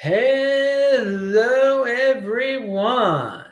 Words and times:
Hello, 0.00 1.82
everyone. 1.82 3.46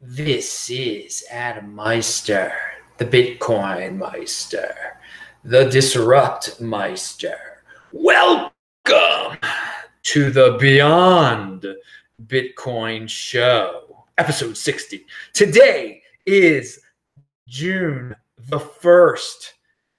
This 0.00 0.68
is 0.70 1.24
Adam 1.30 1.72
Meister, 1.72 2.52
the 2.98 3.04
Bitcoin 3.04 3.96
Meister, 3.96 4.74
the 5.44 5.66
Disrupt 5.66 6.60
Meister. 6.60 7.36
Welcome 7.92 9.38
to 10.02 10.32
the 10.32 10.56
Beyond 10.58 11.64
Bitcoin 12.26 13.08
Show, 13.08 14.04
episode 14.18 14.56
60. 14.56 15.06
Today 15.32 16.02
is 16.26 16.80
June 17.46 18.16
the 18.48 18.58
1st, 18.58 19.52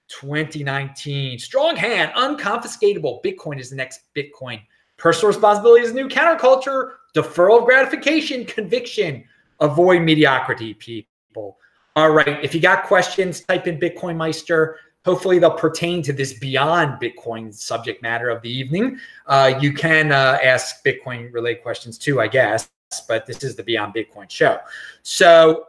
2019. 0.08 1.38
Strong 1.38 1.76
hand, 1.76 2.12
unconfiscatable. 2.14 3.24
Bitcoin 3.24 3.58
is 3.58 3.70
the 3.70 3.76
next 3.76 4.02
Bitcoin. 4.14 4.60
Personal 5.04 5.28
responsibility 5.28 5.84
is 5.84 5.92
new 5.92 6.08
counterculture, 6.08 6.92
deferral 7.14 7.58
of 7.58 7.66
gratification, 7.66 8.46
conviction. 8.46 9.22
Avoid 9.60 10.00
mediocrity, 10.00 10.72
people. 10.72 11.58
All 11.94 12.10
right. 12.10 12.42
If 12.42 12.54
you 12.54 12.60
got 12.62 12.84
questions, 12.84 13.42
type 13.42 13.66
in 13.66 13.78
Bitcoin 13.78 14.16
Meister. 14.16 14.78
Hopefully, 15.04 15.38
they'll 15.38 15.50
pertain 15.50 16.02
to 16.04 16.14
this 16.14 16.38
beyond 16.38 17.02
Bitcoin 17.02 17.52
subject 17.52 18.00
matter 18.00 18.30
of 18.30 18.40
the 18.40 18.48
evening. 18.48 18.98
Uh, 19.26 19.58
you 19.60 19.74
can 19.74 20.10
uh, 20.10 20.38
ask 20.42 20.82
Bitcoin 20.82 21.30
related 21.34 21.62
questions 21.62 21.98
too, 21.98 22.18
I 22.18 22.26
guess, 22.26 22.70
but 23.06 23.26
this 23.26 23.44
is 23.44 23.56
the 23.56 23.62
Beyond 23.62 23.92
Bitcoin 23.92 24.30
show. 24.30 24.58
So, 25.02 25.66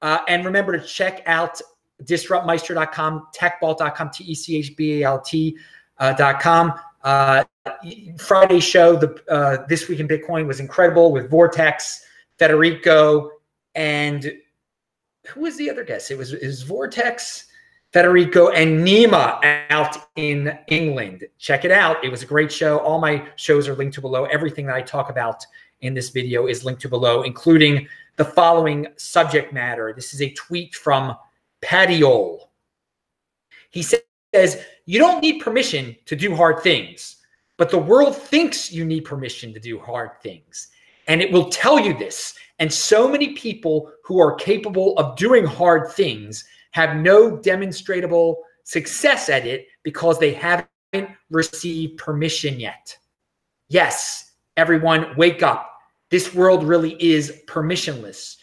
uh, 0.00 0.20
and 0.26 0.42
remember 0.42 0.78
to 0.78 0.82
check 0.82 1.22
out 1.26 1.60
disruptmeister.com, 2.04 3.26
techbalt.com, 3.36 4.10
T 4.10 4.24
E 4.24 4.34
C 4.34 4.56
H 4.56 4.74
B 4.74 5.02
A 5.02 5.06
L 5.06 5.20
T.com. 5.20 6.72
Uh, 7.04 7.44
Friday 8.18 8.60
show, 8.60 8.96
the 8.96 9.22
uh, 9.28 9.64
This 9.68 9.88
Week 9.88 10.00
in 10.00 10.08
Bitcoin 10.08 10.46
was 10.46 10.60
incredible 10.60 11.12
with 11.12 11.30
Vortex, 11.30 12.04
Federico, 12.38 13.30
and 13.74 14.32
who 15.28 15.40
was 15.40 15.56
the 15.56 15.70
other 15.70 15.84
guest? 15.84 16.10
It 16.10 16.18
was, 16.18 16.32
was 16.32 16.62
Vortex, 16.62 17.46
Federico, 17.92 18.50
and 18.50 18.86
Nima 18.86 19.38
out 19.70 19.96
in 20.16 20.58
England. 20.68 21.24
Check 21.38 21.64
it 21.64 21.70
out. 21.70 22.04
It 22.04 22.10
was 22.10 22.22
a 22.22 22.26
great 22.26 22.52
show. 22.52 22.78
All 22.78 23.00
my 23.00 23.26
shows 23.36 23.68
are 23.68 23.74
linked 23.74 23.94
to 23.94 24.00
below. 24.00 24.24
Everything 24.26 24.66
that 24.66 24.76
I 24.76 24.82
talk 24.82 25.10
about 25.10 25.44
in 25.80 25.94
this 25.94 26.10
video 26.10 26.46
is 26.46 26.64
linked 26.64 26.82
to 26.82 26.88
below, 26.88 27.22
including 27.22 27.88
the 28.16 28.24
following 28.24 28.86
subject 28.96 29.52
matter. 29.52 29.92
This 29.94 30.14
is 30.14 30.22
a 30.22 30.30
tweet 30.32 30.74
from 30.74 31.16
Patiole. 31.62 32.50
He 33.70 33.82
says, 33.82 34.64
You 34.86 34.98
don't 34.98 35.22
need 35.22 35.40
permission 35.40 35.96
to 36.06 36.16
do 36.16 36.34
hard 36.34 36.62
things, 36.62 37.16
but 37.60 37.70
the 37.70 37.78
world 37.78 38.16
thinks 38.16 38.72
you 38.72 38.86
need 38.86 39.02
permission 39.02 39.52
to 39.52 39.60
do 39.60 39.78
hard 39.78 40.20
things. 40.22 40.68
And 41.08 41.20
it 41.20 41.30
will 41.30 41.50
tell 41.50 41.78
you 41.78 41.92
this. 41.92 42.34
And 42.58 42.72
so 42.72 43.06
many 43.06 43.34
people 43.34 43.92
who 44.02 44.18
are 44.18 44.34
capable 44.36 44.96
of 44.98 45.16
doing 45.16 45.44
hard 45.44 45.92
things 45.92 46.44
have 46.70 46.96
no 46.96 47.36
demonstrable 47.36 48.42
success 48.64 49.28
at 49.28 49.46
it 49.46 49.66
because 49.82 50.18
they 50.18 50.32
haven't 50.32 51.10
received 51.30 51.98
permission 51.98 52.58
yet. 52.58 52.96
Yes, 53.68 54.32
everyone, 54.56 55.14
wake 55.16 55.42
up. 55.42 55.70
This 56.08 56.34
world 56.34 56.64
really 56.64 56.96
is 56.98 57.42
permissionless 57.46 58.38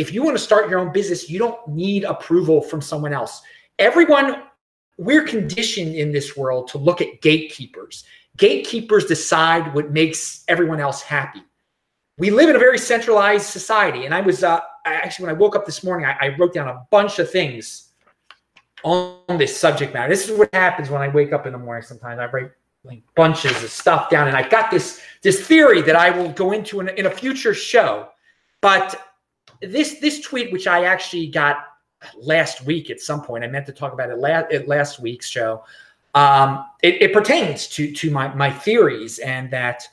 if 0.00 0.14
you 0.14 0.22
want 0.22 0.34
to 0.34 0.42
start 0.42 0.70
your 0.70 0.78
own 0.78 0.92
business, 0.92 1.28
you 1.28 1.38
don't 1.38 1.68
need 1.68 2.04
approval 2.04 2.62
from 2.62 2.80
someone 2.80 3.12
else. 3.12 3.42
Everyone, 3.78 4.44
we're 4.96 5.24
conditioned 5.24 5.94
in 5.94 6.10
this 6.10 6.38
world 6.38 6.68
to 6.68 6.78
look 6.78 7.02
at 7.02 7.20
gatekeepers. 7.20 8.04
Gatekeepers 8.36 9.06
decide 9.06 9.74
what 9.74 9.90
makes 9.90 10.44
everyone 10.48 10.80
else 10.80 11.02
happy. 11.02 11.42
We 12.18 12.30
live 12.30 12.50
in 12.50 12.56
a 12.56 12.58
very 12.58 12.78
centralized 12.78 13.46
society. 13.46 14.04
And 14.04 14.14
I 14.14 14.20
was 14.20 14.44
uh, 14.44 14.60
actually, 14.84 15.26
when 15.26 15.34
I 15.34 15.38
woke 15.38 15.56
up 15.56 15.66
this 15.66 15.82
morning, 15.82 16.06
I, 16.06 16.26
I 16.26 16.36
wrote 16.38 16.54
down 16.54 16.68
a 16.68 16.86
bunch 16.90 17.18
of 17.18 17.30
things 17.30 17.90
on 18.82 19.38
this 19.38 19.56
subject 19.56 19.92
matter. 19.92 20.08
This 20.08 20.28
is 20.28 20.38
what 20.38 20.48
happens 20.54 20.90
when 20.90 21.02
I 21.02 21.08
wake 21.08 21.32
up 21.32 21.46
in 21.46 21.52
the 21.52 21.58
morning 21.58 21.82
sometimes. 21.82 22.18
I 22.18 22.26
write 22.26 22.50
like 22.84 23.02
bunches 23.14 23.62
of 23.62 23.70
stuff 23.70 24.08
down 24.08 24.26
and 24.26 24.36
I've 24.36 24.50
got 24.50 24.70
this 24.70 25.02
this 25.22 25.46
theory 25.46 25.82
that 25.82 25.96
I 25.96 26.08
will 26.10 26.30
go 26.30 26.52
into 26.52 26.80
in, 26.80 26.88
in 26.90 27.06
a 27.06 27.10
future 27.10 27.52
show. 27.52 28.08
But 28.62 29.06
this 29.60 30.00
this 30.00 30.20
tweet, 30.20 30.52
which 30.52 30.66
I 30.66 30.84
actually 30.84 31.26
got 31.26 31.58
last 32.16 32.64
week 32.64 32.90
at 32.90 33.00
some 33.00 33.22
point, 33.22 33.44
I 33.44 33.48
meant 33.48 33.66
to 33.66 33.72
talk 33.72 33.92
about 33.92 34.10
it 34.10 34.18
last 34.18 34.46
last 34.66 35.00
week's 35.00 35.28
show. 35.28 35.64
Um, 36.14 36.64
it, 36.82 37.02
it 37.02 37.12
pertains 37.12 37.66
to 37.68 37.92
to 37.92 38.10
my 38.10 38.34
my 38.34 38.50
theories 38.50 39.18
and 39.20 39.50
that 39.52 39.86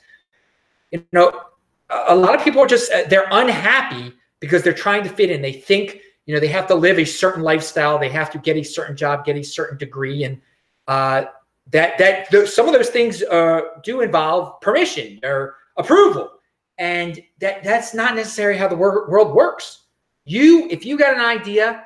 you 0.90 1.04
know 1.12 1.42
a 1.90 2.14
lot 2.14 2.34
of 2.34 2.42
people 2.42 2.62
are 2.62 2.66
just 2.66 2.90
uh, 2.92 3.04
they're 3.08 3.28
unhappy 3.30 4.12
because 4.40 4.62
they're 4.62 4.72
trying 4.72 5.02
to 5.04 5.08
fit 5.08 5.30
in. 5.30 5.42
They 5.42 5.52
think 5.52 6.00
you 6.26 6.34
know 6.34 6.40
they 6.40 6.48
have 6.48 6.66
to 6.68 6.74
live 6.74 6.98
a 6.98 7.04
certain 7.04 7.42
lifestyle, 7.42 7.98
they 7.98 8.08
have 8.08 8.30
to 8.32 8.38
get 8.38 8.56
a 8.56 8.62
certain 8.62 8.96
job, 8.96 9.24
get 9.24 9.36
a 9.36 9.42
certain 9.42 9.78
degree, 9.78 10.24
and 10.24 10.40
uh, 10.86 11.24
that 11.70 11.98
that 11.98 12.30
th- 12.30 12.48
some 12.48 12.66
of 12.66 12.72
those 12.72 12.90
things 12.90 13.22
uh, 13.22 13.60
do 13.82 14.00
involve 14.00 14.60
permission 14.60 15.20
or 15.22 15.56
approval. 15.76 16.30
And 16.78 17.20
that 17.40 17.64
that's 17.64 17.92
not 17.92 18.14
necessarily 18.14 18.58
how 18.58 18.68
the 18.68 18.76
wor- 18.76 19.08
world 19.08 19.34
works. 19.34 19.84
You 20.24 20.68
if 20.70 20.84
you 20.84 20.96
got 20.96 21.14
an 21.14 21.20
idea 21.20 21.84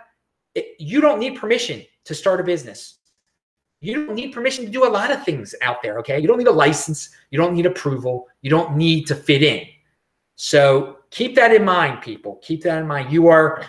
it, 0.55 0.77
you 0.79 1.01
don't 1.01 1.19
need 1.19 1.37
permission 1.37 1.83
to 2.05 2.15
start 2.15 2.41
a 2.41 2.45
business 2.45 2.99
you 3.83 4.07
don't 4.07 4.15
need 4.15 4.33
permission 4.33 4.65
to 4.65 4.71
do 4.71 4.87
a 4.87 4.89
lot 4.89 5.11
of 5.11 5.25
things 5.25 5.55
out 5.61 5.83
there 5.83 5.99
okay? 5.99 6.19
You 6.19 6.29
don't 6.29 6.39
need 6.39 6.47
a 6.47 6.53
license. 6.53 7.11
You 7.31 7.39
don't 7.39 7.55
need 7.55 7.67
approval. 7.67 8.29
You 8.41 8.51
don't 8.51 8.77
need 8.77 9.07
to 9.09 9.15
fit 9.15 9.43
in. 9.43 9.67
So 10.37 10.99
keep 11.11 11.35
that 11.35 11.53
in 11.53 11.65
mind 11.65 12.01
people. 12.01 12.41
Keep 12.43 12.63
that 12.63 12.79
in 12.79 12.87
mind. 12.87 13.13
You 13.13 13.27
are 13.29 13.65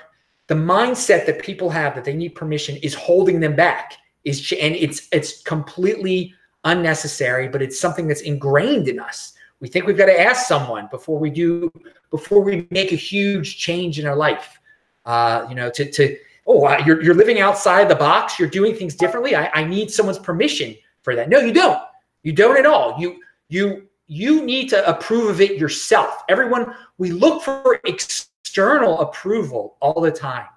the 0.48 0.56
mindset 0.56 1.26
that 1.26 1.42
people 1.42 1.70
have 1.70 1.96
that 1.96 2.04
they 2.04 2.14
need 2.14 2.36
permission 2.36 2.78
is 2.78 2.94
holding 2.94 3.40
them 3.40 3.56
back. 3.56 3.94
Is 4.24 4.54
and 4.62 4.76
it's 4.76 5.08
it's 5.12 5.42
completely 5.42 6.34
unnecessary 6.64 7.50
but 7.50 7.62
it's 7.62 7.78
something 7.78 8.08
that's 8.08 8.22
ingrained 8.22 8.88
in 8.88 9.00
us. 9.00 9.34
We 9.60 9.68
think 9.68 9.88
we've 9.88 9.98
got 9.98 10.06
to 10.08 10.20
ask 10.20 10.46
someone 10.46 10.88
before 10.92 11.18
we 11.18 11.30
do, 11.30 11.72
before 12.12 12.42
we 12.42 12.68
make 12.70 12.92
a 12.92 12.98
huge 12.98 13.58
change 13.58 13.98
in 14.00 14.06
our 14.06 14.16
life. 14.16 14.60
Uh, 15.06 15.46
you 15.50 15.56
know, 15.56 15.70
to 15.72 15.90
to 15.92 16.18
oh, 16.48 16.78
you're 16.80 17.02
you're 17.02 17.14
living 17.14 17.40
outside 17.40 17.90
the 17.90 17.96
box. 17.96 18.40
You're 18.40 18.50
doing 18.50 18.76
things 18.76 18.96
differently. 18.96 19.36
I, 19.36 19.50
I 19.54 19.64
need 19.64 19.92
someone's 19.92 20.20
permission 20.20 20.76
for 21.02 21.16
that. 21.16 21.30
No, 21.30 21.40
you 21.40 21.54
don't. 21.54 21.82
You 22.24 22.34
don't 22.34 22.58
at 22.58 22.66
all. 22.66 22.96
You 23.00 23.20
you 23.50 23.88
you 24.08 24.44
need 24.46 24.70
to 24.70 24.88
approve 24.88 25.30
of 25.30 25.42
it 25.42 25.58
yourself. 25.58 26.24
Everyone, 26.30 26.76
we 26.98 27.12
look 27.12 27.44
for 27.44 27.80
external 27.86 29.00
approval 29.02 29.78
all 29.80 30.02
the 30.02 30.12
time, 30.12 30.48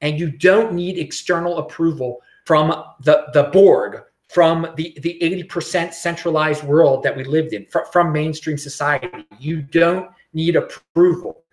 and 0.00 0.18
you 0.18 0.30
don't 0.30 0.72
need 0.72 0.98
external 0.98 1.58
approval 1.58 2.20
from 2.44 2.84
the 3.02 3.26
the 3.32 3.44
board 3.44 4.02
from 4.28 4.68
the, 4.76 4.96
the 5.02 5.18
80% 5.22 5.94
centralized 5.94 6.64
world 6.64 7.02
that 7.04 7.16
we 7.16 7.24
lived 7.24 7.52
in, 7.52 7.64
fr- 7.66 7.84
from 7.92 8.12
mainstream 8.12 8.58
society. 8.58 9.26
You 9.38 9.62
don't 9.62 10.10
need 10.32 10.56
approval. 10.56 11.44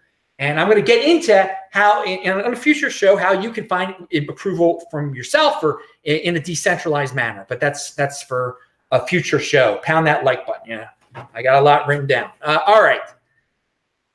And 0.43 0.59
I'm 0.59 0.67
going 0.67 0.77
to 0.77 0.85
get 0.85 1.07
into 1.07 1.49
how, 1.71 2.03
in, 2.03 2.19
in 2.19 2.53
a 2.53 2.55
future 2.55 2.89
show, 2.89 3.15
how 3.15 3.31
you 3.31 3.49
can 3.49 3.65
find 3.65 3.95
approval 4.27 4.83
from 4.91 5.15
yourself 5.15 5.63
or 5.63 5.79
in, 6.03 6.35
a 6.35 6.39
decentralized 6.39 7.15
manner. 7.15 7.45
But 7.47 7.61
that's 7.61 7.93
that's 7.93 8.23
for 8.23 8.57
a 8.91 9.07
future 9.07 9.39
show. 9.39 9.79
Pound 9.83 10.05
that 10.07 10.25
like 10.25 10.45
button. 10.45 10.69
Yeah, 10.69 10.89
I 11.33 11.41
got 11.41 11.61
a 11.61 11.65
lot 11.65 11.87
written 11.87 12.07
down. 12.07 12.29
Uh, 12.41 12.59
all 12.67 12.83
right. 12.83 12.99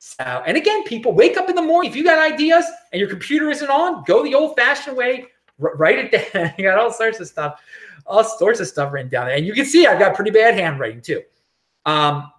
So, 0.01 0.23
and 0.23 0.59
again, 0.59 0.85
people 0.85 1.13
wake 1.13 1.39
up 1.39 1.49
in 1.49 1.57
the 1.57 1.63
morning. 1.63 1.91
If 1.91 1.97
you 1.97 2.05
got 2.05 2.19
ideas 2.19 2.67
and 2.93 3.01
your 3.01 3.09
computer 3.09 3.49
isn't 3.49 3.71
on, 3.71 4.05
go 4.05 4.23
the 4.23 4.35
old-fashioned 4.35 4.97
way. 4.97 5.29
R- 5.63 5.77
write 5.77 5.99
it 5.99 6.33
down. 6.35 6.53
you 6.59 6.65
got 6.65 6.79
all 6.79 6.93
sorts 6.93 7.21
of 7.21 7.27
stuff 7.27 7.59
all 8.07 8.25
sorts 8.25 8.61
of 8.61 8.67
stuff 8.67 8.93
written 8.93 9.11
down 9.11 9.27
there. 9.27 9.37
And 9.37 9.47
you 9.47 9.53
can 9.53 9.65
see 9.65 9.87
I've 9.87 9.99
got 9.99 10.15
pretty 10.15 10.31
bad 10.31 10.55
handwriting 10.55 11.01
too. 11.01 11.23
Um, 11.87 12.31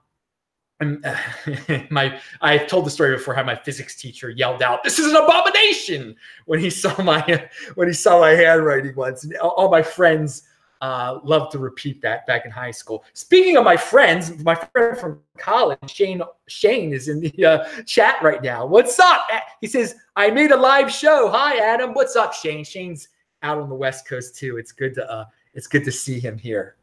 my 1.89 2.17
I've 2.41 2.67
told 2.67 2.85
the 2.85 2.89
story 2.89 3.15
before 3.15 3.33
how 3.33 3.43
my 3.43 3.55
physics 3.55 3.99
teacher 3.99 4.29
yelled 4.29 4.63
out, 4.63 4.83
"This 4.83 4.97
is 4.97 5.07
an 5.07 5.17
abomination!" 5.17 6.15
when 6.45 6.59
he 6.59 6.69
saw 6.81 7.01
my 7.01 7.49
when 7.75 7.87
he 7.87 7.93
saw 7.93 8.19
my 8.19 8.31
handwriting 8.31 8.95
once. 8.95 9.23
And 9.23 9.35
all 9.37 9.69
my 9.69 9.83
friends 9.83 10.43
uh, 10.81 11.19
loved 11.23 11.51
to 11.51 11.59
repeat 11.59 12.01
that 12.01 12.25
back 12.27 12.45
in 12.45 12.51
high 12.51 12.71
school. 12.71 13.03
Speaking 13.13 13.57
of 13.57 13.65
my 13.65 13.75
friends, 13.75 14.41
my 14.43 14.55
friend 14.55 14.97
from 14.97 15.19
college, 15.37 15.79
Shane 15.87 16.21
Shane, 16.47 16.93
is 16.93 17.09
in 17.09 17.19
the 17.19 17.45
uh, 17.45 17.65
chat 17.85 18.21
right 18.21 18.41
now. 18.41 18.65
What's 18.65 18.99
up? 18.99 19.27
He 19.59 19.67
says, 19.67 19.95
"I 20.15 20.29
made 20.31 20.51
a 20.51 20.57
live 20.57 20.89
show. 20.89 21.29
Hi, 21.29 21.57
Adam. 21.57 21.93
What's 21.93 22.15
up, 22.15 22.33
Shane? 22.33 22.63
Shane's 22.63 23.09
out 23.43 23.57
on 23.57 23.67
the 23.67 23.75
West 23.75 24.07
Coast 24.07 24.37
too. 24.37 24.57
It's 24.57 24.71
good 24.71 24.95
to 24.95 25.11
uh, 25.11 25.25
it's 25.53 25.67
good 25.67 25.83
to 25.83 25.91
see 25.91 26.19
him 26.21 26.37
here. 26.37 26.75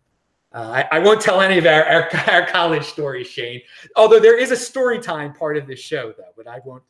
Uh, 0.57 0.83
I, 0.91 0.97
I, 0.97 0.99
won't 1.01 1.21
tell 1.21 1.43
any 1.43 1.59
of 1.59 1.67
our, 1.67 1.85
our, 1.85 2.09
our, 2.29 2.47
college 2.47 2.85
stories, 2.85 3.27
Shane. 3.27 3.61
Although 3.95 4.21
there 4.21 4.39
is 4.39 4.53
a 4.53 4.57
story 4.57 4.99
time 4.99 5.35
part 5.35 5.59
of 5.59 5.67
this 5.67 5.79
show, 5.79 6.15
though, 6.17 6.33
but 6.35 6.47
I 6.49 6.61
won't. 6.65 6.83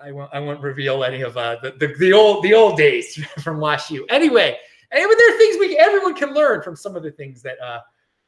I 0.00 0.12
won't. 0.12 0.30
I 0.32 0.38
won't 0.38 0.60
reveal 0.60 1.02
any 1.02 1.22
of 1.22 1.36
uh, 1.36 1.56
the, 1.60 1.72
the, 1.72 1.88
the 1.98 2.12
old 2.12 2.44
the 2.44 2.54
old 2.54 2.78
days 2.78 3.16
from 3.40 3.58
WashU. 3.58 4.02
Anyway, 4.10 4.56
anyway, 4.92 5.12
there 5.18 5.34
are 5.34 5.38
things 5.38 5.56
we 5.58 5.76
everyone 5.76 6.14
can 6.14 6.32
learn 6.32 6.62
from 6.62 6.76
some 6.76 6.94
of 6.94 7.02
the 7.02 7.10
things 7.10 7.42
that 7.42 7.60
uh, 7.60 7.80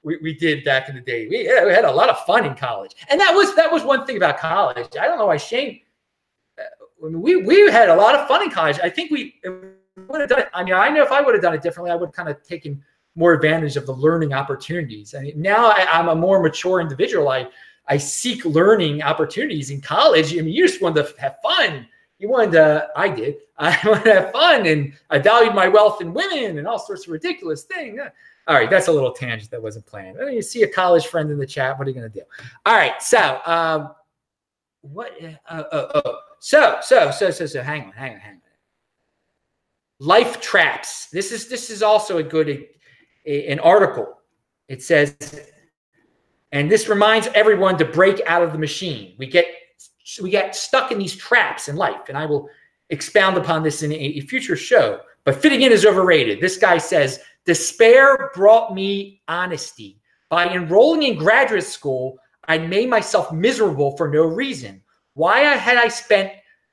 we, 0.02 0.17
we 0.17 0.35
did 0.35 0.64
back 0.64 0.88
in 0.88 0.97
the 0.97 1.00
day. 1.00 1.29
We, 1.29 1.43
we 1.64 1.73
had 1.73 1.85
a 1.85 1.93
lot 1.93 2.08
of 2.08 2.19
fun 2.25 2.44
in 2.44 2.56
college, 2.56 2.97
and 3.08 3.20
that 3.20 3.32
was 3.32 3.55
that 3.55 3.70
was 3.70 3.85
one 3.85 4.05
thing 4.05 4.17
about 4.17 4.38
college. 4.38 4.97
I 5.00 5.06
don't 5.06 5.19
know 5.19 5.26
why 5.26 5.37
Shane. 5.37 5.82
Uh, 6.58 7.08
we 7.08 7.37
we 7.37 7.70
had 7.70 7.88
a 7.88 7.94
lot 7.94 8.17
of 8.17 8.26
fun 8.26 8.43
in 8.43 8.50
college. 8.50 8.81
I 8.82 8.91
think 8.91 9.12
we 9.12 9.41
would 10.08 10.20
have 10.20 10.29
done 10.29 10.41
it. 10.41 10.49
I 10.52 10.64
mean, 10.64 10.75
I 10.75 10.88
know 10.88 11.05
if 11.05 11.12
I 11.12 11.20
would 11.20 11.37
have 11.37 11.43
done 11.43 11.55
it 11.55 11.62
differently, 11.62 11.93
I 11.93 11.94
would 11.94 12.06
have 12.06 12.14
kind 12.17 12.29
of 12.29 12.43
taken 12.43 12.82
more 13.17 13.33
advantage 13.33 13.77
of 13.77 13.87
the 13.87 13.95
learning 13.95 14.33
opportunities. 14.33 15.15
Mean, 15.15 15.33
now 15.37 15.69
I, 15.69 15.87
I'm 15.91 16.09
a 16.09 16.15
more 16.15 16.41
mature 16.43 16.81
individual. 16.81 17.29
I 17.29 17.49
I 17.91 17.97
seek 17.97 18.45
learning 18.45 19.03
opportunities 19.03 19.71
in 19.71 19.81
college. 19.81 20.33
I 20.33 20.43
mean, 20.43 20.55
you 20.55 20.67
just 20.67 20.81
wanted 20.81 21.09
to 21.09 21.21
have 21.21 21.39
fun. 21.43 21.89
You 22.21 22.29
wanted 22.29 22.53
to, 22.53 22.89
I 22.95 23.09
did. 23.09 23.39
I 23.59 23.77
wanted 23.85 24.05
to 24.05 24.15
have 24.15 24.33
fun 24.33 24.67
and 24.67 24.93
I 25.11 25.19
valued 25.19 25.55
my 25.55 25.67
wealth 25.67 26.01
in 26.01 26.15
women 26.15 26.59
and 26.59 26.69
all 26.69 26.79
sorts 26.79 27.07
of 27.07 27.12
ridiculous 27.12 27.65
things. 27.65 28.01
All 28.47 28.55
right, 28.55 28.71
that's 28.71 28.89
a 28.89 28.93
little 28.93 29.12
tangent 29.12 29.51
that 29.51 29.61
wasn't 29.61 29.87
planned. 29.87 30.19
I 30.21 30.27
mean, 30.27 30.35
you 30.35 30.43
see 30.43 30.62
a 30.62 30.69
college 30.69 31.09
friend 31.09 31.31
in 31.31 31.39
the 31.39 31.47
chat. 31.47 31.79
What 31.79 31.87
are 31.87 31.91
you 31.91 31.97
going 31.97 32.11
to 32.11 32.19
do? 32.19 32.25
All 32.65 32.75
right, 32.75 33.03
so 33.03 33.41
um, 33.45 33.91
what? 34.83 35.12
Uh, 35.49 35.62
uh, 35.73 36.01
uh, 36.05 36.12
so 36.39 36.79
so 36.83 37.11
so 37.11 37.31
so 37.31 37.47
so. 37.47 37.62
Hang 37.62 37.85
on, 37.85 37.93
hang 37.93 38.15
on, 38.15 38.21
hang 38.21 38.35
on. 38.35 38.41
Life 39.99 40.41
traps. 40.41 41.07
This 41.11 41.33
is 41.33 41.49
this 41.49 41.71
is 41.71 41.83
also 41.83 42.19
a 42.19 42.23
good 42.23 42.67
a, 43.27 43.31
a, 43.31 43.53
an 43.53 43.59
article. 43.61 44.19
It 44.69 44.83
says 44.83 45.17
and 46.53 46.71
this 46.71 46.89
reminds 46.89 47.29
everyone 47.29 47.79
to 47.79 47.85
break 47.85 48.21
out 48.27 48.43
of 48.43 48.53
the 48.53 48.59
machine. 48.59 49.15
We 49.19 49.27
get 49.27 49.47
we 50.21 50.31
get 50.31 50.57
stuck 50.57 50.91
in 50.91 50.99
these 50.99 51.15
traps 51.15 51.69
in 51.69 51.77
life, 51.77 52.09
and 52.09 52.19
I 52.19 52.27
will 52.27 52.49
expound 52.89 53.37
upon 53.37 53.63
this 53.63 53.83
in 53.83 53.93
a 53.93 54.21
future 54.21 54.57
show. 54.57 55.01
But 55.25 55.37
fitting 55.37 55.63
in 55.63 55.71
is 55.71 55.87
overrated. 55.87 56.41
This 56.41 56.57
guy 56.57 56.79
says, 56.79 57.21
Despair 57.45 58.31
brought 58.35 58.75
me 58.75 59.23
honesty. 59.29 60.01
By 60.29 60.49
enrolling 60.49 61.05
in 61.05 61.19
graduate 61.19 61.65
school, 61.65 62.19
I 62.49 62.59
made 62.59 62.89
myself 62.89 63.33
miserable 63.33 63.97
for 63.97 64.09
no 64.09 64.25
reason. 64.25 64.83
Why 65.15 65.41
had 65.41 65.77
I 65.77 65.89
spent 65.89 66.33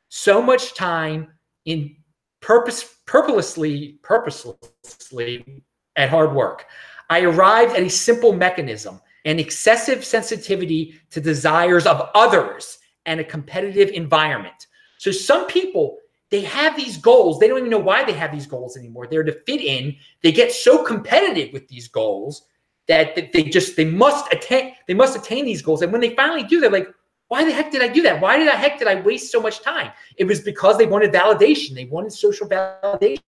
so 0.10 0.42
much 0.42 0.74
time 0.74 1.32
in 1.66 1.96
purpose 2.42 2.96
purposely 3.06 4.00
purposelessly 4.02 5.64
at 5.98 6.10
hard 6.10 6.34
work? 6.34 6.66
I 7.10 7.22
arrived 7.22 7.76
at 7.76 7.84
a 7.84 7.90
simple 7.90 8.34
mechanism 8.34 9.02
an 9.28 9.40
excessive 9.40 10.06
sensitivity 10.06 10.96
to 11.12 11.20
desires 11.20 11.86
of 11.86 12.10
others 12.16 12.80
and 13.06 13.20
a 13.20 13.24
competitive 13.26 13.90
environment. 13.90 14.68
So 14.98 15.12
some 15.12 15.48
people 15.48 15.98
they 16.30 16.42
have 16.42 16.76
these 16.76 16.98
goals. 16.98 17.40
They 17.40 17.48
don't 17.48 17.60
even 17.60 17.70
know 17.70 17.78
why 17.78 18.04
they 18.04 18.14
have 18.14 18.34
these 18.34 18.46
goals 18.46 18.76
anymore. 18.76 19.08
They're 19.08 19.24
to 19.24 19.40
fit 19.46 19.62
in. 19.62 19.96
They 20.24 20.34
get 20.34 20.52
so 20.52 20.84
competitive 20.84 21.54
with 21.54 21.70
these 21.70 21.88
goals 21.88 22.44
that 22.88 23.32
they 23.32 23.44
just 23.44 23.76
they 23.76 23.86
must 23.86 24.32
attain 24.34 24.74
they 24.88 24.94
must 24.94 25.18
attain 25.18 25.46
these 25.46 25.62
goals. 25.62 25.82
And 25.82 25.92
when 25.92 26.02
they 26.02 26.16
finally 26.16 26.44
do, 26.44 26.60
they're 26.60 26.72
like, 26.72 26.88
why 27.28 27.44
the 27.44 27.52
heck 27.52 27.72
did 27.72 27.82
I 27.82 27.90
do 27.90 28.02
that? 28.04 28.22
Why 28.22 28.38
did 28.38 28.48
I 28.48 28.56
heck 28.56 28.80
did 28.80 28.88
I 28.88 29.02
waste 29.02 29.32
so 29.32 29.42
much 29.42 29.62
time? 29.62 29.92
It 30.18 30.26
was 30.26 30.40
because 30.40 30.78
they 30.78 30.86
wanted 30.86 31.12
validation. 31.12 31.76
They 31.76 31.86
wanted 31.86 32.14
social 32.14 32.48
validation. 32.48 33.22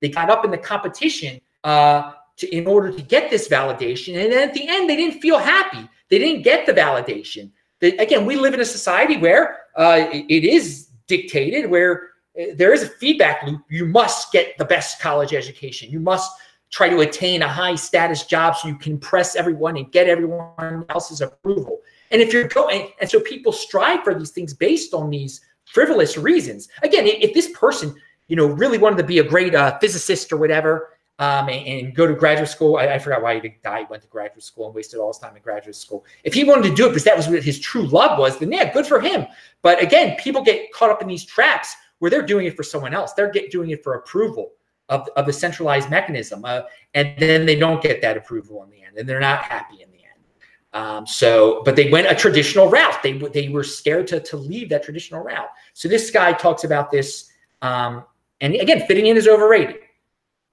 They 0.00 0.08
got 0.08 0.30
up 0.30 0.44
in 0.44 0.52
the 0.52 0.58
competition 0.58 1.40
uh, 1.64 2.12
to, 2.36 2.54
in 2.54 2.66
order 2.66 2.92
to 2.92 3.02
get 3.02 3.30
this 3.30 3.48
validation. 3.48 4.22
And 4.22 4.32
then 4.32 4.48
at 4.48 4.54
the 4.54 4.66
end, 4.66 4.88
they 4.88 4.96
didn't 4.96 5.20
feel 5.20 5.38
happy. 5.38 5.88
They 6.10 6.18
didn't 6.18 6.42
get 6.42 6.66
the 6.66 6.72
validation. 6.72 7.50
They, 7.80 7.96
again, 7.98 8.26
we 8.26 8.36
live 8.36 8.54
in 8.54 8.60
a 8.60 8.64
society 8.64 9.16
where 9.16 9.58
uh, 9.76 10.06
it 10.12 10.44
is 10.44 10.88
dictated, 11.06 11.68
where 11.70 12.10
uh, 12.40 12.46
there 12.54 12.72
is 12.72 12.82
a 12.82 12.88
feedback 12.88 13.44
loop. 13.44 13.62
You 13.68 13.86
must 13.86 14.32
get 14.32 14.56
the 14.58 14.64
best 14.64 15.00
college 15.00 15.32
education. 15.34 15.90
You 15.90 16.00
must 16.00 16.30
try 16.70 16.88
to 16.88 17.00
attain 17.00 17.42
a 17.42 17.48
high 17.48 17.74
status 17.74 18.24
job 18.24 18.56
so 18.56 18.68
you 18.68 18.76
can 18.76 18.92
impress 18.92 19.36
everyone 19.36 19.76
and 19.76 19.92
get 19.92 20.08
everyone 20.08 20.84
else's 20.88 21.20
approval. 21.20 21.80
And 22.10 22.20
if 22.20 22.32
you're 22.32 22.48
going, 22.48 22.90
and 23.00 23.10
so 23.10 23.20
people 23.20 23.52
strive 23.52 24.04
for 24.04 24.14
these 24.14 24.30
things 24.30 24.54
based 24.54 24.94
on 24.94 25.10
these 25.10 25.40
frivolous 25.66 26.16
reasons. 26.16 26.68
Again, 26.82 27.06
if 27.06 27.34
this 27.34 27.50
person, 27.50 27.94
you 28.28 28.36
know, 28.36 28.46
really 28.46 28.78
wanted 28.78 28.96
to 28.98 29.04
be 29.04 29.18
a 29.18 29.24
great 29.24 29.54
uh, 29.54 29.78
physicist 29.78 30.32
or 30.32 30.36
whatever, 30.36 30.90
um, 31.22 31.48
and, 31.48 31.86
and, 31.86 31.94
go 31.94 32.04
to 32.04 32.14
graduate 32.14 32.48
school. 32.48 32.78
I, 32.78 32.94
I, 32.94 32.98
forgot 32.98 33.22
why 33.22 33.36
he 33.36 33.40
didn't 33.40 33.62
die. 33.62 33.80
He 33.80 33.86
went 33.88 34.02
to 34.02 34.08
graduate 34.08 34.42
school 34.42 34.66
and 34.66 34.74
wasted 34.74 34.98
all 34.98 35.06
his 35.06 35.18
time 35.18 35.36
in 35.36 35.42
graduate 35.42 35.76
school. 35.76 36.04
If 36.24 36.34
he 36.34 36.42
wanted 36.42 36.68
to 36.70 36.74
do 36.74 36.86
it 36.86 36.88
because 36.88 37.04
that 37.04 37.16
was 37.16 37.28
what 37.28 37.44
his 37.44 37.60
true 37.60 37.86
love 37.86 38.18
was, 38.18 38.38
then 38.38 38.50
yeah, 38.50 38.72
good 38.72 38.86
for 38.86 39.00
him. 39.00 39.26
But 39.62 39.80
again, 39.80 40.16
people 40.18 40.42
get 40.42 40.72
caught 40.72 40.90
up 40.90 41.00
in 41.00 41.06
these 41.06 41.24
traps 41.24 41.76
where 42.00 42.10
they're 42.10 42.26
doing 42.26 42.46
it 42.46 42.56
for 42.56 42.64
someone 42.64 42.92
else. 42.92 43.12
They're 43.12 43.30
get, 43.30 43.52
doing 43.52 43.70
it 43.70 43.84
for 43.84 43.94
approval 43.94 44.50
of, 44.88 45.08
of 45.14 45.26
the 45.26 45.32
centralized 45.32 45.90
mechanism. 45.90 46.44
Uh, 46.44 46.62
and 46.94 47.14
then 47.20 47.46
they 47.46 47.54
don't 47.54 47.80
get 47.80 48.02
that 48.02 48.16
approval 48.16 48.64
in 48.64 48.70
the 48.70 48.82
end 48.82 48.98
and 48.98 49.08
they're 49.08 49.20
not 49.20 49.44
happy 49.44 49.80
in 49.80 49.92
the 49.92 49.98
end. 49.98 50.24
Um, 50.72 51.06
so, 51.06 51.62
but 51.64 51.76
they 51.76 51.88
went 51.88 52.10
a 52.10 52.16
traditional 52.16 52.68
route. 52.68 53.00
They, 53.00 53.12
they 53.12 53.48
were 53.48 53.62
scared 53.62 54.08
to, 54.08 54.18
to 54.18 54.36
leave 54.36 54.70
that 54.70 54.82
traditional 54.82 55.22
route. 55.22 55.50
So 55.74 55.88
this 55.88 56.10
guy 56.10 56.32
talks 56.32 56.64
about 56.64 56.90
this. 56.90 57.30
Um, 57.60 58.06
and 58.40 58.56
again, 58.56 58.84
fitting 58.88 59.06
in 59.06 59.16
is 59.16 59.28
overrated 59.28 59.76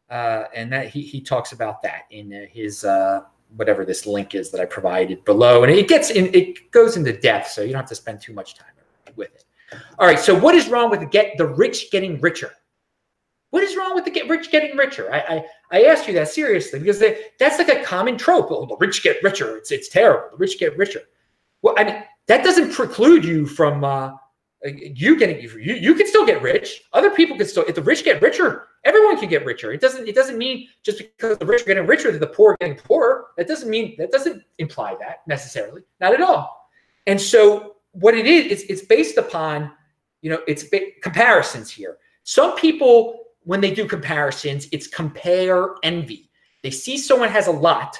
uh, 0.09 0.45
and 0.55 0.71
that 0.71 0.89
he 0.89 1.01
he 1.01 1.21
talks 1.21 1.51
about 1.51 1.81
that 1.83 2.03
in 2.11 2.33
uh, 2.33 2.45
his 2.51 2.83
uh, 2.83 3.21
whatever 3.55 3.85
this 3.85 4.05
link 4.05 4.35
is 4.35 4.51
that 4.51 4.61
I 4.61 4.65
provided 4.65 5.23
below, 5.25 5.63
and 5.63 5.71
it 5.71 5.87
gets 5.87 6.09
in 6.09 6.33
it 6.33 6.71
goes 6.71 6.97
into 6.97 7.13
depth, 7.13 7.49
so 7.49 7.61
you 7.61 7.69
don't 7.71 7.81
have 7.81 7.89
to 7.89 7.95
spend 7.95 8.21
too 8.21 8.33
much 8.33 8.55
time 8.55 8.67
with 9.15 9.33
it. 9.33 9.45
All 9.97 10.07
right, 10.07 10.19
so 10.19 10.37
what 10.37 10.55
is 10.55 10.67
wrong 10.67 10.89
with 10.89 10.99
the 11.01 11.05
get 11.05 11.37
the 11.37 11.47
rich 11.47 11.91
getting 11.91 12.19
richer? 12.21 12.51
What 13.51 13.63
is 13.63 13.75
wrong 13.75 13.95
with 13.95 14.05
the 14.05 14.11
get 14.11 14.29
rich 14.29 14.51
getting 14.51 14.75
richer? 14.77 15.11
I 15.11 15.19
I, 15.19 15.45
I 15.71 15.83
asked 15.85 16.07
you 16.07 16.13
that 16.15 16.29
seriously 16.29 16.79
because 16.79 16.99
they, 16.99 17.25
that's 17.39 17.57
like 17.57 17.69
a 17.69 17.83
common 17.83 18.17
trope. 18.17 18.47
Oh, 18.49 18.65
the 18.65 18.77
rich 18.77 19.03
get 19.03 19.21
richer. 19.23 19.57
It's 19.57 19.71
it's 19.71 19.89
terrible. 19.89 20.29
The 20.31 20.37
rich 20.37 20.59
get 20.59 20.77
richer. 20.77 21.01
Well, 21.61 21.75
I 21.77 21.83
mean 21.83 22.03
that 22.27 22.43
doesn't 22.43 22.73
preclude 22.73 23.25
you 23.25 23.45
from 23.45 23.83
uh, 23.83 24.11
you 24.63 25.17
getting 25.17 25.41
you, 25.41 25.75
you 25.75 25.93
can 25.95 26.07
still 26.07 26.25
get 26.25 26.41
rich. 26.41 26.81
Other 26.93 27.09
people 27.11 27.37
can 27.37 27.47
still 27.47 27.63
if 27.65 27.75
the 27.75 27.81
rich 27.81 28.03
get 28.03 28.21
richer, 28.21 28.68
everyone 28.83 29.19
can 29.19 29.29
get 29.29 29.45
richer. 29.45 29.71
It 29.71 29.81
doesn't 29.81 30.07
it 30.07 30.15
doesn't 30.15 30.37
mean 30.37 30.67
just 30.83 30.99
because 30.99 31.37
the 31.37 31.45
rich 31.45 31.63
are 31.63 31.65
getting 31.65 31.85
richer 31.85 32.11
that 32.11 32.19
the 32.19 32.27
poor 32.27 32.53
are 32.53 32.57
getting 32.59 32.77
poorer. 32.77 33.27
That 33.37 33.47
doesn't 33.47 33.69
mean 33.69 33.95
that 33.97 34.11
doesn't 34.11 34.43
imply 34.57 34.95
that 34.99 35.21
necessarily. 35.27 35.81
Not 35.99 36.13
at 36.13 36.21
all. 36.21 36.69
And 37.07 37.19
so 37.19 37.77
what 37.91 38.13
it 38.13 38.25
is, 38.25 38.51
it's, 38.51 38.61
it's 38.63 38.81
based 38.87 39.17
upon, 39.17 39.71
you 40.21 40.29
know, 40.29 40.41
it's 40.47 40.65
comparisons 41.01 41.71
here. 41.71 41.97
Some 42.23 42.55
people, 42.55 43.19
when 43.43 43.61
they 43.61 43.73
do 43.73 43.87
comparisons, 43.87 44.67
it's 44.71 44.87
compare 44.87 45.75
envy. 45.83 46.29
They 46.61 46.71
see 46.71 46.97
someone 46.97 47.29
has 47.29 47.47
a 47.47 47.51
lot 47.51 47.99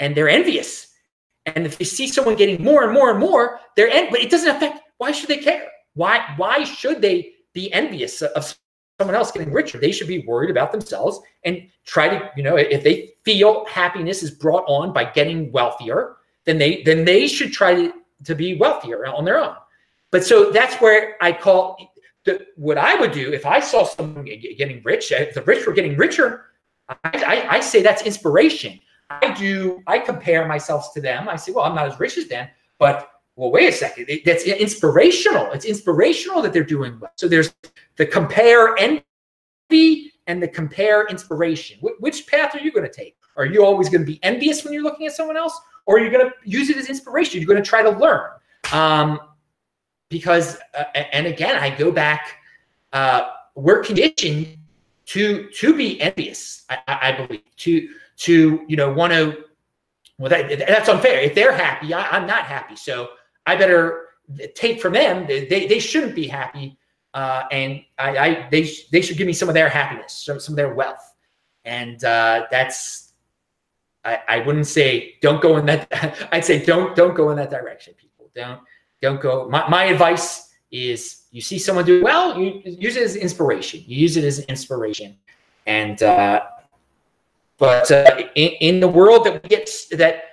and 0.00 0.14
they're 0.14 0.28
envious. 0.28 0.88
And 1.44 1.66
if 1.66 1.78
they 1.78 1.84
see 1.84 2.08
someone 2.08 2.36
getting 2.36 2.62
more 2.62 2.84
and 2.84 2.92
more 2.92 3.10
and 3.10 3.18
more, 3.18 3.60
they're 3.76 3.90
en- 3.90 4.10
but 4.10 4.20
it 4.20 4.30
doesn't 4.30 4.56
affect 4.56 4.80
why 4.98 5.12
should 5.12 5.28
they 5.28 5.38
care? 5.38 5.68
Why 5.94 6.34
why 6.36 6.64
should 6.64 7.00
they 7.02 7.34
be 7.52 7.72
envious 7.72 8.22
of 8.22 8.54
someone 8.98 9.14
else 9.14 9.30
getting 9.30 9.52
richer? 9.52 9.78
They 9.78 9.92
should 9.92 10.08
be 10.08 10.24
worried 10.26 10.50
about 10.50 10.72
themselves 10.72 11.20
and 11.44 11.68
try 11.84 12.08
to, 12.08 12.30
you 12.36 12.42
know, 12.42 12.56
if 12.56 12.82
they 12.82 13.12
feel 13.24 13.66
happiness 13.66 14.22
is 14.22 14.30
brought 14.30 14.64
on 14.66 14.92
by 14.92 15.04
getting 15.04 15.52
wealthier, 15.52 16.16
then 16.44 16.58
they 16.58 16.82
then 16.82 17.04
they 17.04 17.26
should 17.26 17.52
try 17.52 17.74
to, 17.74 17.92
to 18.24 18.34
be 18.34 18.56
wealthier 18.56 19.06
on 19.06 19.24
their 19.24 19.38
own. 19.38 19.56
But 20.10 20.24
so 20.24 20.50
that's 20.50 20.76
where 20.76 21.16
I 21.20 21.32
call 21.32 21.76
the, 22.24 22.46
what 22.56 22.78
I 22.78 22.94
would 22.94 23.12
do 23.12 23.32
if 23.32 23.44
I 23.44 23.60
saw 23.60 23.84
someone 23.84 24.24
getting 24.24 24.82
rich, 24.84 25.12
if 25.12 25.34
the 25.34 25.42
rich 25.42 25.66
were 25.66 25.72
getting 25.72 25.96
richer, 25.96 26.46
I, 26.88 26.96
I, 27.14 27.56
I 27.56 27.60
say 27.60 27.82
that's 27.82 28.02
inspiration. 28.02 28.80
I 29.10 29.32
do, 29.34 29.82
I 29.86 29.98
compare 29.98 30.48
myself 30.48 30.92
to 30.94 31.00
them. 31.00 31.28
I 31.28 31.36
say, 31.36 31.52
well, 31.52 31.64
I'm 31.64 31.76
not 31.76 31.86
as 31.86 32.00
rich 32.00 32.18
as 32.18 32.26
them, 32.26 32.48
but 32.78 33.10
well, 33.36 33.52
wait 33.52 33.68
a 33.68 33.72
second. 33.72 34.08
That's 34.24 34.44
inspirational. 34.44 35.52
It's 35.52 35.66
inspirational 35.66 36.42
that 36.42 36.52
they're 36.52 36.64
doing 36.64 36.98
well. 36.98 37.12
So 37.16 37.28
there's 37.28 37.54
the 37.96 38.06
compare 38.06 38.76
envy 38.78 40.12
and 40.26 40.42
the 40.42 40.48
compare 40.48 41.06
inspiration. 41.06 41.78
Wh- 41.80 42.00
which 42.00 42.26
path 42.26 42.54
are 42.54 42.60
you 42.60 42.72
going 42.72 42.86
to 42.86 42.92
take? 42.92 43.16
Are 43.36 43.46
you 43.46 43.64
always 43.64 43.88
going 43.88 44.00
to 44.00 44.06
be 44.06 44.18
envious 44.22 44.64
when 44.64 44.72
you're 44.72 44.82
looking 44.82 45.06
at 45.06 45.12
someone 45.12 45.36
else, 45.36 45.58
or 45.84 45.96
are 45.96 46.00
you 46.00 46.10
going 46.10 46.26
to 46.26 46.32
use 46.44 46.70
it 46.70 46.76
as 46.76 46.88
inspiration? 46.88 47.40
You're 47.40 47.48
going 47.48 47.62
to 47.62 47.68
try 47.68 47.82
to 47.82 47.90
learn. 47.90 48.30
Um, 48.72 49.20
because, 50.08 50.58
uh, 50.76 50.84
and 50.94 51.26
again, 51.26 51.56
I 51.56 51.70
go 51.70 51.90
back. 51.90 52.36
Uh, 52.92 53.30
we're 53.54 53.82
conditioned 53.82 54.56
to 55.06 55.48
to 55.50 55.74
be 55.74 56.00
envious. 56.00 56.64
I, 56.68 56.78
I 56.86 57.12
believe 57.12 57.42
to 57.58 57.88
to 58.18 58.64
you 58.66 58.76
know 58.76 58.92
want 58.92 59.12
to. 59.12 59.44
Well, 60.18 60.30
that, 60.30 60.66
that's 60.66 60.88
unfair. 60.88 61.20
If 61.20 61.34
they're 61.34 61.52
happy, 61.52 61.92
I, 61.92 62.06
I'm 62.08 62.26
not 62.26 62.44
happy. 62.44 62.74
So 62.74 63.10
I 63.46 63.54
better 63.54 64.06
take 64.54 64.80
from 64.80 64.94
them. 64.94 65.26
They, 65.26 65.66
they 65.66 65.78
shouldn't 65.78 66.14
be 66.14 66.26
happy. 66.26 66.78
Uh, 67.16 67.44
and 67.50 67.82
I, 67.98 68.18
I, 68.18 68.48
they, 68.50 68.68
they 68.92 69.00
should 69.00 69.16
give 69.16 69.26
me 69.26 69.32
some 69.32 69.48
of 69.48 69.54
their 69.54 69.70
happiness, 69.70 70.12
some, 70.12 70.38
some 70.38 70.52
of 70.52 70.56
their 70.56 70.74
wealth. 70.74 71.14
And 71.64 72.04
uh, 72.04 72.44
that's, 72.50 73.14
I, 74.04 74.20
I 74.28 74.38
wouldn't 74.40 74.66
say 74.66 75.14
don't 75.22 75.40
go 75.40 75.56
in 75.56 75.64
that. 75.64 76.28
I'd 76.32 76.44
say 76.44 76.62
don't, 76.62 76.94
don't 76.94 77.16
go 77.16 77.30
in 77.30 77.38
that 77.38 77.48
direction, 77.48 77.94
people. 77.96 78.30
Don't, 78.34 78.60
don't 79.00 79.18
go. 79.18 79.48
My, 79.48 79.66
my 79.66 79.84
advice 79.84 80.54
is 80.70 81.22
you 81.30 81.40
see 81.40 81.58
someone 81.58 81.86
do 81.86 82.04
well, 82.04 82.38
you 82.38 82.60
use 82.62 82.96
it 82.96 83.04
as 83.04 83.16
inspiration. 83.16 83.82
You 83.86 83.96
use 83.96 84.18
it 84.18 84.24
as 84.24 84.40
inspiration. 84.40 85.16
And, 85.64 86.02
uh, 86.02 86.42
But 87.56 87.90
uh, 87.90 88.24
in, 88.34 88.50
in 88.60 88.80
the 88.80 88.88
world 88.88 89.24
that 89.24 89.42
we 89.42 89.48
get 89.48 89.70
that 89.92 90.24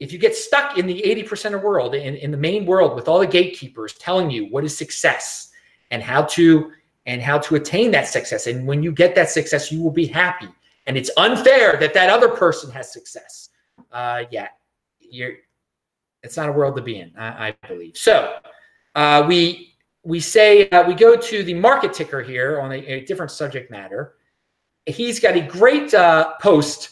if 0.00 0.12
you 0.12 0.18
get 0.18 0.34
stuck 0.34 0.78
in 0.78 0.86
the 0.88 1.00
80% 1.00 1.54
of 1.54 1.62
world 1.62 1.94
in, 1.94 2.16
in 2.16 2.32
the 2.32 2.36
main 2.36 2.66
world 2.66 2.96
with 2.96 3.06
all 3.06 3.20
the 3.20 3.26
gatekeepers 3.26 3.92
telling 3.94 4.30
you 4.30 4.46
what 4.46 4.64
is 4.64 4.76
success 4.76 5.47
and 5.90 6.02
how 6.02 6.22
to 6.22 6.72
and 7.06 7.22
how 7.22 7.38
to 7.38 7.54
attain 7.54 7.90
that 7.92 8.06
success. 8.06 8.46
And 8.46 8.66
when 8.66 8.82
you 8.82 8.92
get 8.92 9.14
that 9.14 9.30
success 9.30 9.72
you 9.72 9.82
will 9.82 9.90
be 9.90 10.06
happy. 10.06 10.48
And 10.86 10.96
it's 10.96 11.10
unfair 11.18 11.76
that 11.78 11.92
that 11.94 12.08
other 12.08 12.28
person 12.28 12.70
has 12.70 12.92
success 12.92 13.50
uh, 13.92 14.24
yeah 14.30 14.48
you're 14.98 15.34
it's 16.22 16.36
not 16.36 16.48
a 16.48 16.52
world 16.52 16.76
to 16.76 16.82
be 16.82 16.98
in 16.98 17.12
i, 17.16 17.48
I 17.48 17.66
believe. 17.66 17.96
So 17.96 18.38
uh, 18.94 19.24
we 19.26 19.74
we 20.04 20.20
say 20.20 20.68
uh, 20.70 20.86
we 20.86 20.94
go 20.94 21.16
to 21.16 21.42
the 21.42 21.54
market 21.54 21.92
ticker 21.92 22.22
here 22.22 22.60
on 22.60 22.72
a, 22.72 22.76
a 22.76 23.04
different 23.04 23.30
subject 23.30 23.70
matter. 23.70 24.14
He's 24.86 25.20
got 25.20 25.36
a 25.36 25.42
great 25.42 25.92
uh, 25.92 26.34
post. 26.40 26.90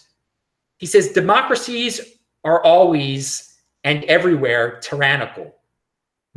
He 0.79 0.87
says 0.87 1.13
democracies 1.13 2.01
are 2.45 2.63
always 2.63 3.55
and 3.85 4.05
everywhere 4.05 4.79
tyrannical 4.81 5.56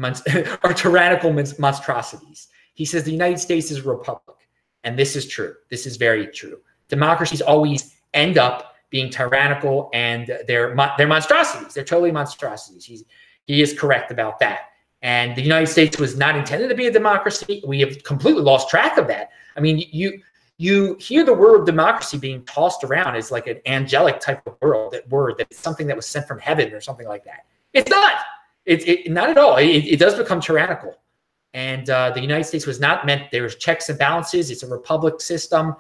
are 0.04 0.74
tyrannical 0.74 1.32
monstrosities. 1.32 2.48
He 2.74 2.86
says 2.86 3.04
the 3.04 3.12
United 3.12 3.40
States 3.40 3.72
is 3.72 3.80
a 3.80 3.84
republic. 3.84 4.38
And 4.84 4.98
this 4.98 5.16
is 5.16 5.28
true. 5.28 5.56
This 5.70 5.86
is 5.86 5.98
very 5.98 6.28
true. 6.28 6.60
Democracies 6.88 7.42
always 7.42 7.96
end 8.14 8.38
up 8.38 8.76
being 8.90 9.10
tyrannical 9.10 9.90
and 9.94 10.28
they're, 10.48 10.76
they're 10.98 11.08
monstrosities. 11.08 11.74
They're 11.74 11.84
totally 11.84 12.12
monstrosities. 12.12 12.86
He's, 12.86 13.04
he 13.46 13.62
is 13.62 13.78
correct 13.78 14.12
about 14.12 14.40
that. 14.40 14.70
And 15.02 15.36
the 15.36 15.42
United 15.42 15.68
States 15.68 15.98
was 15.98 16.18
not 16.18 16.36
intended 16.36 16.70
to 16.70 16.76
be 16.76 16.88
a 16.88 16.92
democracy. 16.92 17.64
We 17.66 17.80
have 17.82 18.04
completely 18.04 18.42
lost 18.42 18.70
track 18.70 18.98
of 18.98 19.08
that. 19.08 19.30
I 19.56 19.60
mean, 19.60 19.84
you 19.92 20.22
you 20.58 20.96
hear 21.00 21.24
the 21.24 21.34
word 21.34 21.66
democracy 21.66 22.18
being 22.18 22.44
tossed 22.44 22.84
around 22.84 23.16
as 23.16 23.32
like 23.32 23.48
an 23.48 23.62
angelic 23.66 24.20
type 24.20 24.46
of 24.46 24.58
world, 24.62 24.92
that 24.92 25.08
word 25.10 25.36
that's 25.38 25.58
something 25.58 25.88
that 25.88 25.96
was 25.96 26.06
sent 26.06 26.28
from 26.28 26.38
heaven 26.38 26.74
or 26.74 26.82
something 26.82 27.08
like 27.08 27.24
that. 27.24 27.46
It's 27.74 27.90
not. 27.90 28.18
It's 28.70 28.86
it, 28.86 29.12
not 29.12 29.30
at 29.30 29.38
all. 29.38 29.58
It, 29.58 29.66
it, 29.66 30.00
does 30.00 30.16
become 30.16 30.40
tyrannical. 30.40 30.96
And 31.56 31.90
uh, 31.90 32.12
the 32.12 32.22
United 32.22 32.44
States 32.44 32.68
was 32.68 32.80
not 32.80 33.04
meant. 33.04 33.32
There's 33.32 33.56
checks 33.56 33.90
and 33.90 33.98
balances. 33.98 34.52
It's 34.52 34.62
a 34.62 34.68
republic 34.68 35.20
system, 35.20 35.76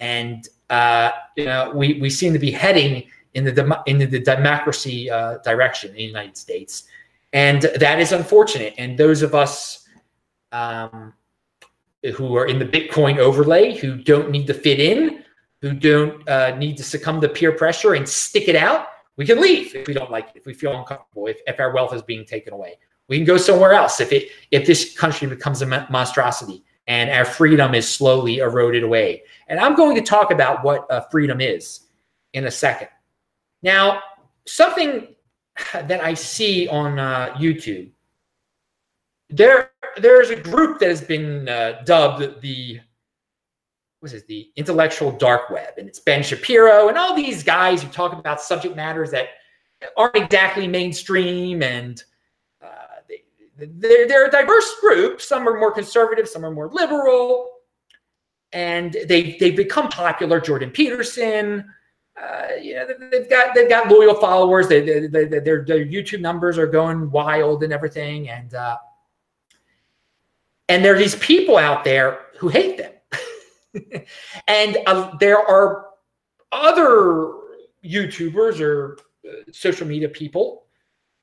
and 0.00 0.48
uh, 0.70 1.10
you 1.36 1.44
know 1.44 1.70
we 1.74 2.00
we 2.00 2.08
seem 2.08 2.32
to 2.32 2.38
be 2.38 2.50
heading 2.50 3.04
in 3.34 3.44
the 3.44 3.82
into 3.86 4.06
the 4.06 4.20
democracy 4.20 5.10
uh, 5.10 5.38
direction 5.44 5.90
in 5.90 5.96
the 5.96 6.04
United 6.04 6.38
States, 6.38 6.84
and 7.34 7.62
that 7.78 8.00
is 8.00 8.12
unfortunate. 8.12 8.72
And 8.78 8.96
those 8.96 9.20
of 9.20 9.34
us 9.34 9.86
um, 10.52 11.12
who 12.14 12.34
are 12.34 12.46
in 12.46 12.58
the 12.58 12.64
Bitcoin 12.64 13.18
overlay, 13.18 13.76
who 13.76 13.96
don't 13.96 14.30
need 14.30 14.46
to 14.46 14.54
fit 14.54 14.80
in, 14.80 15.22
who 15.60 15.74
don't 15.74 16.26
uh, 16.26 16.56
need 16.56 16.78
to 16.78 16.82
succumb 16.82 17.20
to 17.20 17.28
peer 17.28 17.52
pressure 17.52 17.92
and 17.92 18.08
stick 18.08 18.48
it 18.48 18.56
out, 18.56 18.86
we 19.22 19.26
can 19.26 19.40
leave 19.40 19.72
if 19.76 19.86
we 19.86 19.94
don't 19.94 20.10
like 20.10 20.30
it, 20.30 20.32
if 20.34 20.46
we 20.46 20.52
feel 20.52 20.76
uncomfortable, 20.76 21.28
if, 21.28 21.38
if 21.46 21.60
our 21.60 21.72
wealth 21.72 21.94
is 21.94 22.02
being 22.02 22.24
taken 22.24 22.52
away. 22.52 22.76
We 23.06 23.18
can 23.18 23.24
go 23.24 23.36
somewhere 23.36 23.72
else 23.72 24.00
if 24.00 24.12
it 24.12 24.30
if 24.50 24.66
this 24.66 24.98
country 24.98 25.28
becomes 25.28 25.62
a 25.62 25.66
monstrosity 25.90 26.64
and 26.88 27.08
our 27.08 27.24
freedom 27.24 27.72
is 27.72 27.88
slowly 27.88 28.38
eroded 28.38 28.82
away. 28.82 29.22
And 29.46 29.60
I'm 29.60 29.76
going 29.76 29.94
to 29.94 30.02
talk 30.02 30.32
about 30.32 30.64
what 30.64 30.90
uh, 30.90 31.02
freedom 31.02 31.40
is 31.40 31.86
in 32.32 32.46
a 32.46 32.50
second. 32.50 32.88
Now, 33.62 34.00
something 34.44 35.14
that 35.72 36.02
I 36.02 36.14
see 36.14 36.66
on 36.66 36.98
uh, 36.98 37.36
YouTube 37.38 37.92
there 39.30 39.70
there's 39.98 40.30
a 40.30 40.36
group 40.36 40.78
that 40.80 40.88
has 40.88 41.00
been 41.00 41.48
uh, 41.48 41.82
dubbed 41.84 42.40
the 42.40 42.80
what 44.02 44.12
is 44.12 44.24
the 44.24 44.50
intellectual 44.56 45.12
dark 45.12 45.48
web, 45.48 45.74
and 45.78 45.86
it's 45.86 46.00
Ben 46.00 46.24
Shapiro 46.24 46.88
and 46.88 46.98
all 46.98 47.14
these 47.14 47.44
guys 47.44 47.84
who 47.84 47.88
talk 47.88 48.12
about 48.12 48.40
subject 48.40 48.74
matters 48.74 49.12
that 49.12 49.28
aren't 49.96 50.16
exactly 50.16 50.66
mainstream, 50.66 51.62
and 51.62 52.02
uh, 52.60 52.66
they, 53.08 53.66
they're 53.66 54.08
they're 54.08 54.26
a 54.26 54.30
diverse 54.30 54.74
group. 54.80 55.20
Some 55.20 55.48
are 55.48 55.56
more 55.56 55.70
conservative, 55.70 56.28
some 56.28 56.44
are 56.44 56.50
more 56.50 56.68
liberal, 56.68 57.48
and 58.52 58.96
they 59.06 59.36
they've 59.38 59.56
become 59.56 59.88
popular. 59.88 60.40
Jordan 60.40 60.72
Peterson. 60.72 61.64
Uh, 62.20 62.56
you 62.60 62.74
know 62.74 62.86
they've 63.10 63.30
got 63.30 63.54
they've 63.54 63.68
got 63.68 63.88
loyal 63.88 64.14
followers. 64.14 64.66
They, 64.66 64.80
they, 64.80 65.06
they, 65.06 65.38
their 65.38 65.64
their 65.64 65.86
YouTube 65.86 66.20
numbers 66.20 66.58
are 66.58 66.66
going 66.66 67.08
wild 67.12 67.62
and 67.62 67.72
everything, 67.72 68.28
and 68.28 68.52
uh, 68.52 68.78
and 70.68 70.84
there 70.84 70.92
are 70.92 70.98
these 70.98 71.14
people 71.16 71.56
out 71.56 71.84
there 71.84 72.18
who 72.38 72.48
hate 72.48 72.78
them. 72.78 72.91
and 74.48 74.78
uh, 74.86 75.16
there 75.18 75.38
are 75.38 75.86
other 76.50 77.32
YouTubers 77.84 78.60
or 78.60 78.98
uh, 79.26 79.32
social 79.52 79.86
media 79.86 80.08
people 80.08 80.64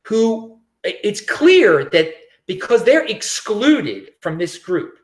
who 0.03 0.59
it's 0.83 1.21
clear 1.21 1.85
that 1.85 2.13
because 2.47 2.83
they're 2.83 3.05
excluded 3.05 4.13
from 4.21 4.37
this 4.37 4.57
group, 4.57 4.97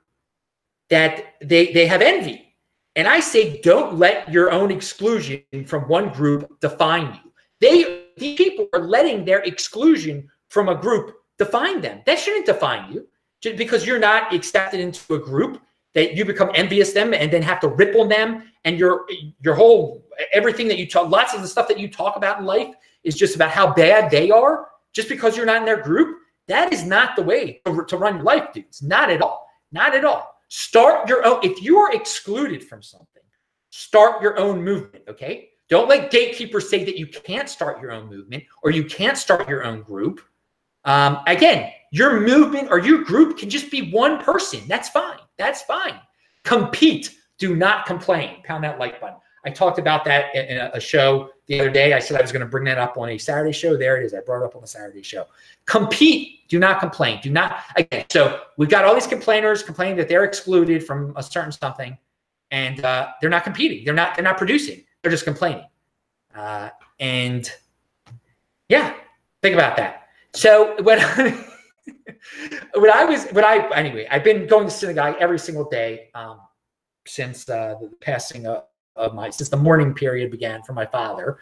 that 0.89 1.35
they, 1.43 1.71
they 1.73 1.85
have 1.85 2.01
envy. 2.01 2.55
And 2.95 3.07
I 3.07 3.19
say, 3.19 3.61
don't 3.61 3.99
let 3.99 4.31
your 4.31 4.51
own 4.51 4.71
exclusion 4.71 5.43
from 5.67 5.83
one 5.83 6.09
group 6.09 6.59
define 6.61 7.19
you. 7.23 7.31
They, 7.59 8.05
these 8.17 8.37
people 8.37 8.67
are 8.73 8.87
letting 8.87 9.25
their 9.25 9.39
exclusion 9.39 10.29
from 10.49 10.69
a 10.69 10.75
group 10.75 11.15
define 11.37 11.81
them. 11.81 12.01
That 12.05 12.19
shouldn't 12.19 12.45
define 12.45 12.91
you 12.91 13.07
because 13.55 13.85
you're 13.85 13.99
not 13.99 14.33
accepted 14.33 14.79
into 14.79 15.15
a 15.15 15.19
group 15.19 15.61
that 15.95 16.15
you 16.15 16.25
become 16.25 16.51
envious 16.53 16.93
them 16.93 17.13
and 17.13 17.31
then 17.31 17.41
have 17.41 17.59
to 17.61 17.67
rip 17.67 17.95
on 17.95 18.07
them. 18.07 18.43
And 18.65 18.77
your 18.77 19.07
your 19.41 19.55
whole 19.55 20.05
everything 20.31 20.67
that 20.67 20.77
you 20.77 20.87
talk 20.87 21.09
lots 21.09 21.33
of 21.33 21.41
the 21.41 21.47
stuff 21.47 21.67
that 21.67 21.79
you 21.79 21.89
talk 21.89 22.15
about 22.15 22.39
in 22.39 22.45
life 22.45 22.75
is 23.03 23.15
just 23.15 23.35
about 23.35 23.49
how 23.49 23.73
bad 23.73 24.11
they 24.11 24.29
are. 24.29 24.67
Just 24.93 25.09
because 25.09 25.35
you're 25.35 25.45
not 25.45 25.57
in 25.57 25.65
their 25.65 25.81
group 25.81 26.19
that 26.47 26.71
is 26.71 26.85
not 26.85 27.15
the 27.15 27.23
way 27.23 27.59
to, 27.65 27.83
to 27.85 27.97
run 27.97 28.17
your 28.17 28.23
life 28.23 28.53
dudes. 28.53 28.83
Not 28.83 29.09
at 29.09 29.21
all. 29.21 29.47
Not 29.71 29.95
at 29.95 30.05
all. 30.05 30.35
Start 30.49 31.09
your 31.09 31.25
own 31.25 31.39
if 31.43 31.61
you 31.61 31.79
are 31.79 31.93
excluded 31.93 32.63
from 32.63 32.83
something 32.83 33.09
start 33.71 34.21
your 34.21 34.39
own 34.39 34.63
movement 34.63 35.03
okay? 35.09 35.49
Don't 35.67 35.89
let 35.89 36.11
gatekeepers 36.11 36.69
say 36.69 36.85
that 36.85 36.97
you 36.97 37.07
can't 37.07 37.49
start 37.49 37.81
your 37.81 37.91
own 37.91 38.07
movement 38.07 38.43
or 38.63 38.71
you 38.71 38.85
can't 38.85 39.17
start 39.17 39.49
your 39.49 39.65
own 39.65 39.81
group. 39.81 40.21
Um, 40.85 41.19
again 41.27 41.71
your 41.91 42.19
movement 42.19 42.69
or 42.71 42.79
your 42.79 43.03
group 43.03 43.37
can 43.37 43.49
just 43.49 43.71
be 43.71 43.91
one 43.91 44.21
person. 44.21 44.61
That's 44.67 44.89
fine. 44.89 45.19
That's 45.37 45.61
fine. 45.63 45.99
Compete. 46.43 47.15
Do 47.37 47.55
not 47.55 47.85
complain. 47.85 48.41
Pound 48.43 48.63
that 48.63 48.79
like 48.79 49.01
button. 49.01 49.17
I 49.45 49.51
talked 49.51 49.77
about 49.77 50.03
that 50.05 50.33
in 50.33 50.57
a 50.57 50.79
show 50.79 51.29
the 51.45 51.59
other 51.59 51.69
day. 51.69 51.93
I 51.93 51.99
said 51.99 52.17
I 52.17 52.21
was 52.21 52.31
going 52.31 52.41
to 52.41 52.47
bring 52.47 52.63
that 52.65 52.79
up 52.79 52.97
on 52.97 53.09
a 53.09 53.17
Saturday 53.17 53.51
show. 53.51 53.77
There 53.77 54.01
it 54.01 54.05
is. 54.05 54.13
I 54.13 54.21
brought 54.21 54.41
it 54.41 54.45
up 54.45 54.55
on 54.55 54.61
the 54.61 54.67
Saturday 54.67 55.03
show. 55.03 55.27
Compete. 55.65 56.47
Do 56.47 56.57
not 56.57 56.79
complain. 56.79 57.19
Do 57.21 57.29
not. 57.29 57.57
Again, 57.75 58.05
so 58.09 58.41
we've 58.57 58.69
got 58.69 58.85
all 58.85 58.95
these 58.95 59.05
complainers 59.05 59.61
complaining 59.61 59.97
that 59.97 60.07
they're 60.07 60.23
excluded 60.23 60.83
from 60.85 61.13
a 61.15 61.21
certain 61.21 61.51
something, 61.51 61.95
and 62.49 62.83
uh, 62.83 63.09
they're 63.21 63.29
not 63.29 63.43
competing. 63.43 63.85
They're 63.85 63.93
not. 63.93 64.15
They're 64.15 64.23
not 64.23 64.37
producing. 64.37 64.83
They're 65.01 65.11
just 65.11 65.25
complaining. 65.25 65.65
Uh, 66.33 66.69
and 66.99 67.51
yeah, 68.69 68.95
think 69.43 69.53
about 69.53 69.77
that. 69.77 70.07
So 70.33 70.81
when. 70.81 70.99
when 72.75 72.91
I 72.91 73.05
was 73.05 73.27
when 73.31 73.45
I 73.45 73.69
anyway, 73.75 74.07
I've 74.09 74.23
been 74.23 74.47
going 74.47 74.65
to 74.65 74.71
synagogue 74.71 75.15
every 75.19 75.39
single 75.39 75.69
day 75.69 76.09
um, 76.15 76.39
since 77.05 77.47
uh, 77.49 77.75
the 77.79 77.91
passing 78.01 78.47
of, 78.47 78.63
of, 78.95 79.13
my 79.13 79.29
since 79.29 79.49
the 79.49 79.57
mourning 79.57 79.93
period 79.93 80.31
began 80.31 80.63
for 80.63 80.73
my 80.73 80.85
father. 80.85 81.37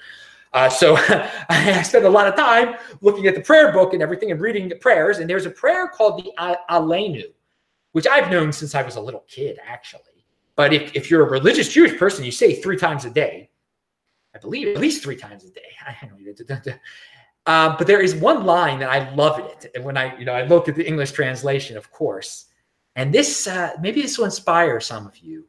Uh, 0.54 0.70
so 0.70 0.96
I 1.50 1.82
spent 1.82 2.06
a 2.06 2.10
lot 2.10 2.28
of 2.28 2.36
time 2.36 2.76
looking 3.02 3.28
at 3.28 3.36
the 3.36 3.42
prayer 3.42 3.72
book 3.72 3.94
and 3.94 4.02
everything 4.02 4.32
and 4.32 4.40
reading 4.40 4.70
the 4.70 4.76
prayers. 4.76 5.18
And 5.18 5.30
there's 5.30 5.46
a 5.46 5.52
prayer 5.52 5.88
called 5.88 6.24
the 6.24 6.32
Aleinu, 6.70 7.24
which 7.94 8.06
I've 8.08 8.30
known 8.30 8.52
since 8.52 8.76
I 8.76 8.84
was 8.84 8.96
a 8.96 9.02
little 9.02 9.26
kid, 9.28 9.58
actually. 9.66 10.02
But 10.56 10.72
if, 10.74 10.96
if 10.96 11.10
you're 11.10 11.26
a 11.26 11.30
religious 11.30 11.70
Jewish 11.70 11.98
person, 11.98 12.24
you 12.24 12.32
say 12.32 12.62
three 12.62 12.78
times 12.78 13.06
a 13.06 13.10
day. 13.10 13.50
I 14.36 14.40
believe 14.40 14.68
at 14.68 14.82
least 14.82 15.04
three 15.04 15.16
times 15.16 15.44
a 15.44 15.50
day. 15.50 15.62
Uh, 17.46 17.76
but 17.78 17.88
there 17.88 18.02
is 18.02 18.16
one 18.16 18.46
line 18.46 18.80
that 18.80 18.90
I 18.90 19.14
love 19.16 19.40
it. 19.40 19.72
And 19.76 19.84
when 19.84 19.98
I, 19.98 20.18
you 20.18 20.26
know, 20.26 20.34
I 20.34 20.44
looked 20.44 20.70
at 20.70 20.76
the 20.76 20.88
English 20.88 21.12
translation, 21.12 21.76
of 21.76 21.92
course, 21.92 22.46
and 22.96 23.14
this 23.14 23.48
uh, 23.48 23.72
maybe 23.82 24.02
this 24.02 24.18
will 24.18 24.26
inspire 24.26 24.80
some 24.80 25.06
of 25.06 25.18
you. 25.18 25.46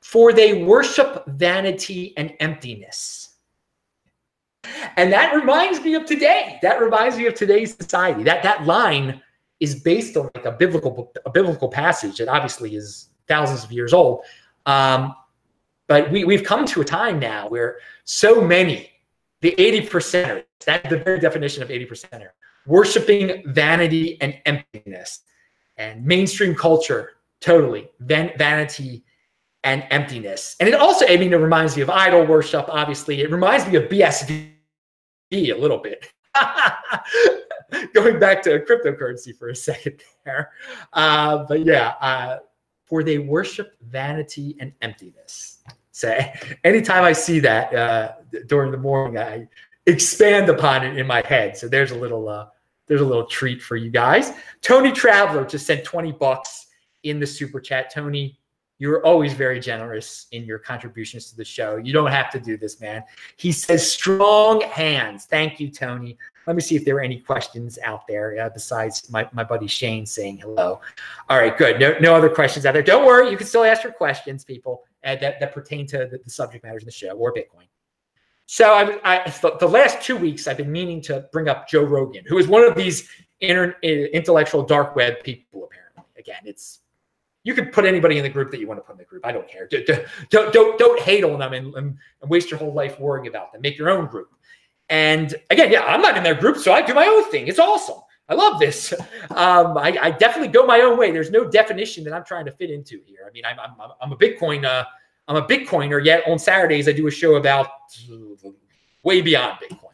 For 0.00 0.32
they 0.32 0.62
worship 0.62 1.24
vanity 1.26 2.14
and 2.16 2.32
emptiness. 2.40 3.36
And 4.96 5.12
that 5.12 5.34
reminds 5.34 5.80
me 5.80 5.94
of 5.94 6.06
today. 6.06 6.58
That 6.62 6.80
reminds 6.80 7.16
me 7.16 7.26
of 7.26 7.34
today's 7.34 7.76
society. 7.76 8.22
That 8.22 8.42
that 8.42 8.66
line 8.66 9.20
is 9.60 9.80
based 9.82 10.16
on 10.16 10.30
like 10.34 10.44
a 10.44 10.52
biblical 10.52 11.12
a 11.24 11.30
biblical 11.30 11.68
passage 11.68 12.18
that 12.18 12.28
obviously 12.28 12.76
is 12.76 13.08
thousands 13.28 13.64
of 13.64 13.72
years 13.72 13.92
old. 13.92 14.22
Um, 14.66 15.14
but 15.86 16.10
we, 16.10 16.24
we've 16.24 16.42
come 16.42 16.66
to 16.66 16.80
a 16.80 16.84
time 16.84 17.18
now 17.18 17.48
where 17.48 17.78
so 18.04 18.40
many 18.40 18.90
the 19.40 19.54
80 19.60 19.88
percenters. 19.88 20.44
That's 20.64 20.88
the 20.88 20.98
very 20.98 21.20
definition 21.20 21.62
of 21.62 21.70
80 21.70 21.86
percenter. 21.86 22.28
Worshipping 22.66 23.42
vanity 23.46 24.20
and 24.20 24.40
emptiness. 24.44 25.20
And 25.76 26.04
mainstream 26.04 26.54
culture, 26.54 27.12
totally. 27.40 27.88
Van- 28.00 28.32
vanity 28.38 29.04
and 29.62 29.84
emptiness. 29.90 30.56
And 30.60 30.68
it 30.68 30.74
also, 30.74 31.06
I 31.06 31.16
mean, 31.16 31.32
it 31.32 31.36
reminds 31.36 31.76
me 31.76 31.82
of 31.82 31.90
idol 31.90 32.24
worship, 32.24 32.66
obviously. 32.68 33.20
It 33.20 33.30
reminds 33.30 33.66
me 33.66 33.76
of 33.76 33.84
BSV 33.84 34.52
a 35.32 35.52
little 35.54 35.78
bit. 35.78 36.12
Going 37.94 38.18
back 38.20 38.42
to 38.42 38.60
cryptocurrency 38.60 39.36
for 39.36 39.48
a 39.48 39.56
second 39.56 40.02
there. 40.24 40.50
Uh, 40.92 41.44
but 41.48 41.64
yeah, 41.64 41.94
uh, 42.00 42.38
for 42.84 43.02
they 43.02 43.18
worship 43.18 43.72
vanity 43.82 44.56
and 44.60 44.72
emptiness. 44.82 45.62
So 45.96 46.14
anytime 46.62 47.04
I 47.04 47.14
see 47.14 47.40
that 47.40 47.74
uh, 47.74 48.12
during 48.48 48.70
the 48.70 48.76
morning, 48.76 49.16
I 49.16 49.48
expand 49.86 50.50
upon 50.50 50.84
it 50.84 50.98
in 50.98 51.06
my 51.06 51.22
head. 51.24 51.56
So 51.56 51.68
there's 51.68 51.90
a 51.90 51.94
little 51.94 52.28
uh, 52.28 52.48
there's 52.86 53.00
a 53.00 53.04
little 53.04 53.24
treat 53.24 53.62
for 53.62 53.76
you 53.76 53.88
guys. 53.88 54.32
Tony 54.60 54.92
Traveler 54.92 55.46
just 55.46 55.66
sent 55.66 55.84
20 55.84 56.12
bucks 56.12 56.66
in 57.04 57.18
the 57.18 57.26
super 57.26 57.60
chat. 57.60 57.90
Tony, 57.90 58.38
you're 58.78 59.02
always 59.06 59.32
very 59.32 59.58
generous 59.58 60.26
in 60.32 60.44
your 60.44 60.58
contributions 60.58 61.30
to 61.30 61.36
the 61.36 61.46
show. 61.46 61.76
You 61.76 61.94
don't 61.94 62.10
have 62.10 62.30
to 62.32 62.40
do 62.40 62.58
this, 62.58 62.78
man. 62.78 63.02
He 63.38 63.50
says 63.50 63.90
strong 63.90 64.60
hands. 64.60 65.24
Thank 65.24 65.58
you, 65.60 65.70
Tony. 65.70 66.18
Let 66.46 66.56
me 66.56 66.62
see 66.62 66.76
if 66.76 66.84
there 66.84 66.96
were 66.96 67.00
any 67.00 67.20
questions 67.20 67.78
out 67.82 68.06
there 68.06 68.38
uh, 68.38 68.50
besides 68.50 69.10
my, 69.10 69.26
my 69.32 69.44
buddy 69.44 69.66
Shane 69.66 70.04
saying 70.04 70.38
hello. 70.38 70.80
All 71.30 71.38
right, 71.38 71.56
good. 71.56 71.80
No, 71.80 71.98
no 72.00 72.14
other 72.14 72.28
questions 72.28 72.66
out 72.66 72.74
there. 72.74 72.82
Don't 72.82 73.06
worry. 73.06 73.30
You 73.30 73.38
can 73.38 73.46
still 73.46 73.64
ask 73.64 73.82
your 73.82 73.94
questions, 73.94 74.44
people, 74.44 74.84
uh, 75.06 75.16
that, 75.16 75.40
that 75.40 75.54
pertain 75.54 75.86
to 75.86 75.98
the, 76.10 76.20
the 76.22 76.30
subject 76.30 76.64
matters 76.64 76.82
in 76.82 76.86
the 76.86 76.92
show 76.92 77.12
or 77.12 77.32
Bitcoin. 77.32 77.66
So 78.46 78.74
I, 78.74 79.24
I, 79.24 79.30
the 79.58 79.66
last 79.66 80.02
two 80.02 80.16
weeks, 80.16 80.46
I've 80.46 80.56
been 80.56 80.70
meaning 80.70 81.00
to 81.02 81.26
bring 81.32 81.48
up 81.48 81.68
Joe 81.68 81.82
Rogan, 81.82 82.24
who 82.26 82.38
is 82.38 82.46
one 82.46 82.62
of 82.62 82.76
these 82.76 83.08
inter, 83.40 83.76
intellectual 83.82 84.62
dark 84.62 84.94
web 84.94 85.22
people. 85.24 85.64
Apparently, 85.64 86.04
again, 86.16 86.42
it's 86.44 86.80
you 87.42 87.54
can 87.54 87.66
put 87.66 87.84
anybody 87.84 88.18
in 88.18 88.22
the 88.22 88.28
group 88.28 88.50
that 88.50 88.60
you 88.60 88.66
want 88.66 88.78
to 88.78 88.82
put 88.82 88.92
in 88.92 88.98
the 88.98 89.04
group. 89.04 89.26
I 89.26 89.32
don't 89.32 89.48
care. 89.48 89.68
Don't 89.68 89.86
don't 90.30 90.52
don't, 90.52 90.78
don't 90.78 91.00
hate 91.00 91.24
on 91.24 91.38
them 91.40 91.52
and, 91.52 91.74
and, 91.74 91.98
waste 92.22 92.50
your 92.50 92.58
whole 92.58 92.72
life 92.72 92.98
worrying 93.00 93.26
about 93.26 93.52
them. 93.52 93.62
Make 93.62 93.78
your 93.78 93.90
own 93.90 94.06
group. 94.06 94.32
And 94.88 95.34
again, 95.50 95.72
yeah, 95.72 95.82
I'm 95.82 96.00
not 96.00 96.16
in 96.16 96.22
their 96.22 96.34
group, 96.34 96.56
so 96.58 96.72
I 96.72 96.82
do 96.82 96.94
my 96.94 97.06
own 97.06 97.30
thing. 97.30 97.48
It's 97.48 97.58
awesome. 97.58 98.00
I 98.28 98.34
love 98.34 98.58
this. 98.58 98.92
Um, 99.30 99.76
I, 99.76 99.98
I, 100.00 100.10
definitely 100.12 100.48
go 100.48 100.64
my 100.64 100.80
own 100.80 100.96
way. 100.96 101.10
There's 101.10 101.30
no 101.30 101.44
definition 101.44 102.04
that 102.04 102.14
I'm 102.14 102.24
trying 102.24 102.46
to 102.46 102.52
fit 102.52 102.70
into 102.70 103.02
here. 103.04 103.18
I 103.28 103.30
mean, 103.32 103.44
I'm 103.44 103.58
I'm, 103.58 103.90
I'm 104.00 104.12
a 104.12 104.16
Bitcoin. 104.16 104.64
Uh, 104.64 104.84
I'm 105.28 105.36
a 105.36 105.46
Bitcoiner. 105.46 106.02
Yet 106.02 106.22
on 106.26 106.38
Saturdays 106.38 106.88
I 106.88 106.92
do 106.92 107.06
a 107.06 107.10
show 107.10 107.34
about 107.34 107.68
way 109.02 109.20
beyond 109.20 109.58
Bitcoin, 109.58 109.92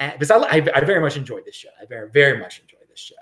and, 0.00 0.12
because 0.12 0.30
I, 0.30 0.38
I, 0.38 0.66
I 0.74 0.80
very 0.80 1.00
much 1.00 1.16
enjoy 1.16 1.40
this 1.42 1.54
show. 1.54 1.68
I 1.80 1.84
very 1.86 2.10
very 2.10 2.38
much 2.38 2.60
enjoy 2.60 2.78
this 2.88 2.98
show. 2.98 3.14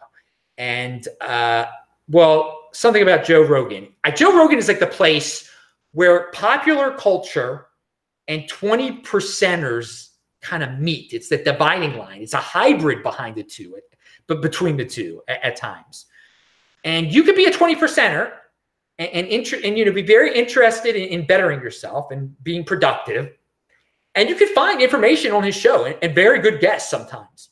And 0.57 1.07
uh, 1.21 1.67
well, 2.09 2.69
something 2.73 3.03
about 3.03 3.25
Joe 3.25 3.43
Rogan. 3.43 3.89
I, 4.05 4.11
Joe 4.11 4.37
Rogan 4.37 4.59
is 4.59 4.69
like 4.69 4.81
the 4.81 4.87
place 4.87 5.51
where 5.93 6.31
popular 6.31 6.93
culture 6.93 7.67
and 8.29 8.49
20 8.49 9.03
percenters 9.03 10.11
kind 10.41 10.63
of 10.63 10.79
meet. 10.79 11.13
It's 11.13 11.29
the 11.29 11.39
dividing 11.39 11.97
line. 11.97 12.23
It's 12.23 12.35
a 12.35 12.39
hybrid 12.39 13.03
behind 13.03 13.37
the 13.37 13.43
two, 13.43 13.77
but 14.29 14.43
between 14.43 14.77
the 14.77 14.85
two 14.85 15.23
at, 15.27 15.43
at 15.43 15.57
times. 15.57 16.07
And 16.85 17.13
you 17.13 17.25
could 17.25 17.35
be 17.35 17.47
a 17.47 17.53
20 17.53 17.75
percenter 17.75 18.33
and 18.99 19.09
and, 19.11 19.27
inter- 19.27 19.61
and 19.65 19.77
you 19.77 19.85
know 19.85 19.93
be 19.93 20.03
very 20.03 20.35
interested 20.35 20.95
in, 20.95 21.09
in, 21.09 21.27
bettering 21.27 21.61
yourself 21.61 22.11
and 22.13 22.35
being 22.45 22.65
productive. 22.65 23.33
And 24.15 24.29
you 24.29 24.37
can 24.37 24.53
find 24.55 24.81
information 24.81 25.33
on 25.33 25.43
his 25.43 25.57
show 25.57 25.85
and, 25.85 25.97
and 26.03 26.15
very 26.15 26.41
good 26.41 26.61
guests 26.61 26.91
sometimes. 26.91 27.51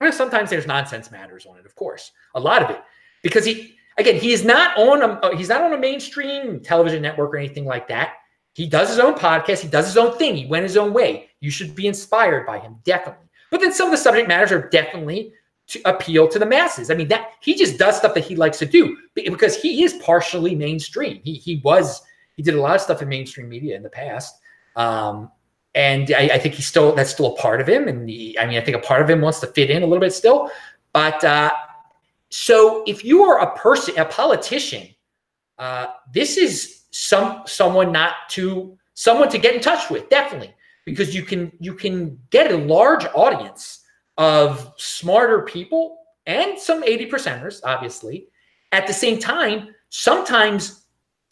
Well, 0.00 0.12
sometimes 0.12 0.50
there's 0.50 0.66
nonsense 0.66 1.10
matters 1.10 1.46
on 1.46 1.56
it, 1.56 1.66
of 1.66 1.74
course, 1.74 2.10
a 2.34 2.40
lot 2.40 2.62
of 2.62 2.70
it, 2.70 2.82
because 3.22 3.44
he 3.44 3.76
again 3.96 4.16
he 4.16 4.32
is 4.32 4.44
not 4.44 4.76
on 4.76 5.02
a 5.02 5.06
uh, 5.06 5.36
he's 5.36 5.48
not 5.48 5.62
on 5.62 5.72
a 5.72 5.78
mainstream 5.78 6.60
television 6.60 7.02
network 7.02 7.32
or 7.32 7.36
anything 7.36 7.64
like 7.64 7.88
that. 7.88 8.14
He 8.54 8.68
does 8.68 8.88
his 8.88 9.00
own 9.00 9.14
podcast. 9.14 9.60
He 9.60 9.68
does 9.68 9.86
his 9.86 9.96
own 9.96 10.16
thing. 10.16 10.36
He 10.36 10.46
went 10.46 10.62
his 10.62 10.76
own 10.76 10.92
way. 10.92 11.30
You 11.40 11.50
should 11.50 11.74
be 11.74 11.88
inspired 11.88 12.46
by 12.46 12.60
him, 12.60 12.76
definitely. 12.84 13.26
But 13.50 13.60
then 13.60 13.72
some 13.72 13.86
of 13.86 13.92
the 13.92 13.98
subject 13.98 14.28
matters 14.28 14.52
are 14.52 14.68
definitely 14.68 15.32
to 15.66 15.80
appeal 15.84 16.28
to 16.28 16.38
the 16.38 16.46
masses. 16.46 16.90
I 16.90 16.94
mean, 16.94 17.08
that 17.08 17.32
he 17.40 17.54
just 17.54 17.78
does 17.78 17.96
stuff 17.96 18.14
that 18.14 18.24
he 18.24 18.36
likes 18.36 18.58
to 18.58 18.66
do 18.66 18.96
because 19.14 19.60
he 19.60 19.84
is 19.84 19.94
partially 19.94 20.54
mainstream. 20.54 21.20
He 21.24 21.34
he 21.34 21.60
was 21.64 22.02
he 22.36 22.42
did 22.42 22.54
a 22.54 22.60
lot 22.60 22.74
of 22.74 22.80
stuff 22.80 23.02
in 23.02 23.08
mainstream 23.08 23.48
media 23.48 23.76
in 23.76 23.82
the 23.82 23.90
past. 23.90 24.40
Um, 24.76 25.30
and 25.74 26.12
I, 26.16 26.30
I, 26.34 26.38
think 26.38 26.54
he's 26.54 26.66
still 26.66 26.94
that's 26.94 27.10
still 27.10 27.34
a 27.34 27.36
part 27.36 27.60
of 27.60 27.68
him. 27.68 27.88
And 27.88 28.08
he, 28.08 28.38
I 28.38 28.46
mean, 28.46 28.58
I 28.58 28.60
think 28.60 28.76
a 28.76 28.80
part 28.80 29.02
of 29.02 29.10
him 29.10 29.20
wants 29.20 29.40
to 29.40 29.46
fit 29.48 29.70
in 29.70 29.82
a 29.82 29.86
little 29.86 30.00
bit 30.00 30.12
still. 30.12 30.50
But 30.92 31.22
uh, 31.24 31.52
so 32.30 32.82
if 32.86 33.04
you 33.04 33.22
are 33.22 33.40
a 33.40 33.56
person, 33.56 33.98
a 33.98 34.04
politician, 34.04 34.88
uh, 35.58 35.86
this 36.12 36.36
is 36.36 36.82
some 36.90 37.42
someone 37.46 37.92
not 37.92 38.14
to 38.30 38.76
someone 38.94 39.28
to 39.28 39.38
get 39.38 39.54
in 39.54 39.60
touch 39.60 39.90
with 39.90 40.08
definitely 40.08 40.54
because 40.84 41.14
you 41.14 41.22
can 41.22 41.50
you 41.58 41.74
can 41.74 42.18
get 42.30 42.52
a 42.52 42.56
large 42.56 43.04
audience 43.14 43.80
of 44.18 44.72
smarter 44.76 45.42
people 45.42 45.98
and 46.26 46.58
some 46.58 46.84
80 46.84 47.10
percenters 47.10 47.60
obviously 47.64 48.28
at 48.72 48.86
the 48.86 48.92
same 48.92 49.18
time 49.18 49.74
sometimes 49.88 50.84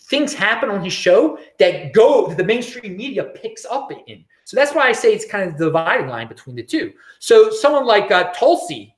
things 0.03 0.35
happen 0.35 0.69
on 0.69 0.83
his 0.83 0.93
show 0.93 1.39
that 1.59 1.93
go 1.93 2.29
that 2.29 2.37
the 2.37 2.45
mainstream 2.45 2.97
media 2.97 3.25
picks 3.25 3.65
up 3.65 3.91
in 4.07 4.25
so 4.45 4.57
that's 4.57 4.75
why 4.75 4.89
i 4.89 4.93
say 4.93 5.15
it's 5.15 5.25
kind 5.25 5.49
of 5.49 5.57
the 5.57 5.67
dividing 5.67 6.09
line 6.09 6.29
between 6.29 6.57
the 6.57 6.63
two 6.63 6.93
so 7.19 7.51
someone 7.51 7.87
like 7.87 8.11
uh, 8.11 8.33
tulsi 8.33 8.95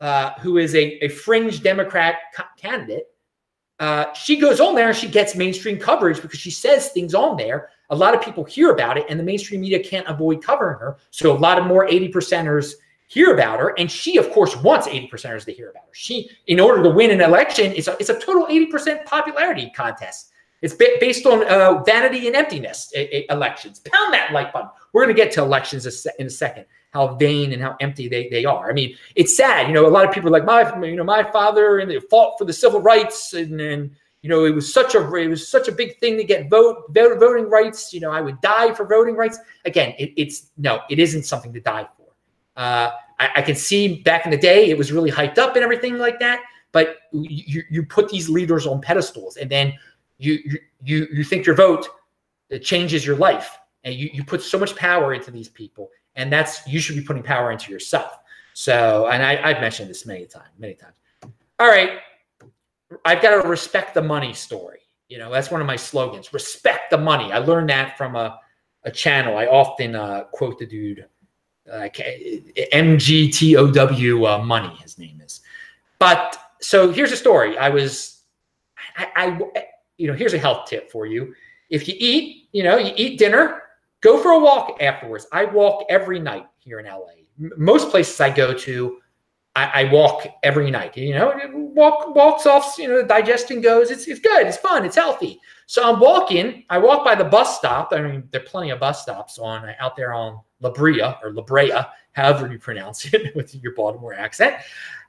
uh, 0.00 0.32
who 0.40 0.58
is 0.58 0.74
a, 0.74 1.04
a 1.04 1.08
fringe 1.08 1.62
democrat 1.62 2.16
candidate 2.58 3.06
uh, 3.82 4.12
she 4.12 4.36
goes 4.36 4.60
on 4.60 4.76
there 4.76 4.90
and 4.90 4.96
she 4.96 5.08
gets 5.08 5.34
mainstream 5.34 5.76
coverage 5.76 6.22
because 6.22 6.38
she 6.38 6.52
says 6.52 6.90
things 6.90 7.14
on 7.14 7.36
there. 7.36 7.70
A 7.90 7.96
lot 7.96 8.14
of 8.14 8.22
people 8.22 8.44
hear 8.44 8.70
about 8.70 8.96
it, 8.96 9.04
and 9.08 9.18
the 9.18 9.24
mainstream 9.24 9.60
media 9.60 9.82
can't 9.82 10.06
avoid 10.06 10.40
covering 10.40 10.78
her. 10.78 10.98
So 11.10 11.36
a 11.36 11.38
lot 11.38 11.58
of 11.58 11.66
more 11.66 11.88
80 11.88 12.12
percenters 12.12 12.74
hear 13.12 13.34
about 13.34 13.60
her. 13.60 13.74
And 13.78 13.90
she, 13.90 14.16
of 14.16 14.30
course, 14.30 14.56
wants 14.56 14.86
80 14.86 15.08
percenters 15.08 15.44
to 15.44 15.52
hear 15.52 15.70
about 15.70 15.84
her. 15.84 15.94
She, 15.94 16.30
in 16.46 16.58
order 16.58 16.82
to 16.82 16.90
win 16.90 17.10
an 17.10 17.20
election, 17.20 17.72
it's 17.76 17.88
a, 17.88 17.96
it's 18.00 18.08
a 18.08 18.18
total 18.18 18.46
80% 18.46 19.04
popularity 19.04 19.70
contest. 19.74 20.30
It's 20.62 20.74
based 20.74 21.26
on 21.26 21.44
uh, 21.48 21.82
vanity 21.82 22.28
and 22.28 22.36
emptiness 22.36 22.92
elections. 22.94 23.80
Pound 23.80 24.14
that 24.14 24.32
like 24.32 24.52
button. 24.52 24.70
We're 24.92 25.04
going 25.04 25.14
to 25.14 25.20
get 25.20 25.32
to 25.32 25.42
elections 25.42 26.06
in 26.18 26.26
a 26.26 26.30
second 26.30 26.66
how 26.92 27.14
vain 27.16 27.52
and 27.52 27.60
how 27.60 27.74
empty 27.80 28.06
they, 28.06 28.28
they 28.28 28.44
are. 28.44 28.70
I 28.70 28.72
mean, 28.74 28.94
it's 29.16 29.36
sad. 29.36 29.66
You 29.66 29.74
know, 29.74 29.86
a 29.86 29.88
lot 29.88 30.06
of 30.06 30.14
people 30.14 30.28
are 30.28 30.38
like, 30.38 30.44
my, 30.44 30.86
you 30.86 30.94
know, 30.94 31.04
my 31.04 31.28
father 31.32 31.78
and 31.78 31.90
they 31.90 31.98
fought 31.98 32.38
for 32.38 32.44
the 32.44 32.52
civil 32.52 32.80
rights 32.80 33.32
and, 33.32 33.60
and 33.60 33.90
you 34.20 34.28
know, 34.28 34.44
it 34.44 34.54
was 34.54 34.72
such 34.72 34.94
a 34.94 35.14
it 35.16 35.26
was 35.26 35.48
such 35.48 35.66
a 35.66 35.72
big 35.72 35.98
thing 35.98 36.16
to 36.16 36.22
get 36.22 36.48
vote, 36.48 36.84
vote 36.90 37.18
voting 37.18 37.50
rights. 37.50 37.92
You 37.92 38.00
know, 38.00 38.12
I 38.12 38.20
would 38.20 38.40
die 38.40 38.72
for 38.72 38.86
voting 38.86 39.16
rights. 39.16 39.38
Again, 39.64 39.94
it, 39.98 40.12
it's 40.16 40.50
no, 40.56 40.80
it 40.88 41.00
isn't 41.00 41.24
something 41.24 41.52
to 41.54 41.60
die 41.60 41.88
for. 41.96 42.01
Uh, 42.56 42.90
I, 43.18 43.30
I, 43.36 43.42
can 43.42 43.54
see 43.54 44.02
back 44.02 44.26
in 44.26 44.30
the 44.30 44.36
day 44.36 44.68
it 44.68 44.76
was 44.76 44.92
really 44.92 45.10
hyped 45.10 45.38
up 45.38 45.56
and 45.56 45.64
everything 45.64 45.96
like 45.96 46.18
that. 46.20 46.40
But 46.72 46.98
you, 47.12 47.62
you 47.70 47.84
put 47.84 48.08
these 48.08 48.28
leaders 48.28 48.66
on 48.66 48.80
pedestals, 48.80 49.36
and 49.36 49.50
then 49.50 49.74
you 50.18 50.38
you 50.82 51.06
you 51.12 51.24
think 51.24 51.46
your 51.46 51.54
vote 51.54 51.86
changes 52.62 53.06
your 53.06 53.16
life, 53.16 53.58
and 53.84 53.94
you 53.94 54.10
you 54.12 54.24
put 54.24 54.42
so 54.42 54.58
much 54.58 54.74
power 54.76 55.14
into 55.14 55.30
these 55.30 55.48
people, 55.48 55.90
and 56.16 56.32
that's 56.32 56.66
you 56.66 56.80
should 56.80 56.96
be 56.96 57.02
putting 57.02 57.22
power 57.22 57.52
into 57.52 57.70
yourself. 57.70 58.18
So, 58.54 59.06
and 59.08 59.22
I, 59.22 59.40
I've 59.42 59.60
mentioned 59.60 59.88
this 59.88 60.06
many 60.06 60.26
times, 60.26 60.48
many 60.58 60.74
times. 60.74 60.94
All 61.58 61.68
right, 61.68 62.00
I've 63.04 63.22
got 63.22 63.42
to 63.42 63.48
respect 63.48 63.94
the 63.94 64.02
money 64.02 64.32
story. 64.32 64.80
You 65.08 65.18
know, 65.18 65.30
that's 65.30 65.50
one 65.50 65.60
of 65.60 65.66
my 65.66 65.76
slogans. 65.76 66.32
Respect 66.32 66.90
the 66.90 66.98
money. 66.98 67.32
I 67.32 67.38
learned 67.38 67.68
that 67.70 67.98
from 67.98 68.16
a, 68.16 68.38
a 68.84 68.90
channel. 68.90 69.36
I 69.36 69.46
often 69.46 69.94
uh, 69.94 70.24
quote 70.32 70.58
the 70.58 70.66
dude, 70.66 71.06
uh, 71.70 71.88
MGTOW 72.72 74.28
uh, 74.28 74.42
Money. 74.42 74.74
His 74.82 74.98
name 74.98 75.20
is. 75.20 75.40
But 75.98 76.38
so 76.60 76.90
here's 76.90 77.12
a 77.12 77.16
story. 77.16 77.58
I 77.58 77.68
was, 77.68 78.22
I, 78.96 79.08
I, 79.16 79.66
you 79.96 80.06
know, 80.06 80.14
here's 80.14 80.34
a 80.34 80.38
health 80.38 80.68
tip 80.68 80.90
for 80.90 81.06
you. 81.06 81.34
If 81.70 81.88
you 81.88 81.94
eat, 81.98 82.48
you 82.52 82.62
know, 82.62 82.76
you 82.76 82.92
eat 82.96 83.18
dinner, 83.18 83.62
Go 84.02 84.20
for 84.20 84.32
a 84.32 84.38
walk 84.38 84.82
afterwards. 84.82 85.26
I 85.32 85.44
walk 85.46 85.86
every 85.88 86.18
night 86.18 86.46
here 86.58 86.80
in 86.80 86.86
LA. 86.86 87.22
Most 87.56 87.90
places 87.90 88.20
I 88.20 88.30
go 88.30 88.52
to, 88.52 88.98
I, 89.54 89.82
I, 89.82 89.92
walk 89.92 90.26
every 90.42 90.70
night. 90.70 90.96
You 90.96 91.14
know, 91.14 91.40
walk 91.52 92.14
walks 92.14 92.44
off. 92.44 92.76
You 92.78 92.88
know, 92.88 93.02
the 93.02 93.06
digestion 93.08 93.60
goes. 93.60 93.90
It's 93.90 94.08
it's 94.08 94.20
good. 94.20 94.46
It's 94.46 94.56
fun. 94.56 94.84
It's 94.84 94.96
healthy. 94.96 95.40
So 95.72 95.82
I'm 95.82 96.00
walking. 96.00 96.64
I 96.68 96.76
walk 96.76 97.02
by 97.02 97.14
the 97.14 97.24
bus 97.24 97.56
stop. 97.56 97.94
I 97.94 98.02
mean, 98.02 98.28
there 98.30 98.42
are 98.42 98.44
plenty 98.44 98.68
of 98.68 98.80
bus 98.80 99.00
stops 99.00 99.38
on 99.38 99.66
out 99.80 99.96
there 99.96 100.12
on 100.12 100.38
La 100.60 100.68
Brea 100.68 101.00
or 101.22 101.32
La 101.32 101.40
Brea, 101.40 101.72
however 102.12 102.52
you 102.52 102.58
pronounce 102.58 103.06
it 103.14 103.34
with 103.34 103.54
your 103.54 103.74
Baltimore 103.74 104.12
accent. 104.12 104.56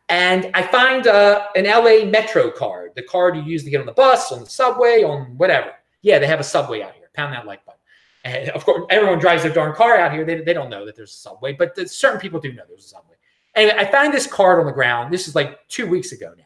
And 0.08 0.50
I 0.54 0.62
find 0.62 1.06
uh, 1.06 1.48
an 1.58 1.66
LA 1.66 2.10
Metro 2.10 2.50
card, 2.50 2.92
the 2.96 3.04
card 3.04 3.36
you 3.36 3.42
use 3.42 3.66
to 3.66 3.70
get 3.70 3.82
on 3.82 3.86
the 3.86 3.92
bus, 3.92 4.32
on 4.32 4.40
the 4.40 4.46
subway, 4.46 5.04
on 5.04 5.38
whatever. 5.38 5.74
Yeah, 6.02 6.18
they 6.18 6.28
have 6.28 6.40
a 6.40 6.46
subway 6.46 6.82
out 6.82 6.94
here. 6.94 7.10
Pound 7.14 7.34
that 7.34 7.46
like 7.46 7.66
button. 7.66 7.82
And 8.24 8.50
of 8.52 8.64
course, 8.64 8.86
everyone 8.90 9.20
drives 9.20 9.44
their 9.44 9.52
darn 9.52 9.76
car 9.76 9.98
out 9.98 10.14
here. 10.14 10.24
They, 10.24 10.44
they 10.44 10.54
don't 10.54 10.70
know 10.70 10.86
that 10.86 10.96
there's 10.96 11.12
a 11.12 11.16
subway, 11.16 11.52
but 11.52 11.76
the, 11.76 11.90
certain 11.90 12.22
people 12.22 12.40
do 12.40 12.54
know 12.54 12.64
there's 12.70 12.86
a 12.86 12.88
subway. 12.88 13.16
Anyway, 13.58 13.76
I 13.78 13.92
found 13.92 14.14
this 14.14 14.28
card 14.28 14.62
on 14.62 14.66
the 14.66 14.72
ground. 14.72 15.14
This 15.14 15.28
is 15.28 15.36
like 15.36 15.68
two 15.68 15.88
weeks 15.88 16.14
ago 16.14 16.34
now. 16.38 16.44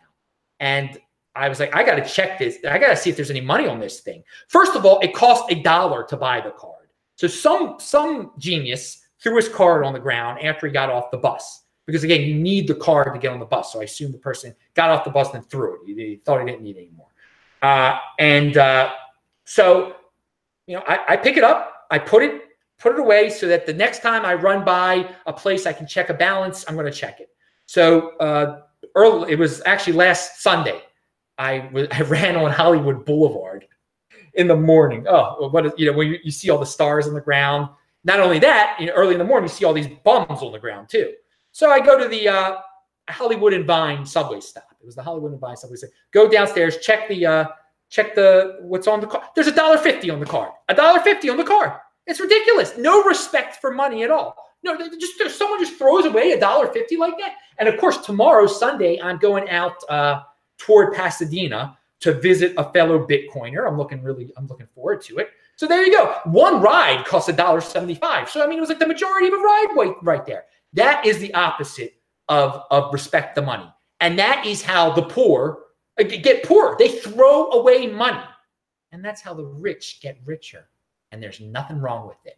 And 0.59 0.97
I 1.37 1.49
was 1.49 1.59
like, 1.59 1.75
I 1.75 1.83
got 1.83 1.95
to 1.95 2.05
check 2.05 2.39
this. 2.39 2.57
I 2.67 2.77
got 2.77 2.89
to 2.89 2.95
see 2.95 3.09
if 3.09 3.15
there's 3.15 3.29
any 3.29 3.41
money 3.41 3.67
on 3.67 3.79
this 3.79 3.99
thing. 3.99 4.23
First 4.47 4.75
of 4.75 4.85
all, 4.85 4.99
it 4.99 5.13
cost 5.13 5.51
a 5.51 5.55
dollar 5.55 6.03
to 6.05 6.17
buy 6.17 6.41
the 6.41 6.51
card. 6.51 6.87
So 7.15 7.27
some 7.27 7.77
some 7.79 8.31
genius 8.37 9.03
threw 9.19 9.35
his 9.35 9.49
card 9.49 9.83
on 9.83 9.93
the 9.93 9.99
ground 9.99 10.43
after 10.43 10.67
he 10.67 10.73
got 10.73 10.89
off 10.89 11.11
the 11.11 11.17
bus. 11.17 11.63
Because 11.85 12.03
again, 12.03 12.21
you 12.21 12.35
need 12.35 12.67
the 12.67 12.75
card 12.75 13.13
to 13.13 13.19
get 13.19 13.31
on 13.31 13.39
the 13.39 13.45
bus. 13.45 13.73
So 13.73 13.79
I 13.79 13.83
assume 13.83 14.11
the 14.11 14.17
person 14.17 14.53
got 14.73 14.89
off 14.89 15.03
the 15.05 15.09
bus 15.09 15.33
and 15.33 15.49
threw 15.49 15.75
it. 15.75 15.79
He, 15.85 15.93
he 15.93 16.15
thought 16.17 16.39
he 16.39 16.45
didn't 16.45 16.61
need 16.61 16.75
it 16.75 16.81
anymore. 16.81 17.07
Uh, 17.61 17.97
and 18.19 18.57
uh, 18.57 18.91
so, 19.45 19.95
you 20.67 20.75
know, 20.75 20.83
I, 20.87 20.99
I 21.09 21.17
pick 21.17 21.37
it 21.37 21.43
up, 21.43 21.85
I 21.89 21.97
put 21.97 22.23
it 22.23 22.43
put 22.77 22.93
it 22.93 22.99
away 22.99 23.29
so 23.29 23.47
that 23.47 23.65
the 23.65 23.73
next 23.73 24.01
time 24.01 24.25
I 24.25 24.35
run 24.35 24.63
by 24.63 25.09
a 25.25 25.33
place 25.33 25.65
I 25.65 25.73
can 25.73 25.87
check 25.87 26.09
a 26.09 26.13
balance, 26.13 26.65
I'm 26.67 26.75
going 26.75 26.91
to 26.91 26.91
check 26.91 27.19
it. 27.19 27.29
So 27.65 28.09
uh, 28.17 28.61
early, 28.95 29.31
it 29.31 29.39
was 29.39 29.61
actually 29.65 29.93
last 29.93 30.41
Sunday. 30.41 30.81
I, 31.91 32.01
ran 32.07 32.35
on 32.35 32.51
Hollywood 32.51 33.05
Boulevard 33.05 33.67
in 34.33 34.47
the 34.47 34.55
morning. 34.55 35.05
Oh, 35.07 35.49
what 35.49 35.65
is, 35.65 35.73
you 35.77 35.91
know, 35.91 35.97
when 35.97 36.07
you, 36.07 36.19
you 36.23 36.31
see 36.31 36.49
all 36.49 36.57
the 36.57 36.65
stars 36.65 37.07
on 37.07 37.13
the 37.13 37.21
ground. 37.21 37.69
Not 38.03 38.19
only 38.19 38.39
that, 38.39 38.77
you 38.79 38.87
know, 38.87 38.93
early 38.93 39.13
in 39.13 39.19
the 39.19 39.25
morning, 39.25 39.49
you 39.49 39.53
see 39.53 39.65
all 39.65 39.73
these 39.73 39.89
bums 40.03 40.41
on 40.41 40.51
the 40.51 40.59
ground 40.59 40.89
too. 40.89 41.13
So 41.51 41.71
I 41.71 41.79
go 41.79 41.99
to 41.99 42.07
the 42.07 42.27
uh, 42.27 42.57
Hollywood 43.09 43.53
and 43.53 43.65
Vine 43.65 44.05
subway 44.05 44.39
stop. 44.39 44.67
It 44.79 44.85
was 44.85 44.95
the 44.95 45.03
Hollywood 45.03 45.31
and 45.31 45.41
Vine 45.41 45.57
subway 45.57 45.75
stop. 45.75 45.89
Go 46.11 46.29
downstairs, 46.29 46.77
check 46.77 47.07
the 47.09 47.25
uh, 47.25 47.45
check 47.89 48.15
the 48.15 48.57
what's 48.61 48.87
on 48.87 49.01
the 49.01 49.07
card. 49.07 49.25
There's 49.35 49.47
a 49.47 49.55
dollar 49.55 49.77
fifty 49.77 50.09
on 50.09 50.19
the 50.19 50.25
card. 50.25 50.51
A 50.69 50.75
dollar 50.75 50.99
fifty 50.99 51.29
on 51.29 51.37
the 51.37 51.43
card. 51.43 51.73
It's 52.05 52.19
ridiculous. 52.19 52.77
No 52.77 53.03
respect 53.03 53.57
for 53.57 53.71
money 53.71 54.03
at 54.03 54.11
all. 54.11 54.35
No, 54.63 54.77
just 54.77 55.37
someone 55.37 55.59
just 55.59 55.77
throws 55.77 56.05
away 56.05 56.31
a 56.31 56.39
dollar 56.39 56.67
fifty 56.67 56.95
like 56.95 57.17
that. 57.19 57.33
And 57.57 57.67
of 57.67 57.79
course, 57.79 57.97
tomorrow 57.97 58.47
Sunday, 58.47 58.99
I'm 59.01 59.17
going 59.17 59.49
out 59.49 59.75
uh, 59.89 60.21
toward 60.57 60.93
Pasadena 60.93 61.77
to 61.99 62.13
visit 62.13 62.53
a 62.57 62.71
fellow 62.71 63.07
Bitcoiner. 63.07 63.67
I'm 63.67 63.77
looking 63.77 64.03
really, 64.03 64.31
I'm 64.37 64.47
looking 64.47 64.67
forward 64.73 65.01
to 65.03 65.17
it. 65.17 65.29
So 65.55 65.67
there 65.67 65.83
you 65.83 65.91
go. 65.91 66.19
One 66.25 66.61
ride 66.61 67.05
costs 67.05 67.29
a 67.29 67.33
dollar 67.33 67.61
seventy-five. 67.61 68.29
So 68.29 68.43
I 68.43 68.47
mean, 68.47 68.57
it 68.57 68.61
was 68.61 68.69
like 68.69 68.79
the 68.79 68.87
majority 68.87 69.27
of 69.27 69.33
a 69.33 69.37
ride 69.37 69.67
right, 69.75 69.95
right 70.03 70.25
there. 70.25 70.45
That 70.73 71.05
is 71.05 71.17
the 71.19 71.33
opposite 71.33 71.95
of 72.29 72.63
of 72.69 72.93
respect 72.93 73.35
the 73.35 73.41
money, 73.41 73.71
and 73.99 74.19
that 74.19 74.45
is 74.45 74.61
how 74.61 74.91
the 74.91 75.01
poor 75.01 75.63
uh, 75.99 76.03
get 76.03 76.43
poor. 76.43 76.75
They 76.77 76.89
throw 76.89 77.49
away 77.51 77.87
money, 77.87 78.23
and 78.91 79.03
that's 79.03 79.21
how 79.21 79.33
the 79.33 79.45
rich 79.45 79.99
get 80.01 80.19
richer 80.25 80.67
and 81.11 81.21
there's 81.21 81.39
nothing 81.39 81.79
wrong 81.79 82.07
with 82.07 82.17
it. 82.25 82.37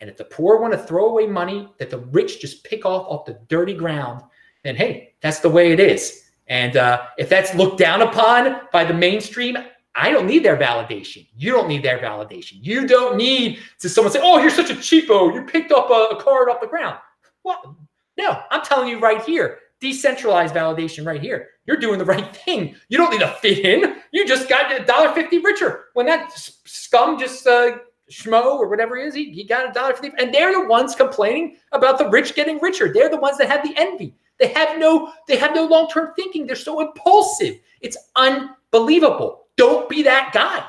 And 0.00 0.08
if 0.08 0.16
the 0.16 0.24
poor 0.24 0.60
want 0.60 0.72
to 0.72 0.78
throw 0.78 1.08
away 1.08 1.26
money 1.26 1.68
that 1.78 1.90
the 1.90 1.98
rich 1.98 2.40
just 2.40 2.64
pick 2.64 2.86
off 2.86 3.06
off 3.06 3.26
the 3.26 3.38
dirty 3.48 3.74
ground, 3.74 4.22
then 4.64 4.76
hey, 4.76 5.14
that's 5.20 5.40
the 5.40 5.48
way 5.48 5.72
it 5.72 5.80
is. 5.80 6.29
And 6.50 6.76
uh, 6.76 7.02
if 7.16 7.28
that's 7.28 7.54
looked 7.54 7.78
down 7.78 8.02
upon 8.02 8.60
by 8.72 8.84
the 8.84 8.92
mainstream, 8.92 9.56
I 9.94 10.10
don't 10.10 10.26
need 10.26 10.44
their 10.44 10.56
validation. 10.56 11.26
You 11.36 11.52
don't 11.52 11.68
need 11.68 11.82
their 11.82 11.98
validation. 11.98 12.58
You 12.60 12.86
don't 12.86 13.16
need 13.16 13.60
to 13.78 13.88
someone 13.88 14.12
say, 14.12 14.20
"Oh, 14.22 14.38
you're 14.38 14.50
such 14.50 14.70
a 14.70 14.74
cheapo. 14.74 15.32
You 15.32 15.44
picked 15.44 15.72
up 15.72 15.90
a, 15.90 16.14
a 16.14 16.22
card 16.22 16.50
off 16.50 16.60
the 16.60 16.66
ground." 16.66 16.98
Well, 17.44 17.76
no, 18.18 18.42
I'm 18.50 18.62
telling 18.62 18.88
you 18.88 18.98
right 18.98 19.22
here, 19.22 19.58
decentralized 19.80 20.54
validation 20.54 21.06
right 21.06 21.20
here. 21.20 21.48
You're 21.66 21.78
doing 21.78 21.98
the 21.98 22.04
right 22.04 22.36
thing. 22.36 22.76
You 22.88 22.98
don't 22.98 23.10
need 23.10 23.20
to 23.20 23.28
fit 23.40 23.64
in. 23.64 23.96
You 24.12 24.26
just 24.26 24.48
got 24.48 24.78
a 24.78 24.84
dollar 24.84 25.12
fifty 25.12 25.38
richer 25.38 25.86
when 25.94 26.06
that 26.06 26.32
scum 26.34 27.18
just 27.18 27.46
uh, 27.46 27.78
schmo 28.10 28.44
or 28.44 28.68
whatever 28.68 28.96
he 28.96 29.04
is, 29.04 29.14
he, 29.14 29.30
he 29.30 29.44
got 29.44 29.70
a 29.70 29.72
dollar 29.72 29.94
the 29.94 30.12
and 30.18 30.34
they're 30.34 30.52
the 30.52 30.66
ones 30.66 30.94
complaining 30.94 31.56
about 31.72 31.98
the 31.98 32.08
rich 32.08 32.34
getting 32.34 32.58
richer. 32.58 32.92
They're 32.92 33.08
the 33.08 33.20
ones 33.20 33.38
that 33.38 33.48
have 33.48 33.62
the 33.62 33.74
envy. 33.76 34.16
They 34.40 34.48
have 34.48 34.78
no, 34.78 35.12
they 35.28 35.36
have 35.36 35.54
no 35.54 35.66
long-term 35.66 36.14
thinking. 36.16 36.46
They're 36.46 36.56
so 36.56 36.80
impulsive. 36.80 37.60
It's 37.80 37.96
unbelievable. 38.16 39.46
Don't 39.56 39.88
be 39.88 40.02
that 40.02 40.32
guy. 40.32 40.64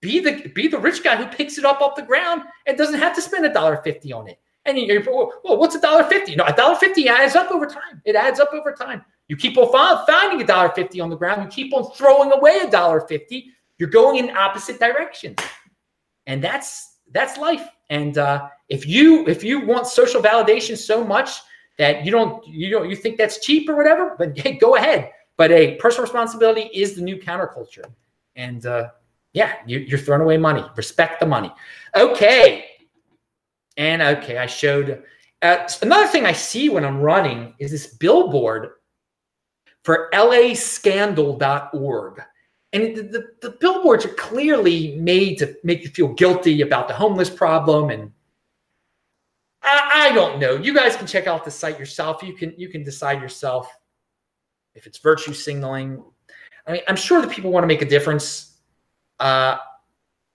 Be 0.00 0.20
the 0.20 0.48
be 0.54 0.66
the 0.66 0.78
rich 0.78 1.04
guy 1.04 1.16
who 1.16 1.26
picks 1.26 1.58
it 1.58 1.64
up 1.64 1.80
off 1.80 1.94
the 1.94 2.02
ground 2.02 2.42
and 2.66 2.78
doesn't 2.78 2.98
have 2.98 3.14
to 3.14 3.20
spend 3.20 3.44
a 3.44 3.52
dollar 3.52 3.76
fifty 3.84 4.12
on 4.12 4.28
it. 4.28 4.38
And 4.64 4.78
you're, 4.78 5.02
well, 5.04 5.32
what's 5.42 5.74
a 5.74 5.80
dollar 5.80 6.04
fifty? 6.04 6.34
No, 6.34 6.44
a 6.44 6.52
dollar 6.52 6.76
fifty 6.76 7.08
adds 7.08 7.36
up 7.36 7.50
over 7.52 7.66
time. 7.66 8.00
It 8.04 8.16
adds 8.16 8.40
up 8.40 8.52
over 8.52 8.72
time. 8.72 9.04
You 9.28 9.36
keep 9.36 9.56
on 9.58 10.06
finding 10.06 10.42
a 10.42 10.46
dollar 10.46 10.70
fifty 10.70 11.00
on 11.00 11.10
the 11.10 11.16
ground. 11.16 11.42
You 11.42 11.48
keep 11.48 11.74
on 11.74 11.92
throwing 11.92 12.32
away 12.32 12.60
a 12.64 12.70
dollar 12.70 13.02
fifty. 13.02 13.50
You're 13.78 13.90
going 13.90 14.16
in 14.16 14.36
opposite 14.36 14.80
directions 14.80 15.38
and 16.26 16.42
that's 16.42 16.98
that's 17.12 17.38
life. 17.38 17.68
And 17.90 18.18
uh, 18.18 18.48
if 18.68 18.86
you 18.86 19.26
if 19.26 19.44
you 19.44 19.66
want 19.66 19.86
social 19.86 20.22
validation 20.22 20.76
so 20.76 21.04
much 21.04 21.40
that 21.78 22.04
you 22.04 22.10
don't 22.10 22.46
you 22.46 22.70
don't 22.70 22.88
you 22.88 22.96
think 22.96 23.18
that's 23.18 23.40
cheap 23.40 23.68
or 23.68 23.76
whatever, 23.76 24.14
but 24.18 24.38
hey, 24.44 24.58
go 24.58 24.76
ahead. 24.76 25.10
But 25.36 25.50
a 25.50 25.76
personal 25.76 26.04
responsibility 26.04 26.70
is 26.72 26.94
the 26.94 27.02
new 27.02 27.16
counterculture, 27.16 27.86
and 28.36 28.64
uh, 28.66 28.90
yeah, 29.32 29.54
you, 29.66 29.78
you're 29.78 29.98
throwing 29.98 30.22
away 30.22 30.36
money. 30.36 30.64
Respect 30.76 31.20
the 31.20 31.26
money. 31.26 31.52
Okay, 31.96 32.66
and 33.76 34.02
okay, 34.02 34.38
I 34.38 34.46
showed. 34.46 35.02
Uh, 35.40 35.68
another 35.80 36.06
thing 36.06 36.24
I 36.24 36.32
see 36.32 36.68
when 36.68 36.84
I'm 36.84 37.00
running 37.00 37.54
is 37.58 37.72
this 37.72 37.88
billboard 37.88 38.70
for 39.82 40.08
lascandal.org. 40.12 42.22
And 42.72 42.96
the, 42.96 43.02
the, 43.02 43.28
the, 43.42 43.50
billboards 43.50 44.06
are 44.06 44.14
clearly 44.14 44.96
made 44.96 45.36
to 45.38 45.54
make 45.62 45.82
you 45.82 45.90
feel 45.90 46.14
guilty 46.14 46.62
about 46.62 46.88
the 46.88 46.94
homeless 46.94 47.28
problem. 47.28 47.90
And 47.90 48.10
I, 49.62 50.08
I 50.10 50.14
don't 50.14 50.38
know. 50.38 50.56
You 50.56 50.74
guys 50.74 50.96
can 50.96 51.06
check 51.06 51.26
out 51.26 51.44
the 51.44 51.50
site 51.50 51.78
yourself. 51.78 52.22
You 52.22 52.34
can 52.34 52.54
you 52.56 52.68
can 52.68 52.82
decide 52.82 53.20
yourself 53.20 53.72
if 54.74 54.86
it's 54.86 54.98
virtue 54.98 55.32
signaling. 55.32 56.02
I 56.66 56.72
mean, 56.72 56.82
I'm 56.88 56.96
sure 56.96 57.20
that 57.20 57.30
people 57.30 57.50
want 57.50 57.64
to 57.64 57.68
make 57.68 57.82
a 57.82 57.88
difference. 57.88 58.58
Uh, 59.18 59.56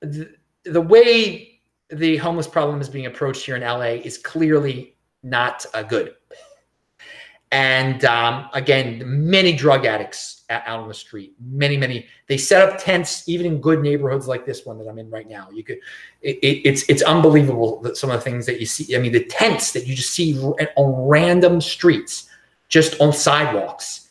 the, 0.02 0.30
the 0.66 0.82
way 0.82 1.62
the 1.90 2.18
homeless 2.18 2.48
problem 2.48 2.82
is 2.82 2.90
being 2.90 3.06
approached 3.06 3.46
here 3.46 3.56
in 3.56 3.62
LA 3.62 4.02
is 4.04 4.18
clearly 4.18 4.98
not 5.24 5.66
uh, 5.74 5.84
good. 5.84 6.16
And 7.52 8.04
um, 8.06 8.50
again, 8.54 9.02
many 9.06 9.54
drug 9.54 9.86
addicts 9.86 10.37
out 10.49 10.79
on 10.79 10.88
the 10.88 10.93
street. 10.93 11.33
Many, 11.39 11.77
many. 11.77 12.07
They 12.27 12.38
set 12.38 12.67
up 12.67 12.79
tents 12.79 13.27
even 13.27 13.45
in 13.45 13.62
good 13.62 13.81
neighborhoods 13.81 14.27
like 14.27 14.45
this 14.45 14.65
one 14.65 14.77
that 14.79 14.88
I'm 14.88 14.99
in 14.99 15.10
right 15.10 15.27
now. 15.27 15.49
You 15.51 15.63
could, 15.63 15.79
it, 16.21 16.38
it, 16.38 16.67
it's 16.67 16.83
it's 16.89 17.01
unbelievable 17.01 17.81
that 17.81 17.97
some 17.97 18.10
of 18.10 18.17
the 18.17 18.21
things 18.21 18.45
that 18.45 18.60
you 18.60 18.65
see. 18.65 18.95
I 18.95 18.99
mean, 18.99 19.12
the 19.12 19.25
tents 19.25 19.73
that 19.73 19.86
you 19.86 19.95
just 19.95 20.12
see 20.12 20.38
on 20.39 21.07
random 21.07 21.62
streets, 21.62 22.29
just 22.69 22.99
on 23.01 23.13
sidewalks. 23.13 24.10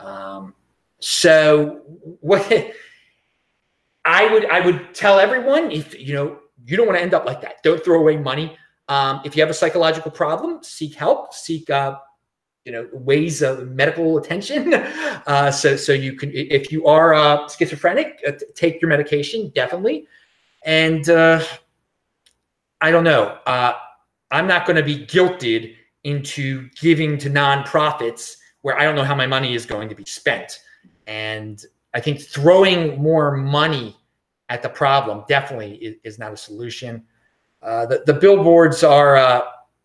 Um, 0.00 0.54
so 1.00 1.82
what 2.20 2.50
I 4.04 4.32
would 4.32 4.46
I 4.46 4.60
would 4.60 4.94
tell 4.94 5.18
everyone 5.18 5.70
if 5.70 5.98
you 5.98 6.14
know 6.14 6.38
you 6.66 6.76
don't 6.76 6.86
want 6.86 6.98
to 6.98 7.02
end 7.02 7.14
up 7.14 7.24
like 7.24 7.40
that. 7.42 7.62
Don't 7.62 7.82
throw 7.84 8.00
away 8.00 8.16
money. 8.16 8.56
Um, 8.88 9.20
if 9.24 9.36
you 9.36 9.42
have 9.42 9.50
a 9.50 9.54
psychological 9.54 10.10
problem, 10.10 10.62
seek 10.62 10.94
help. 10.94 11.34
Seek 11.34 11.68
uh, 11.70 11.96
you 12.66 12.72
know 12.72 12.88
ways 12.92 13.40
of 13.40 13.68
medical 13.70 14.18
attention. 14.18 14.74
Uh, 15.26 15.50
so 15.50 15.74
so 15.74 15.92
you 15.92 16.12
can 16.12 16.30
if 16.32 16.70
you 16.70 16.86
are 16.86 17.12
uh, 17.12 17.48
schizophrenic 17.48 18.20
uh, 18.28 18.32
take 18.54 18.80
your 18.80 18.88
medication 18.88 19.50
definitely. 19.56 20.06
And 20.64 21.08
uh, 21.08 21.42
i 22.80 22.92
don't 22.92 23.02
know 23.02 23.38
uh, 23.46 23.72
i'm 24.30 24.46
not 24.46 24.66
going 24.66 24.76
to 24.76 24.84
be 24.84 25.04
guilted 25.04 25.74
into 26.04 26.68
giving 26.80 27.18
to 27.18 27.28
nonprofits 27.28 28.36
where 28.62 28.78
i 28.78 28.84
don't 28.84 28.94
know 28.94 29.02
how 29.02 29.16
my 29.16 29.26
money 29.26 29.54
is 29.54 29.66
going 29.66 29.88
to 29.88 29.96
be 29.96 30.04
spent. 30.04 30.60
And 31.08 31.64
i 31.92 32.00
think 32.00 32.20
throwing 32.20 33.02
more 33.02 33.36
money 33.36 33.96
at 34.48 34.62
the 34.62 34.68
problem 34.68 35.24
definitely 35.28 35.74
is, 35.76 35.96
is 36.04 36.18
not 36.20 36.32
a 36.32 36.36
solution. 36.36 37.02
Uh, 37.62 37.86
the, 37.86 38.04
the 38.06 38.14
billboards 38.14 38.84
are 38.84 39.16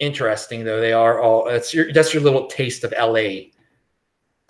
interesting 0.02 0.66
though. 0.66 0.82
They 0.82 0.92
are 0.92 1.22
all 1.22 1.46
that's 1.46 1.74
your 1.74 1.94
that's 1.94 2.14
your 2.14 2.24
little 2.24 2.48
taste 2.48 2.84
of 2.84 2.94
LA 3.00 3.52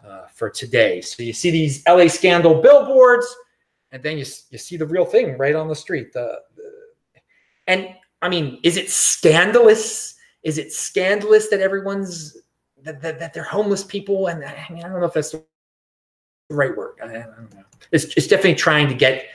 uh, 0.03 0.25
for 0.33 0.49
today. 0.49 1.01
So 1.01 1.21
you 1.21 1.33
see 1.33 1.51
these 1.51 1.83
LA 1.87 2.07
scandal 2.07 2.61
billboards, 2.61 3.27
and 3.91 4.01
then 4.01 4.17
you 4.17 4.25
you 4.49 4.57
see 4.57 4.77
the 4.77 4.87
real 4.87 5.05
thing 5.05 5.37
right 5.37 5.53
on 5.53 5.67
the 5.67 5.75
street. 5.75 6.13
The, 6.13 6.39
the 6.55 6.71
and 7.67 7.93
I 8.23 8.29
mean, 8.29 8.59
is 8.63 8.77
it 8.77 8.89
scandalous? 8.89 10.15
Is 10.43 10.57
it 10.57 10.73
scandalous 10.73 11.49
that 11.49 11.59
everyone's 11.59 12.37
that, 12.81 13.01
that, 13.01 13.19
that 13.19 13.33
they're 13.33 13.43
homeless 13.43 13.83
people? 13.83 14.27
And 14.27 14.43
I 14.43 14.67
mean, 14.71 14.83
I 14.83 14.89
don't 14.89 14.99
know 15.01 15.05
if 15.05 15.13
that's 15.13 15.31
the 15.31 15.43
right 16.49 16.75
word. 16.75 16.95
I, 17.03 17.07
I 17.07 17.11
don't 17.11 17.53
know. 17.53 17.63
It's, 17.91 18.05
it's 18.15 18.27
definitely 18.27 18.55
trying 18.55 18.87
to 18.87 18.95
get 18.95 19.25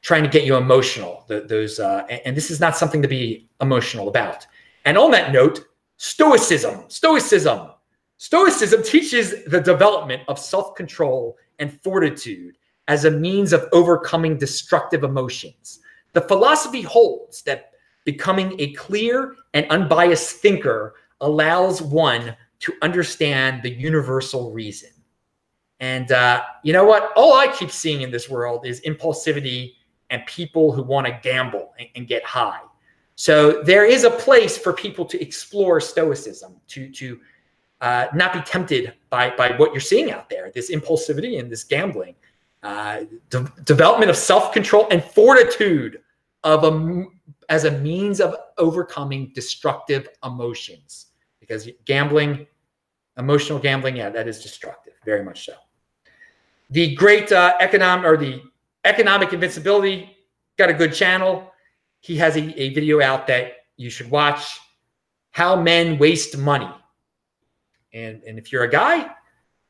trying 0.00 0.22
to 0.22 0.28
get 0.28 0.44
you 0.44 0.56
emotional. 0.56 1.24
Those 1.28 1.78
uh, 1.78 2.06
and, 2.08 2.20
and 2.24 2.36
this 2.36 2.50
is 2.50 2.58
not 2.58 2.76
something 2.76 3.02
to 3.02 3.08
be 3.08 3.48
emotional 3.60 4.08
about. 4.08 4.46
And 4.88 4.96
on 4.96 5.10
that 5.10 5.34
note, 5.34 5.66
Stoicism, 5.98 6.84
Stoicism. 6.88 7.72
Stoicism 8.16 8.82
teaches 8.82 9.44
the 9.44 9.60
development 9.60 10.22
of 10.28 10.38
self 10.38 10.74
control 10.76 11.36
and 11.58 11.78
fortitude 11.82 12.56
as 12.86 13.04
a 13.04 13.10
means 13.10 13.52
of 13.52 13.68
overcoming 13.72 14.38
destructive 14.38 15.04
emotions. 15.04 15.80
The 16.14 16.22
philosophy 16.22 16.80
holds 16.80 17.42
that 17.42 17.72
becoming 18.06 18.58
a 18.58 18.72
clear 18.72 19.34
and 19.52 19.66
unbiased 19.68 20.36
thinker 20.36 20.94
allows 21.20 21.82
one 21.82 22.34
to 22.60 22.72
understand 22.80 23.62
the 23.62 23.70
universal 23.70 24.52
reason. 24.52 24.88
And 25.80 26.12
uh, 26.12 26.44
you 26.64 26.72
know 26.72 26.86
what? 26.86 27.12
All 27.14 27.34
I 27.34 27.48
keep 27.48 27.70
seeing 27.70 28.00
in 28.00 28.10
this 28.10 28.30
world 28.30 28.64
is 28.64 28.80
impulsivity 28.86 29.74
and 30.08 30.24
people 30.24 30.72
who 30.72 30.82
want 30.82 31.06
to 31.06 31.20
gamble 31.22 31.74
and, 31.78 31.88
and 31.94 32.08
get 32.08 32.24
high. 32.24 32.60
So 33.18 33.64
there 33.64 33.84
is 33.84 34.04
a 34.04 34.10
place 34.10 34.56
for 34.56 34.72
people 34.72 35.04
to 35.06 35.20
explore 35.20 35.80
stoicism, 35.80 36.54
to 36.68 36.88
to 36.90 37.18
uh, 37.80 38.06
not 38.14 38.32
be 38.32 38.40
tempted 38.42 38.94
by 39.10 39.30
by 39.30 39.56
what 39.56 39.72
you're 39.72 39.80
seeing 39.80 40.12
out 40.12 40.30
there, 40.30 40.52
this 40.54 40.70
impulsivity 40.70 41.40
and 41.40 41.50
this 41.50 41.64
gambling, 41.64 42.14
uh, 42.62 43.00
de- 43.28 43.52
development 43.64 44.08
of 44.08 44.16
self 44.16 44.52
control 44.52 44.86
and 44.92 45.02
fortitude 45.02 46.00
of 46.44 46.62
a 46.62 47.06
as 47.48 47.64
a 47.64 47.72
means 47.80 48.20
of 48.20 48.36
overcoming 48.56 49.32
destructive 49.34 50.08
emotions. 50.22 51.06
Because 51.40 51.68
gambling, 51.86 52.46
emotional 53.16 53.58
gambling, 53.58 53.96
yeah, 53.96 54.10
that 54.10 54.28
is 54.28 54.40
destructive, 54.40 54.94
very 55.04 55.24
much 55.24 55.44
so. 55.44 55.54
The 56.70 56.94
great 56.94 57.32
uh, 57.32 57.54
economic 57.58 58.06
or 58.06 58.16
the 58.16 58.42
economic 58.84 59.32
invincibility 59.32 60.16
got 60.56 60.70
a 60.70 60.74
good 60.74 60.94
channel. 60.94 61.52
He 62.00 62.16
has 62.16 62.36
a, 62.36 62.60
a 62.60 62.74
video 62.74 63.00
out 63.00 63.26
that 63.26 63.52
you 63.76 63.90
should 63.90 64.10
watch. 64.10 64.60
How 65.30 65.60
men 65.60 65.98
waste 65.98 66.36
money, 66.36 66.70
and 67.92 68.22
and 68.24 68.38
if 68.38 68.50
you're 68.50 68.64
a 68.64 68.70
guy, 68.70 69.10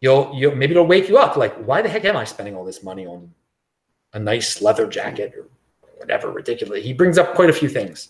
you'll 0.00 0.32
you'll 0.34 0.54
maybe 0.54 0.72
it'll 0.72 0.86
wake 0.86 1.08
you 1.08 1.18
up. 1.18 1.36
Like, 1.36 1.54
why 1.56 1.82
the 1.82 1.88
heck 1.88 2.04
am 2.04 2.16
I 2.16 2.24
spending 2.24 2.54
all 2.54 2.64
this 2.64 2.82
money 2.82 3.06
on 3.06 3.32
a 4.14 4.18
nice 4.18 4.62
leather 4.62 4.86
jacket 4.86 5.34
or 5.36 5.48
whatever 5.98 6.30
ridiculous? 6.30 6.82
He 6.82 6.92
brings 6.94 7.18
up 7.18 7.34
quite 7.34 7.50
a 7.50 7.52
few 7.52 7.68
things. 7.68 8.08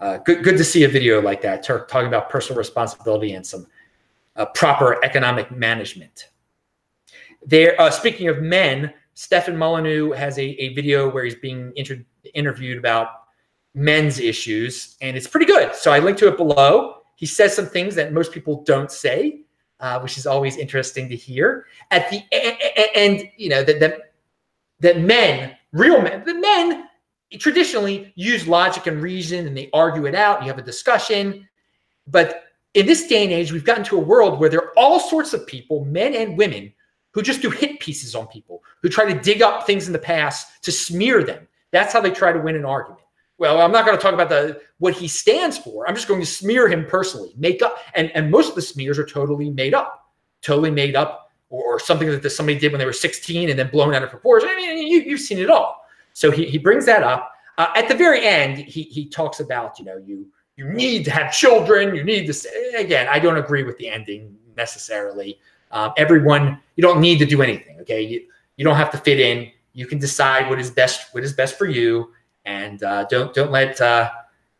Uh, 0.00 0.18
good 0.18 0.42
good 0.42 0.56
to 0.56 0.64
see 0.64 0.82
a 0.82 0.88
video 0.88 1.22
like 1.22 1.40
that 1.42 1.62
talking 1.62 2.08
about 2.08 2.28
personal 2.28 2.58
responsibility 2.58 3.34
and 3.34 3.46
some 3.46 3.66
uh, 4.34 4.46
proper 4.46 5.04
economic 5.04 5.52
management. 5.52 6.30
There, 7.44 7.80
uh, 7.80 7.90
speaking 7.90 8.28
of 8.28 8.40
men, 8.40 8.92
Stefan 9.14 9.56
Molyneux 9.56 10.12
has 10.12 10.38
a, 10.38 10.42
a 10.42 10.74
video 10.74 11.08
where 11.10 11.24
he's 11.24 11.34
being 11.34 11.72
inter- 11.76 12.04
interviewed 12.34 12.78
about 12.78 13.21
men's 13.74 14.18
issues, 14.18 14.96
and 15.00 15.16
it's 15.16 15.26
pretty 15.26 15.46
good. 15.46 15.74
So 15.74 15.92
I 15.92 15.98
link 15.98 16.18
to 16.18 16.28
it 16.28 16.36
below. 16.36 16.96
He 17.16 17.26
says 17.26 17.54
some 17.54 17.66
things 17.66 17.94
that 17.94 18.12
most 18.12 18.32
people 18.32 18.62
don't 18.64 18.90
say, 18.90 19.42
uh, 19.80 20.00
which 20.00 20.18
is 20.18 20.26
always 20.26 20.56
interesting 20.56 21.08
to 21.08 21.16
hear. 21.16 21.66
At 21.90 22.10
the 22.10 22.22
end, 22.94 23.28
you 23.36 23.48
know 23.48 23.62
that 23.62 23.80
that 23.80 24.12
that 24.80 25.00
men, 25.00 25.56
real 25.72 26.02
men, 26.02 26.24
the 26.24 26.34
men 26.34 26.88
traditionally 27.38 28.12
use 28.14 28.46
logic 28.46 28.86
and 28.86 29.00
reason, 29.00 29.46
and 29.46 29.56
they 29.56 29.70
argue 29.72 30.06
it 30.06 30.14
out. 30.14 30.42
You 30.42 30.48
have 30.48 30.58
a 30.58 30.62
discussion, 30.62 31.48
but 32.06 32.44
in 32.74 32.86
this 32.86 33.06
day 33.06 33.22
and 33.22 33.32
age, 33.32 33.52
we've 33.52 33.64
gotten 33.64 33.84
to 33.84 33.96
a 33.96 34.00
world 34.00 34.40
where 34.40 34.48
there 34.48 34.62
are 34.62 34.72
all 34.76 34.98
sorts 34.98 35.32
of 35.32 35.46
people, 35.46 35.84
men 35.84 36.14
and 36.14 36.36
women, 36.36 36.72
who 37.12 37.22
just 37.22 37.42
do 37.42 37.50
hit 37.50 37.80
pieces 37.80 38.14
on 38.14 38.26
people, 38.26 38.62
who 38.80 38.88
try 38.88 39.10
to 39.10 39.20
dig 39.20 39.42
up 39.42 39.66
things 39.66 39.86
in 39.86 39.92
the 39.92 39.98
past 39.98 40.62
to 40.62 40.72
smear 40.72 41.22
them. 41.22 41.46
That's 41.70 41.92
how 41.92 42.00
they 42.00 42.10
try 42.10 42.32
to 42.32 42.40
win 42.40 42.56
an 42.56 42.64
argument. 42.64 43.02
Well, 43.38 43.60
I'm 43.60 43.72
not 43.72 43.84
going 43.86 43.96
to 43.96 44.02
talk 44.02 44.14
about 44.14 44.28
the 44.28 44.60
what 44.78 44.94
he 44.94 45.08
stands 45.08 45.58
for. 45.58 45.88
I'm 45.88 45.94
just 45.94 46.08
going 46.08 46.20
to 46.20 46.26
smear 46.26 46.68
him 46.68 46.86
personally, 46.86 47.32
make 47.36 47.62
up, 47.62 47.78
and 47.94 48.10
and 48.14 48.30
most 48.30 48.50
of 48.50 48.54
the 48.54 48.62
smears 48.62 48.98
are 48.98 49.06
totally 49.06 49.50
made 49.50 49.74
up, 49.74 50.12
totally 50.42 50.70
made 50.70 50.94
up, 50.94 51.30
or, 51.50 51.76
or 51.76 51.78
something 51.80 52.20
that 52.20 52.30
somebody 52.30 52.58
did 52.58 52.72
when 52.72 52.78
they 52.78 52.84
were 52.84 52.92
16 52.92 53.50
and 53.50 53.58
then 53.58 53.68
blown 53.70 53.94
out 53.94 54.02
of 54.02 54.10
proportion. 54.10 54.48
I 54.50 54.56
mean, 54.56 54.86
you, 54.86 55.00
you've 55.00 55.20
seen 55.20 55.38
it 55.38 55.50
all. 55.50 55.86
So 56.12 56.30
he 56.30 56.46
he 56.46 56.58
brings 56.58 56.86
that 56.86 57.02
up. 57.02 57.32
Uh, 57.58 57.68
at 57.76 57.88
the 57.88 57.94
very 57.94 58.24
end, 58.26 58.58
he 58.58 58.82
he 58.82 59.06
talks 59.06 59.40
about 59.40 59.78
you 59.78 59.84
know 59.84 59.96
you 59.96 60.26
you 60.56 60.68
need 60.68 61.04
to 61.04 61.10
have 61.10 61.32
children. 61.32 61.94
You 61.94 62.04
need 62.04 62.26
to 62.26 62.34
say 62.34 62.72
again. 62.74 63.08
I 63.08 63.18
don't 63.18 63.38
agree 63.38 63.62
with 63.62 63.78
the 63.78 63.88
ending 63.88 64.36
necessarily. 64.56 65.38
Um, 65.70 65.92
everyone, 65.96 66.60
you 66.76 66.82
don't 66.82 67.00
need 67.00 67.18
to 67.18 67.26
do 67.26 67.42
anything. 67.42 67.80
Okay, 67.80 68.02
you, 68.02 68.26
you 68.56 68.64
don't 68.64 68.76
have 68.76 68.90
to 68.90 68.98
fit 68.98 69.18
in. 69.18 69.50
You 69.72 69.86
can 69.86 69.98
decide 69.98 70.50
what 70.50 70.58
is 70.58 70.70
best. 70.70 71.14
What 71.14 71.24
is 71.24 71.32
best 71.32 71.56
for 71.56 71.66
you, 71.66 72.12
and 72.44 72.82
uh, 72.82 73.04
don't 73.04 73.34
don't 73.34 73.50
let 73.50 73.80
uh, 73.80 74.10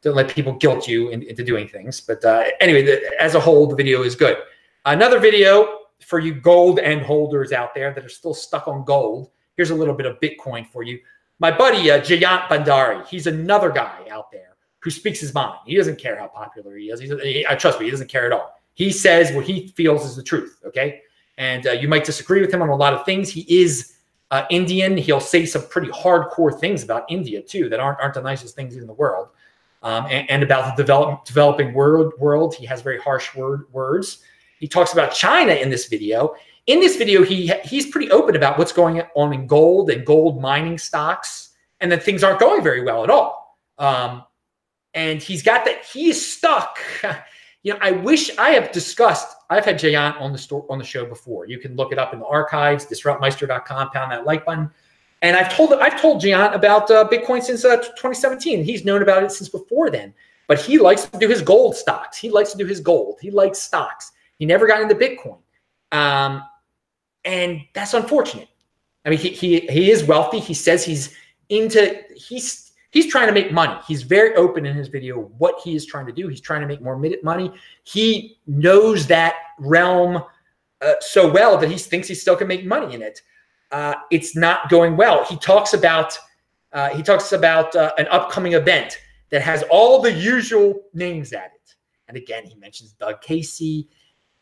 don't 0.03 0.17
let 0.17 0.29
people 0.29 0.53
guilt 0.55 0.89
you 0.89 1.09
in, 1.11 1.23
into 1.23 1.45
doing 1.45 1.69
things. 1.69 2.01
But 2.01 2.25
uh, 2.25 2.45
anyway, 2.61 2.83
the, 2.85 3.21
as 3.21 3.35
a 3.35 3.41
whole, 3.41 3.67
the 3.67 3.77
video 3.77 4.03
is 4.03 4.15
good. 4.15 4.37
Another 4.85 5.19
video 5.19 5.79
for 6.01 6.19
you 6.19 6.35
gold 6.35 6.81
and 6.81 7.01
holders 7.01 7.53
out 7.53 7.75
there 7.75 7.93
that 7.95 8.05
are 8.05 8.09
still 8.09 8.35
stuck 8.35 8.67
on 8.67 8.85
gold. 8.85 9.31
Here's 9.57 9.71
a 9.71 9.75
little 9.75 9.95
bit 9.95 10.07
of 10.07 10.19
Bitcoin 10.21 10.67
for 10.67 10.83
you. 10.83 10.99
My 11.39 11.51
buddy 11.51 11.91
uh, 11.91 12.01
Jayant 12.01 12.49
Bhandari, 12.49 13.07
he's 13.07 13.27
another 13.27 13.71
guy 13.71 14.07
out 14.11 14.31
there 14.31 14.57
who 14.81 14.91
speaks 14.91 15.21
his 15.21 15.33
mind. 15.33 15.59
He 15.67 15.77
doesn't 15.77 15.99
care 15.99 16.19
how 16.19 16.27
popular 16.27 16.77
he 16.77 16.87
is. 16.87 17.01
He's, 17.01 17.11
he, 17.23 17.47
trust 17.59 17.79
me, 17.79 17.87
he 17.87 17.91
doesn't 17.91 18.09
care 18.09 18.27
at 18.27 18.33
all. 18.33 18.61
He 18.75 18.91
says 18.91 19.33
what 19.33 19.45
he 19.45 19.69
feels 19.69 20.05
is 20.05 20.17
the 20.17 20.23
truth. 20.23 20.59
Okay. 20.67 21.03
And 21.39 21.67
uh, 21.67 21.73
you 21.73 21.89
might 21.89 22.05
disagree 22.05 22.41
with 22.41 22.53
him 22.53 22.63
on 22.63 22.69
a 22.69 22.77
lot 22.77 22.95
of 22.95 23.05
things. 23.05 23.29
He 23.29 23.43
is 23.63 23.92
uh, 24.33 24.47
Indian. 24.51 24.97
He'll 24.97 25.21
say 25.21 25.47
some 25.47 25.69
pretty 25.69 25.89
hardcore 25.89 26.59
things 26.59 26.83
about 26.83 27.05
India 27.09 27.41
too 27.41 27.69
that 27.69 27.79
aren't 27.79 28.01
aren't 28.01 28.15
the 28.15 28.23
nicest 28.23 28.57
things 28.57 28.77
in 28.77 28.87
the 28.87 28.93
world. 28.93 29.29
Um, 29.85 30.07
and, 30.11 30.31
and, 30.31 30.43
about 30.45 30.77
the 30.77 30.83
develop, 30.83 31.25
developing 31.25 31.75
world 31.75 32.13
world, 32.19 32.55
he 32.55 32.65
has 32.67 32.83
very 32.83 33.01
harsh 33.01 33.35
word 33.35 33.65
words. 33.73 34.23
He 34.61 34.69
talks 34.69 34.93
about 34.93 35.13
China 35.13 35.53
in 35.55 35.71
this 35.71 35.89
video. 35.89 36.37
In 36.69 36.79
this 36.79 36.97
video, 36.97 37.25
he 37.25 37.53
he's 37.65 37.87
pretty 37.87 38.11
open 38.11 38.37
about 38.37 38.59
what's 38.59 38.73
going 38.73 39.03
on 39.17 39.33
in 39.35 39.47
gold 39.47 39.91
and 39.91 40.07
gold 40.07 40.41
mining 40.41 40.79
stocks, 40.79 41.51
and 41.81 41.93
that 41.93 42.03
things 42.03 42.25
aren't 42.25 42.41
going 42.41 42.63
very 42.63 42.83
well 42.83 43.05
at 43.05 43.11
all. 43.11 43.59
Um, 43.79 44.25
and 44.95 45.21
he's 45.21 45.43
got 45.43 45.65
that 45.65 45.85
he 45.85 46.11
is 46.11 46.35
stuck 46.35 46.79
you 47.63 47.73
know, 47.73 47.79
I 47.81 47.93
wish 47.93 48.37
I 48.39 48.51
have 48.51 48.73
discussed. 48.73 49.37
I've 49.51 49.65
had 49.65 49.79
Jayant 49.79 50.21
on 50.21 50.33
the 50.33 50.39
store 50.39 50.67
on 50.69 50.79
the 50.79 50.85
show 50.85 51.05
before. 51.05 51.47
You 51.47 51.59
can 51.59 51.77
look 51.77 51.93
it 51.93 51.99
up 51.99 52.13
in 52.13 52.19
the 52.19 52.27
archives, 52.27 52.87
disruptmeister.com, 52.87 53.91
pound 53.91 54.13
that 54.13 54.25
like 54.25 54.45
button. 54.45 54.71
And 55.23 55.37
I've 55.37 55.55
told 55.55 55.73
I've 55.75 56.01
told 56.01 56.21
Jayant 56.21 56.55
about 56.55 56.91
uh, 56.91 57.09
Bitcoin 57.09 57.43
since 57.43 57.65
uh, 57.65 57.77
2017. 57.77 58.65
He's 58.65 58.85
known 58.85 59.03
about 59.03 59.23
it 59.23 59.31
since 59.31 59.49
before 59.49 59.91
then. 59.91 60.13
But 60.49 60.61
he 60.61 60.79
likes 60.79 61.05
to 61.07 61.19
do 61.19 61.29
his 61.29 61.41
gold 61.41 61.77
stocks. 61.77 62.19
He 62.19 62.29
likes 62.29 62.51
to 62.53 62.59
do 62.59 62.67
his 62.67 62.81
gold. 62.81 63.19
He 63.23 63.31
likes 63.31 63.63
stocks. 63.63 64.13
He 64.39 64.45
never 64.45 64.67
got 64.67 64.83
into 64.83 64.95
Bitcoin, 64.97 65.39
um, 65.93 66.43
and 67.25 67.61
that's 67.75 67.95
unfortunate. 67.95 68.49
I 69.07 69.11
mean, 69.11 69.19
he, 69.21 69.31
he 69.31 69.61
he 69.61 69.91
is 69.91 70.03
wealthy. 70.03 70.41
He 70.41 70.55
says 70.55 70.85
he's 70.85 71.15
into 71.49 72.03
he's 72.17 72.62
he's 72.93 73.09
trying 73.09 73.27
to 73.27 73.33
make 73.33 73.51
money. 73.51 73.75
He's 73.89 74.03
very 74.03 74.35
open 74.37 74.65
in 74.65 74.77
his 74.77 74.87
video 74.87 75.23
what 75.39 75.61
he 75.65 75.75
is 75.75 75.85
trying 75.85 76.07
to 76.07 76.13
do. 76.13 76.29
He's 76.29 76.41
trying 76.41 76.61
to 76.61 76.67
make 76.67 76.81
more 76.81 76.97
money. 77.23 77.53
He 77.83 78.39
knows 78.47 79.07
that 79.09 79.35
realm 79.59 80.23
uh, 80.81 80.95
so 81.01 81.31
well 81.31 81.59
that 81.59 81.71
he 81.71 81.77
thinks 81.77 82.07
he 82.07 82.15
still 82.15 82.37
can 82.37 82.47
make 82.47 82.65
money 82.65 82.95
in 82.95 83.03
it. 83.03 83.21
Uh, 83.73 83.95
it's 84.11 84.37
not 84.37 84.69
going 84.69 84.97
well. 84.97 85.25
He 85.25 85.37
talks 85.39 85.75
about 85.75 86.17
uh, 86.73 86.89
he 86.91 87.03
talks 87.03 87.33
about 87.33 87.75
uh, 87.77 87.93
an 87.99 88.07
upcoming 88.09 88.55
event 88.55 88.99
that 89.31 89.43
has 89.43 89.63
all 89.71 90.01
the 90.01 90.13
usual 90.13 90.83
names 90.95 91.33
at 91.33 91.53
it. 91.55 91.75
And 92.09 92.17
again, 92.17 92.47
he 92.47 92.55
mentions 92.55 92.93
Doug 92.93 93.21
Casey, 93.21 93.89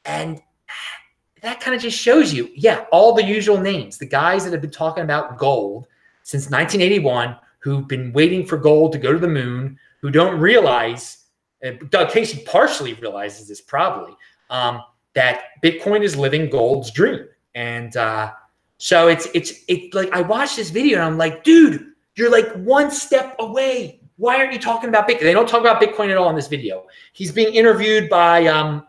and 0.04 0.40
that 1.42 1.60
kind 1.60 1.74
of 1.74 1.82
just 1.82 1.98
shows 1.98 2.32
you, 2.32 2.50
yeah, 2.54 2.84
all 2.92 3.14
the 3.14 3.24
usual 3.24 3.58
names. 3.58 3.98
The 3.98 4.06
guys 4.06 4.44
that 4.44 4.52
have 4.52 4.60
been 4.60 4.70
talking 4.70 5.02
about 5.02 5.38
gold 5.38 5.86
since 6.22 6.50
1981 6.50 7.36
who've 7.60 7.86
been 7.86 8.12
waiting 8.12 8.44
for 8.44 8.56
gold 8.56 8.92
to 8.92 8.98
go 8.98 9.12
to 9.12 9.18
the 9.18 9.28
moon, 9.28 9.78
who 10.00 10.10
don't 10.10 10.38
realize, 10.40 11.24
Doug 11.90 12.10
Casey 12.10 12.42
partially 12.46 12.94
realizes 12.94 13.48
this 13.48 13.60
probably, 13.60 14.14
um, 14.48 14.82
that 15.14 15.42
Bitcoin 15.62 16.02
is 16.02 16.16
living 16.16 16.50
gold's 16.50 16.90
dream. 16.90 17.26
And 17.54 17.96
uh, 17.96 18.32
so 18.78 19.08
it's 19.08 19.28
it's 19.34 19.52
it's 19.68 19.94
like 19.94 20.10
I 20.12 20.22
watched 20.22 20.56
this 20.56 20.70
video 20.70 20.98
and 20.98 21.04
I'm 21.04 21.18
like, 21.18 21.44
dude, 21.44 21.86
you're 22.16 22.30
like 22.30 22.50
one 22.54 22.90
step 22.90 23.36
away. 23.38 24.00
Why 24.16 24.36
aren't 24.36 24.52
you 24.52 24.58
talking 24.58 24.88
about 24.88 25.08
Bitcoin? 25.08 25.20
They 25.20 25.32
don't 25.32 25.48
talk 25.48 25.60
about 25.60 25.82
Bitcoin 25.82 26.10
at 26.10 26.16
all 26.16 26.30
in 26.30 26.36
this 26.36 26.48
video. 26.48 26.86
He's 27.12 27.32
being 27.32 27.54
interviewed 27.54 28.08
by 28.08 28.46
um, 28.46 28.86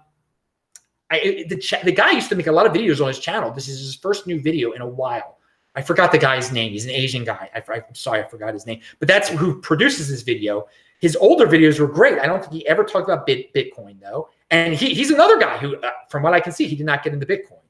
I, 1.10 1.46
the, 1.50 1.80
the 1.84 1.92
guy 1.92 2.12
used 2.12 2.30
to 2.30 2.36
make 2.36 2.48
a 2.48 2.52
lot 2.52 2.66
of 2.66 2.74
videos 2.74 3.02
on 3.02 3.08
his 3.08 3.20
channel. 3.20 3.52
This 3.52 3.68
is 3.68 3.80
his 3.80 3.96
first 3.96 4.28
new 4.28 4.42
video 4.42 4.72
in 4.72 4.82
a 4.82 4.88
while. 4.88 5.40
I 5.76 5.82
forgot 5.82 6.12
the 6.12 6.18
guy's 6.18 6.52
name. 6.52 6.72
He's 6.72 6.86
an 6.86 6.92
Asian 6.92 7.24
guy. 7.24 7.50
I, 7.54 7.64
am 7.74 7.96
sorry, 7.96 8.22
I 8.22 8.28
forgot 8.28 8.54
his 8.54 8.66
name. 8.66 8.82
But 9.00 9.08
that's 9.08 9.30
who 9.30 9.62
produces 9.62 10.10
this 10.10 10.22
video. 10.22 10.68
His 11.00 11.16
older 11.16 11.48
videos 11.48 11.80
were 11.80 11.88
great. 11.88 12.20
I 12.20 12.28
don't 12.28 12.42
think 12.42 12.54
he 12.54 12.68
ever 12.68 12.84
talked 12.84 13.08
about 13.08 13.26
bit, 13.26 13.54
Bitcoin 13.54 14.00
though. 14.00 14.30
And 14.50 14.74
he, 14.74 14.94
he's 14.94 15.12
another 15.12 15.40
guy 15.40 15.58
who, 15.58 15.78
uh, 15.78 15.92
from 16.10 16.24
what 16.24 16.34
I 16.34 16.40
can 16.40 16.52
see, 16.52 16.68
he 16.68 16.76
did 16.76 16.86
not 16.86 17.04
get 17.04 17.14
into 17.14 17.26
Bitcoin. 17.26 17.62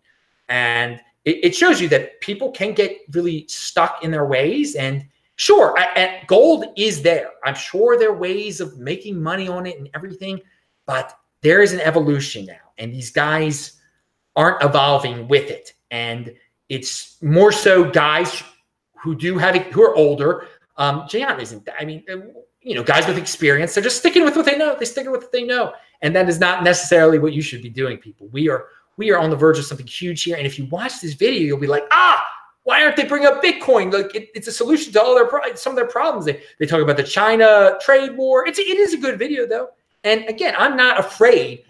And 0.49 0.99
it, 1.25 1.45
it 1.45 1.55
shows 1.55 1.79
you 1.79 1.87
that 1.89 2.19
people 2.21 2.51
can 2.51 2.73
get 2.73 2.97
really 3.11 3.45
stuck 3.47 4.03
in 4.03 4.11
their 4.11 4.25
ways. 4.25 4.75
And 4.75 5.05
sure, 5.35 5.75
I, 5.77 6.23
gold 6.27 6.65
is 6.75 7.01
there. 7.01 7.29
I'm 7.45 7.55
sure 7.55 7.97
there 7.97 8.09
are 8.09 8.17
ways 8.17 8.59
of 8.59 8.79
making 8.79 9.21
money 9.21 9.47
on 9.47 9.65
it 9.65 9.77
and 9.77 9.89
everything. 9.93 10.41
But 10.87 11.17
there 11.41 11.61
is 11.61 11.73
an 11.73 11.79
evolution 11.81 12.45
now, 12.45 12.71
and 12.77 12.93
these 12.93 13.11
guys 13.11 13.79
aren't 14.35 14.63
evolving 14.63 15.27
with 15.27 15.49
it. 15.49 15.73
And 15.89 16.33
it's 16.71 17.21
more 17.21 17.51
so 17.51 17.83
guys 17.83 18.41
who 19.03 19.13
do 19.13 19.37
have 19.37 19.55
who 19.57 19.83
are 19.83 19.93
older. 19.93 20.47
Um, 20.77 21.01
Jayant 21.01 21.41
isn't. 21.41 21.67
I 21.77 21.83
mean, 21.83 22.01
uh, 22.09 22.17
you 22.61 22.75
know, 22.75 22.83
guys 22.83 23.05
with 23.07 23.17
experience. 23.17 23.73
They're 23.75 23.83
just 23.83 23.97
sticking 23.97 24.23
with 24.23 24.37
what 24.37 24.45
they 24.45 24.57
know. 24.57 24.77
They 24.79 24.85
stick 24.85 25.05
with 25.09 25.21
what 25.21 25.33
they 25.33 25.43
know, 25.43 25.73
and 26.01 26.15
that 26.15 26.29
is 26.29 26.39
not 26.39 26.63
necessarily 26.63 27.19
what 27.19 27.33
you 27.33 27.41
should 27.41 27.61
be 27.61 27.69
doing. 27.69 27.97
People, 27.97 28.29
we 28.31 28.47
are 28.47 28.67
we 28.95 29.11
are 29.11 29.19
on 29.19 29.29
the 29.29 29.35
verge 29.35 29.59
of 29.59 29.65
something 29.65 29.85
huge 29.85 30.23
here. 30.23 30.37
And 30.37 30.47
if 30.47 30.57
you 30.57 30.63
watch 30.67 31.01
this 31.01 31.13
video, 31.13 31.41
you'll 31.41 31.57
be 31.57 31.67
like, 31.67 31.83
ah, 31.91 32.25
why 32.63 32.81
aren't 32.81 32.95
they 32.95 33.03
bringing 33.03 33.27
up 33.27 33.43
Bitcoin? 33.43 33.91
Like 33.91 34.15
it, 34.15 34.29
it's 34.33 34.47
a 34.47 34.51
solution 34.53 34.93
to 34.93 35.01
all 35.01 35.13
their 35.13 35.29
some 35.57 35.71
of 35.71 35.75
their 35.75 35.87
problems. 35.87 36.25
They 36.25 36.41
they 36.57 36.65
talk 36.65 36.81
about 36.81 36.95
the 36.95 37.03
China 37.03 37.77
trade 37.81 38.15
war. 38.15 38.47
It's 38.47 38.59
it 38.59 38.77
is 38.77 38.93
a 38.93 38.97
good 38.97 39.19
video 39.19 39.45
though. 39.45 39.71
And 40.05 40.23
again, 40.29 40.55
I'm 40.57 40.77
not 40.77 41.01
afraid 41.01 41.65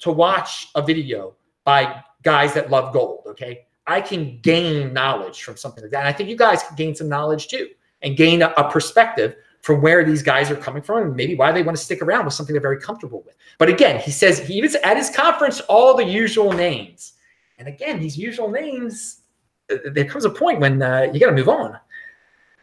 to 0.00 0.10
watch 0.10 0.68
a 0.74 0.82
video 0.82 1.36
by 1.64 2.02
guys 2.24 2.52
that 2.54 2.68
love 2.68 2.92
gold. 2.92 3.22
Okay, 3.28 3.66
I 3.86 4.00
can 4.00 4.38
gain 4.42 4.92
knowledge 4.92 5.42
from 5.42 5.56
something 5.56 5.82
like 5.82 5.92
that. 5.92 6.00
And 6.00 6.08
I 6.08 6.12
think 6.12 6.28
you 6.28 6.36
guys 6.36 6.62
can 6.62 6.76
gain 6.76 6.94
some 6.94 7.08
knowledge 7.08 7.48
too 7.48 7.68
and 8.02 8.16
gain 8.16 8.42
a, 8.42 8.52
a 8.56 8.70
perspective 8.70 9.36
from 9.62 9.80
where 9.80 10.04
these 10.04 10.22
guys 10.22 10.50
are 10.50 10.56
coming 10.56 10.82
from 10.82 11.02
and 11.02 11.16
maybe 11.16 11.34
why 11.34 11.50
they 11.52 11.62
want 11.62 11.76
to 11.76 11.82
stick 11.82 12.02
around 12.02 12.24
with 12.24 12.34
something 12.34 12.52
they're 12.52 12.62
very 12.62 12.80
comfortable 12.80 13.22
with. 13.26 13.34
But 13.58 13.68
again, 13.68 14.00
he 14.00 14.10
says 14.10 14.38
he 14.38 14.54
even 14.54 14.70
at 14.84 14.96
his 14.96 15.10
conference 15.10 15.60
all 15.60 15.96
the 15.96 16.04
usual 16.04 16.52
names. 16.52 17.14
And 17.58 17.68
again, 17.68 17.98
these 17.98 18.16
usual 18.16 18.50
names 18.50 19.22
there 19.68 20.04
comes 20.04 20.24
a 20.24 20.30
point 20.30 20.60
when 20.60 20.82
uh, 20.82 21.08
you 21.12 21.20
got 21.20 21.26
to 21.26 21.32
move 21.32 21.48
on. 21.48 21.78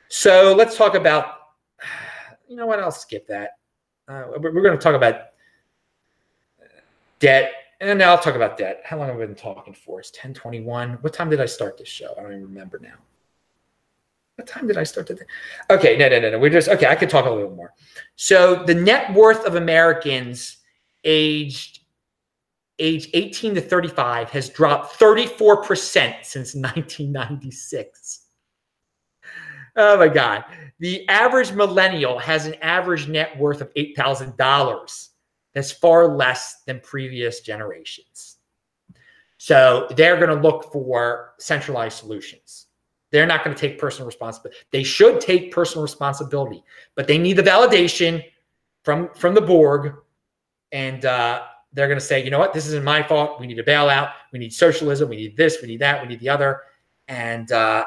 So 0.08 0.54
let's 0.56 0.78
talk 0.78 0.96
about, 0.96 1.36
you 2.48 2.56
know 2.56 2.66
what? 2.66 2.80
I'll 2.80 2.92
skip 2.92 3.28
that. 3.28 3.52
Uh, 4.08 4.26
we're, 4.40 4.54
we're 4.54 4.62
going 4.62 4.78
to 4.78 4.84
talk 4.84 4.96
about 4.96 5.22
debt, 7.20 7.52
and 7.80 8.02
I'll 8.02 8.18
talk 8.18 8.36
about 8.36 8.58
debt. 8.58 8.82
How 8.84 8.98
long 8.98 9.08
have 9.08 9.18
I 9.18 9.26
been 9.26 9.36
talking 9.36 9.74
for? 9.74 10.00
It's 10.00 10.12
1021. 10.12 10.94
What 11.02 11.14
time 11.14 11.30
did 11.30 11.42
I 11.42 11.46
start 11.46 11.78
this 11.78 11.88
show? 11.88 12.14
I 12.18 12.24
don't 12.24 12.32
even 12.32 12.44
remember 12.44 12.80
now. 12.80 12.96
What 14.36 14.48
time 14.48 14.68
did 14.68 14.78
I 14.78 14.84
start 14.84 15.08
the 15.08 15.20
Okay, 15.70 15.96
no, 15.96 16.10
no, 16.10 16.20
no, 16.20 16.32
no. 16.32 16.40
We're 16.40 16.50
just 16.50 16.68
okay. 16.68 16.88
I 16.88 16.96
could 16.96 17.10
talk 17.10 17.26
a 17.26 17.30
little 17.30 17.56
more. 17.56 17.74
So 18.16 18.64
the 18.64 18.74
net 18.74 19.14
worth 19.14 19.46
of 19.46 19.56
Americans 19.56 20.58
aged 21.04 21.82
age 22.80 23.10
18 23.14 23.56
to 23.56 23.62
35 23.62 24.30
has 24.32 24.50
dropped 24.50 25.00
34% 25.00 26.24
since 26.24 26.56
1996. 26.56 28.22
Oh 29.76 29.98
my 29.98 30.08
God. 30.08 30.44
The 30.80 31.08
average 31.08 31.52
millennial 31.52 32.18
has 32.20 32.46
an 32.46 32.56
average 32.56 33.08
net 33.08 33.38
worth 33.38 33.62
of 33.62 33.74
$8,000. 33.76 35.10
That's 35.54 35.72
far 35.72 36.16
less 36.16 36.64
than 36.66 36.80
previous 36.82 37.42
generations. 37.42 38.38
So 39.38 39.88
they're 39.98 40.18
going 40.18 40.30
to 40.30 40.42
look 40.42 40.72
for 40.72 41.34
centralized 41.38 41.98
solutions. 41.98 42.68
They're 43.12 43.28
not 43.28 43.44
going 43.44 43.56
to 43.56 43.60
take 43.60 43.78
personal 43.78 44.08
responsibility. 44.08 44.58
They 44.72 44.84
should 44.84 45.22
take 45.22 45.52
personal 45.52 45.84
responsibility, 45.84 46.64
but 46.96 47.08
they 47.08 47.18
need 47.18 47.34
the 47.34 47.44
validation 47.44 48.24
from 48.84 49.10
from 49.14 49.36
the 49.36 49.42
Borg, 49.42 49.94
and 50.72 51.06
uh, 51.06 51.44
they're 51.74 51.88
going 51.88 52.00
to 52.00 52.06
say, 52.06 52.24
you 52.24 52.32
know 52.32 52.40
what, 52.40 52.54
this 52.54 52.66
isn't 52.68 52.84
my 52.84 53.04
fault. 53.04 53.40
We 53.40 53.46
need 53.48 53.60
a 53.60 53.64
bailout. 53.64 54.14
We 54.32 54.40
need 54.40 54.54
socialism. 54.54 55.10
We 55.10 55.18
need 55.18 55.38
this. 55.38 55.58
We 55.62 55.68
need 55.68 55.82
that. 55.82 56.02
We 56.02 56.08
need 56.08 56.20
the 56.22 56.30
other. 56.30 56.62
And 57.08 57.52
uh, 57.52 57.86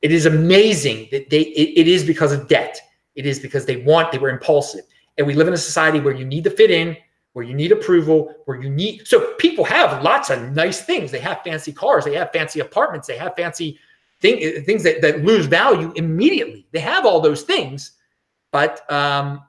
it 0.00 0.12
is 0.12 0.26
amazing 0.26 1.08
that 1.10 1.28
they. 1.28 1.40
It, 1.40 1.80
it 1.80 1.88
is 1.88 2.04
because 2.04 2.32
of 2.32 2.48
debt. 2.48 2.80
It 3.16 3.26
is 3.26 3.38
because 3.38 3.66
they 3.66 3.78
want. 3.78 4.12
They 4.12 4.18
were 4.18 4.30
impulsive, 4.30 4.84
and 5.18 5.26
we 5.26 5.34
live 5.34 5.48
in 5.48 5.54
a 5.54 5.58
society 5.58 6.00
where 6.00 6.14
you 6.14 6.24
need 6.24 6.44
to 6.44 6.50
fit 6.50 6.70
in, 6.70 6.96
where 7.34 7.44
you 7.44 7.54
need 7.54 7.72
approval, 7.72 8.34
where 8.46 8.60
you 8.60 8.70
need. 8.70 9.06
So 9.06 9.34
people 9.34 9.64
have 9.64 10.02
lots 10.02 10.30
of 10.30 10.52
nice 10.52 10.80
things. 10.80 11.10
They 11.10 11.20
have 11.20 11.42
fancy 11.42 11.72
cars. 11.72 12.04
They 12.04 12.14
have 12.14 12.32
fancy 12.32 12.60
apartments. 12.60 13.06
They 13.06 13.18
have 13.18 13.34
fancy 13.36 13.78
thing, 14.20 14.62
things 14.64 14.82
that, 14.84 15.02
that 15.02 15.24
lose 15.24 15.46
value 15.46 15.92
immediately. 15.96 16.66
They 16.72 16.80
have 16.80 17.04
all 17.04 17.20
those 17.20 17.42
things, 17.42 17.92
but 18.50 18.90
um, 18.90 19.42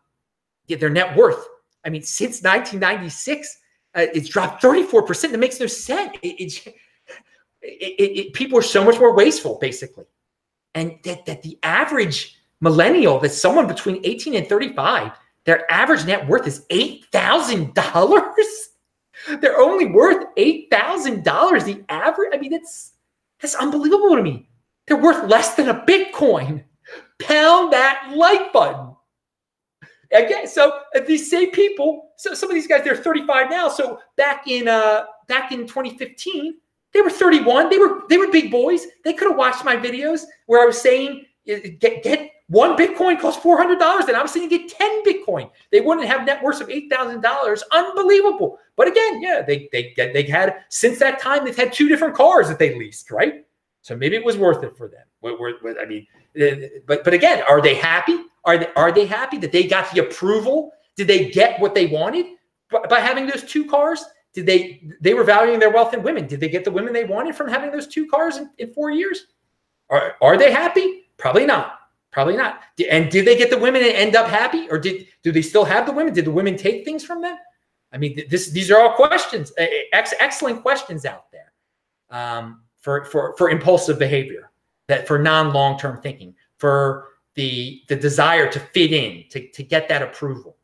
yeah, 0.68 0.78
their 0.78 0.90
net 0.90 1.16
worth 1.16 1.48
I 1.86 1.90
mean, 1.90 2.04
since 2.04 2.44
1996, 2.44 3.58
uh, 3.96 4.06
it's 4.14 4.30
dropped 4.30 4.62
34%. 4.62 5.34
It 5.34 5.40
makes 5.40 5.60
no 5.60 5.68
sense. 5.68 6.18
It, 6.22 6.76
it, 7.62 8.02
it, 8.02 8.34
people 8.34 8.58
are 8.60 8.64
so 8.64 8.84
much 8.84 9.00
more 9.00 9.16
wasteful, 9.16 9.58
basically. 9.60 10.06
And 10.76 10.98
that, 11.04 11.26
that 11.26 11.42
the 11.42 11.58
average 11.64 12.38
millennial, 12.62 13.20
that 13.20 13.32
someone 13.32 13.68
between 13.68 14.02
18 14.04 14.36
and 14.36 14.48
35, 14.48 15.12
their 15.46 15.70
average 15.72 16.06
net 16.06 16.28
worth 16.28 16.48
is 16.48 16.66
$8,000. 16.70 18.34
They're 19.42 19.60
only 19.60 19.88
worth 19.88 20.26
$8,000. 20.38 21.66
The 21.66 21.84
average, 21.90 22.30
I 22.34 22.38
mean, 22.38 22.52
that's 22.52 22.94
that's 23.42 23.56
unbelievable 23.56 24.16
to 24.16 24.24
me. 24.24 24.50
They're 24.88 24.98
worth 24.98 25.30
less 25.30 25.56
than 25.56 25.70
a 25.70 25.86
Bitcoin. 25.86 26.64
Pound 27.20 27.74
that 27.74 28.12
like 28.16 28.52
button. 28.52 28.96
Again, 30.12 30.48
so 30.48 30.82
uh, 30.96 31.02
these 31.06 31.30
same 31.30 31.52
people, 31.52 32.12
so 32.18 32.34
some 32.34 32.50
of 32.50 32.56
these 32.56 32.66
guys, 32.66 32.84
they're 32.84 32.96
35 32.96 33.50
now. 33.50 33.70
So 33.70 34.00
back 34.18 34.48
in 34.48 34.68
uh 34.68 35.04
back 35.28 35.52
in 35.52 35.68
2015, 35.68 36.56
they 36.94 37.02
were 37.02 37.10
31. 37.10 37.70
They 37.70 37.78
were 37.78 38.02
they 38.10 38.18
were 38.18 38.32
big 38.32 38.50
boys. 38.50 38.88
They 39.04 39.14
could 39.14 39.28
have 39.30 39.38
watched 39.38 39.64
my 39.64 39.76
videos 39.76 40.24
where 40.48 40.64
I 40.64 40.66
was 40.66 40.82
saying 40.82 41.26
get 41.46 42.04
get 42.04 42.32
one 42.50 42.76
Bitcoin 42.76 43.20
costs 43.20 43.42
four 43.42 43.58
hundred 43.58 43.80
dollars, 43.80 44.06
and 44.06 44.18
I'm 44.18 44.28
saying 44.28 44.50
get 44.50 44.70
ten 44.70 45.04
Bitcoin. 45.04 45.50
They 45.72 45.82
wouldn't 45.82 46.08
have 46.08 46.26
net 46.26 46.44
worth 46.44 46.62
of 46.62 46.70
eight 46.70 46.92
thousand 46.92 47.22
dollars. 47.22 47.64
Unbelievable. 47.72 48.60
But 48.76 48.88
again, 48.88 49.22
yeah, 49.22 49.42
they 49.42 49.70
they 49.72 49.94
they 49.96 50.24
had 50.24 50.64
since 50.70 51.00
that 51.00 51.20
time 51.20 51.46
they've 51.46 51.56
had 51.56 51.72
two 51.72 51.88
different 51.88 52.16
cars 52.16 52.48
that 52.50 52.60
they 52.60 52.78
leased, 52.78 53.12
right? 53.12 53.46
So 53.82 53.96
maybe 53.96 54.16
it 54.16 54.26
was 54.26 54.38
worth 54.38 54.64
it 54.64 54.76
for 54.76 54.88
them. 54.88 55.06
I 55.24 55.86
mean, 55.86 56.08
uh, 56.42 56.68
but 56.88 57.04
but 57.04 57.14
again, 57.14 57.44
are 57.48 57.62
they 57.62 57.76
happy? 57.76 58.18
Are 58.46 58.58
they, 58.58 58.68
are 58.76 58.92
they 58.92 59.06
happy 59.06 59.38
that 59.38 59.52
they 59.52 59.68
got 59.68 59.92
the 59.94 60.02
approval? 60.02 60.72
Did 60.96 61.08
they 61.08 61.30
get 61.30 61.60
what 61.60 61.76
they 61.76 61.86
wanted 61.86 62.26
by 62.90 63.00
having 63.00 63.28
those 63.28 63.44
two 63.44 63.66
cars? 63.66 64.04
Did 64.34 64.46
they 64.48 64.82
they 65.02 65.14
were 65.14 65.24
valuing 65.24 65.60
their 65.60 65.72
wealth 65.72 65.94
in 65.94 66.02
women? 66.02 66.26
Did 66.26 66.40
they 66.40 66.50
get 66.50 66.64
the 66.64 66.72
women 66.72 66.94
they 66.94 67.06
wanted 67.06 67.36
from 67.36 67.48
having 67.48 67.72
those 67.72 67.88
two 67.88 68.08
cars 68.08 68.38
in, 68.38 68.50
in 68.58 68.74
four 68.74 68.90
years? 68.90 69.28
Are 69.90 70.16
are 70.22 70.38
they 70.38 70.52
happy? 70.52 71.12
Probably 71.18 71.46
not. 71.46 71.79
Probably 72.12 72.36
not. 72.36 72.62
And 72.90 73.12
did 73.12 73.26
they 73.26 73.38
get 73.38 73.50
the 73.50 73.58
women 73.58 73.84
and 73.84 73.92
end 73.92 74.16
up 74.16 74.28
happy, 74.28 74.68
or 74.70 74.80
did 74.80 75.08
do 75.22 75.32
they 75.32 75.44
still 75.44 75.66
have 75.66 75.86
the 75.86 75.92
women? 75.92 76.14
Did 76.14 76.26
the 76.26 76.32
women 76.32 76.58
take 76.58 76.84
things 76.84 77.04
from 77.04 77.22
them? 77.22 77.38
I 77.92 77.98
mean, 77.98 78.22
this 78.30 78.50
these 78.52 78.72
are 78.72 78.80
all 78.80 78.94
questions, 78.94 79.52
ex- 79.94 80.14
excellent 80.20 80.62
questions 80.62 81.06
out 81.06 81.32
there 81.32 81.54
um, 82.10 82.62
for 82.82 83.06
for 83.06 83.36
for 83.38 83.50
impulsive 83.50 84.00
behavior, 84.00 84.52
that 84.88 85.08
for 85.08 85.20
non 85.20 85.54
long 85.54 85.78
term 85.78 86.02
thinking, 86.02 86.34
for 86.58 87.10
the 87.36 87.84
the 87.88 87.96
desire 87.96 88.52
to 88.52 88.60
fit 88.60 88.92
in, 88.92 89.26
to, 89.30 89.48
to 89.52 89.64
get 89.64 89.88
that 89.90 90.02
approval. 90.02 90.58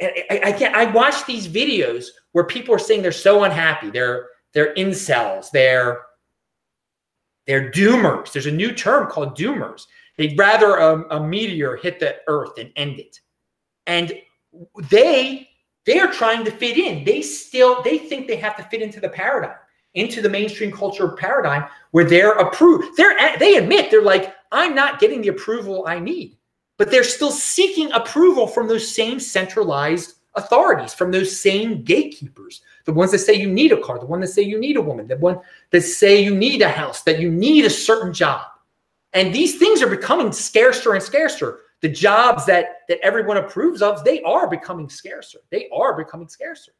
And 0.00 0.12
I, 0.30 0.40
I 0.44 0.52
can't 0.52 0.74
I 0.74 0.84
watch 0.90 1.24
these 1.26 1.48
videos 1.48 2.06
where 2.32 2.44
people 2.44 2.74
are 2.74 2.78
saying 2.78 3.02
they're 3.02 3.12
so 3.12 3.44
unhappy, 3.44 3.90
they're 3.90 4.28
they're 4.52 4.74
incels, 4.74 5.50
they're 5.50 6.02
they're 7.46 7.70
doomers. 7.70 8.32
There's 8.32 8.46
a 8.46 8.50
new 8.50 8.72
term 8.72 9.08
called 9.10 9.36
doomers. 9.36 9.86
They'd 10.16 10.38
rather 10.38 10.76
a, 10.76 11.16
a 11.16 11.26
meteor 11.26 11.76
hit 11.76 11.98
the 12.00 12.16
earth 12.28 12.58
and 12.58 12.70
end 12.76 13.00
it. 13.00 13.20
And 13.86 14.12
they 14.90 15.48
they're 15.86 16.10
trying 16.10 16.44
to 16.44 16.50
fit 16.50 16.78
in. 16.78 17.04
They 17.04 17.22
still 17.22 17.82
they 17.82 17.98
think 17.98 18.26
they 18.26 18.36
have 18.36 18.56
to 18.56 18.64
fit 18.64 18.82
into 18.82 19.00
the 19.00 19.08
paradigm, 19.08 19.56
into 19.94 20.22
the 20.22 20.28
mainstream 20.28 20.72
culture 20.72 21.08
paradigm 21.08 21.64
where 21.90 22.04
they're 22.04 22.32
approved. 22.32 22.96
They're 22.96 23.16
they 23.38 23.56
admit 23.56 23.90
they're 23.90 24.02
like 24.02 24.34
I'm 24.52 24.74
not 24.74 25.00
getting 25.00 25.20
the 25.20 25.28
approval 25.28 25.84
I 25.86 25.98
need. 25.98 26.36
But 26.76 26.90
they're 26.90 27.04
still 27.04 27.30
seeking 27.30 27.92
approval 27.92 28.46
from 28.48 28.66
those 28.66 28.92
same 28.92 29.20
centralized 29.20 30.14
authorities, 30.34 30.92
from 30.92 31.12
those 31.12 31.38
same 31.40 31.82
gatekeepers, 31.82 32.62
the 32.84 32.92
ones 32.92 33.12
that 33.12 33.18
say 33.18 33.34
you 33.34 33.50
need 33.50 33.72
a 33.72 33.80
car, 33.80 33.98
the 33.98 34.06
one 34.06 34.20
that 34.20 34.28
say 34.28 34.42
you 34.42 34.58
need 34.58 34.76
a 34.76 34.80
woman, 34.80 35.06
the 35.06 35.16
one 35.18 35.38
that 35.70 35.82
say 35.82 36.22
you 36.22 36.34
need 36.34 36.62
a 36.62 36.68
house, 36.68 37.02
that 37.02 37.20
you 37.20 37.30
need 37.30 37.64
a 37.64 37.70
certain 37.70 38.12
job. 38.12 38.46
And 39.14 39.34
these 39.34 39.58
things 39.58 39.82
are 39.82 39.88
becoming 39.88 40.32
scarcer 40.32 40.94
and 40.94 41.02
scarcer. 41.02 41.60
The 41.82 41.88
jobs 41.88 42.46
that 42.46 42.82
that 42.88 42.98
everyone 43.02 43.36
approves 43.36 43.82
of, 43.82 44.04
they 44.04 44.22
are 44.22 44.48
becoming 44.48 44.88
scarcer. 44.88 45.38
They 45.50 45.68
are 45.72 45.96
becoming 45.96 46.28
scarcer 46.28 46.72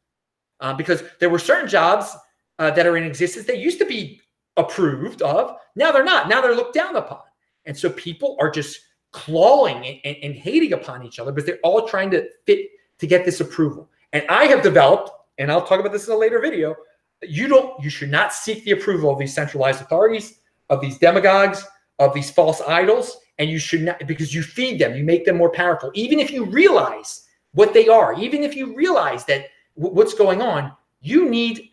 uh, 0.59 0.73
because 0.73 1.03
there 1.19 1.29
were 1.29 1.39
certain 1.39 1.69
jobs 1.69 2.15
uh, 2.59 2.71
that 2.71 2.85
are 2.85 2.97
in 2.97 3.03
existence 3.03 3.45
that 3.47 3.59
used 3.59 3.79
to 3.79 3.85
be 3.85 4.21
approved 4.57 5.21
of. 5.21 5.57
Now 5.75 5.91
they're 5.91 6.03
not. 6.03 6.27
Now 6.27 6.41
they're 6.41 6.55
looked 6.55 6.73
down 6.73 6.95
upon. 6.95 7.21
And 7.65 7.77
so 7.77 7.89
people 7.91 8.37
are 8.39 8.49
just 8.49 8.79
clawing 9.11 9.85
and, 9.85 9.99
and, 10.03 10.17
and 10.23 10.35
hating 10.35 10.73
upon 10.73 11.03
each 11.03 11.19
other 11.19 11.31
because 11.31 11.45
they're 11.45 11.59
all 11.63 11.87
trying 11.87 12.11
to 12.11 12.27
fit 12.45 12.67
to 12.99 13.07
get 13.07 13.25
this 13.25 13.41
approval. 13.41 13.89
And 14.13 14.25
I 14.29 14.45
have 14.45 14.61
developed, 14.61 15.09
and 15.37 15.51
I'll 15.51 15.65
talk 15.65 15.79
about 15.79 15.91
this 15.91 16.07
in 16.07 16.13
a 16.13 16.17
later 16.17 16.39
video, 16.39 16.75
you 17.21 17.47
don't, 17.47 17.81
you 17.83 17.89
should 17.89 18.11
not 18.11 18.33
seek 18.33 18.63
the 18.63 18.71
approval 18.71 19.11
of 19.11 19.19
these 19.19 19.33
centralized 19.33 19.81
authorities, 19.81 20.39
of 20.69 20.81
these 20.81 20.97
demagogues, 20.97 21.65
of 21.99 22.13
these 22.13 22.31
false 22.31 22.61
idols, 22.61 23.17
and 23.39 23.49
you 23.49 23.59
should 23.59 23.81
not 23.81 24.05
because 24.07 24.33
you 24.33 24.43
feed 24.43 24.79
them, 24.79 24.95
you 24.95 25.03
make 25.03 25.25
them 25.25 25.37
more 25.37 25.51
powerful. 25.51 25.91
Even 25.93 26.19
if 26.19 26.31
you 26.31 26.45
realize 26.45 27.25
what 27.53 27.73
they 27.73 27.87
are, 27.87 28.13
even 28.19 28.43
if 28.43 28.55
you 28.55 28.75
realize 28.75 29.25
that 29.25 29.47
w- 29.77 29.93
what's 29.95 30.13
going 30.13 30.41
on, 30.41 30.71
you 31.01 31.29
need. 31.29 31.69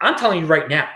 I'm 0.00 0.16
telling 0.16 0.40
you 0.40 0.46
right 0.46 0.68
now, 0.68 0.88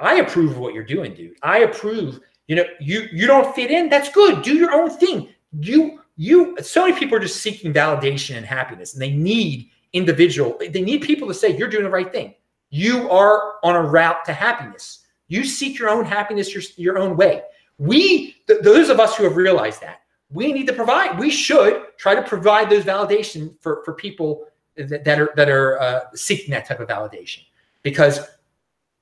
I 0.00 0.16
approve 0.16 0.52
of 0.52 0.58
what 0.58 0.74
you're 0.74 0.84
doing, 0.84 1.14
dude. 1.14 1.36
I 1.42 1.58
approve 1.58 2.20
you 2.46 2.56
know, 2.56 2.64
you 2.80 3.08
you 3.12 3.26
don't 3.26 3.54
fit 3.54 3.70
in. 3.70 3.88
That's 3.88 4.10
good. 4.10 4.42
Do 4.42 4.54
your 4.54 4.72
own 4.72 4.90
thing. 4.90 5.28
You 5.60 6.00
you. 6.16 6.56
So 6.62 6.86
many 6.86 6.98
people 6.98 7.16
are 7.16 7.20
just 7.20 7.40
seeking 7.40 7.72
validation 7.72 8.36
and 8.36 8.44
happiness, 8.46 8.92
and 8.92 9.00
they 9.02 9.12
need 9.12 9.70
individual. 9.92 10.58
They 10.58 10.82
need 10.82 11.02
people 11.02 11.26
to 11.28 11.34
say 11.34 11.56
you're 11.56 11.68
doing 11.68 11.84
the 11.84 11.90
right 11.90 12.12
thing. 12.12 12.34
you 12.70 13.08
are 13.08 13.54
on 13.62 13.76
a 13.76 13.82
route 13.82 14.24
to 14.24 14.32
happiness. 14.32 15.04
You 15.28 15.44
seek 15.44 15.78
your 15.78 15.88
own 15.88 16.04
happiness 16.04 16.52
your, 16.52 16.62
your 16.76 16.98
own 16.98 17.16
way. 17.16 17.42
We, 17.78 18.36
th- 18.46 18.60
those 18.62 18.88
of 18.88 19.00
us 19.00 19.16
who 19.16 19.24
have 19.24 19.36
realized 19.36 19.80
that, 19.82 20.00
we 20.30 20.52
need 20.52 20.66
to 20.66 20.72
provide, 20.72 21.18
we 21.18 21.30
should 21.30 21.82
try 21.96 22.14
to 22.14 22.22
provide 22.22 22.70
those 22.70 22.84
validation 22.84 23.54
for, 23.60 23.82
for 23.84 23.94
people 23.94 24.46
that, 24.76 25.04
that 25.04 25.20
are, 25.20 25.32
that 25.36 25.48
are 25.48 25.80
uh, 25.80 26.00
seeking 26.14 26.50
that 26.50 26.66
type 26.66 26.80
of 26.80 26.88
validation. 26.88 27.40
Because 27.82 28.20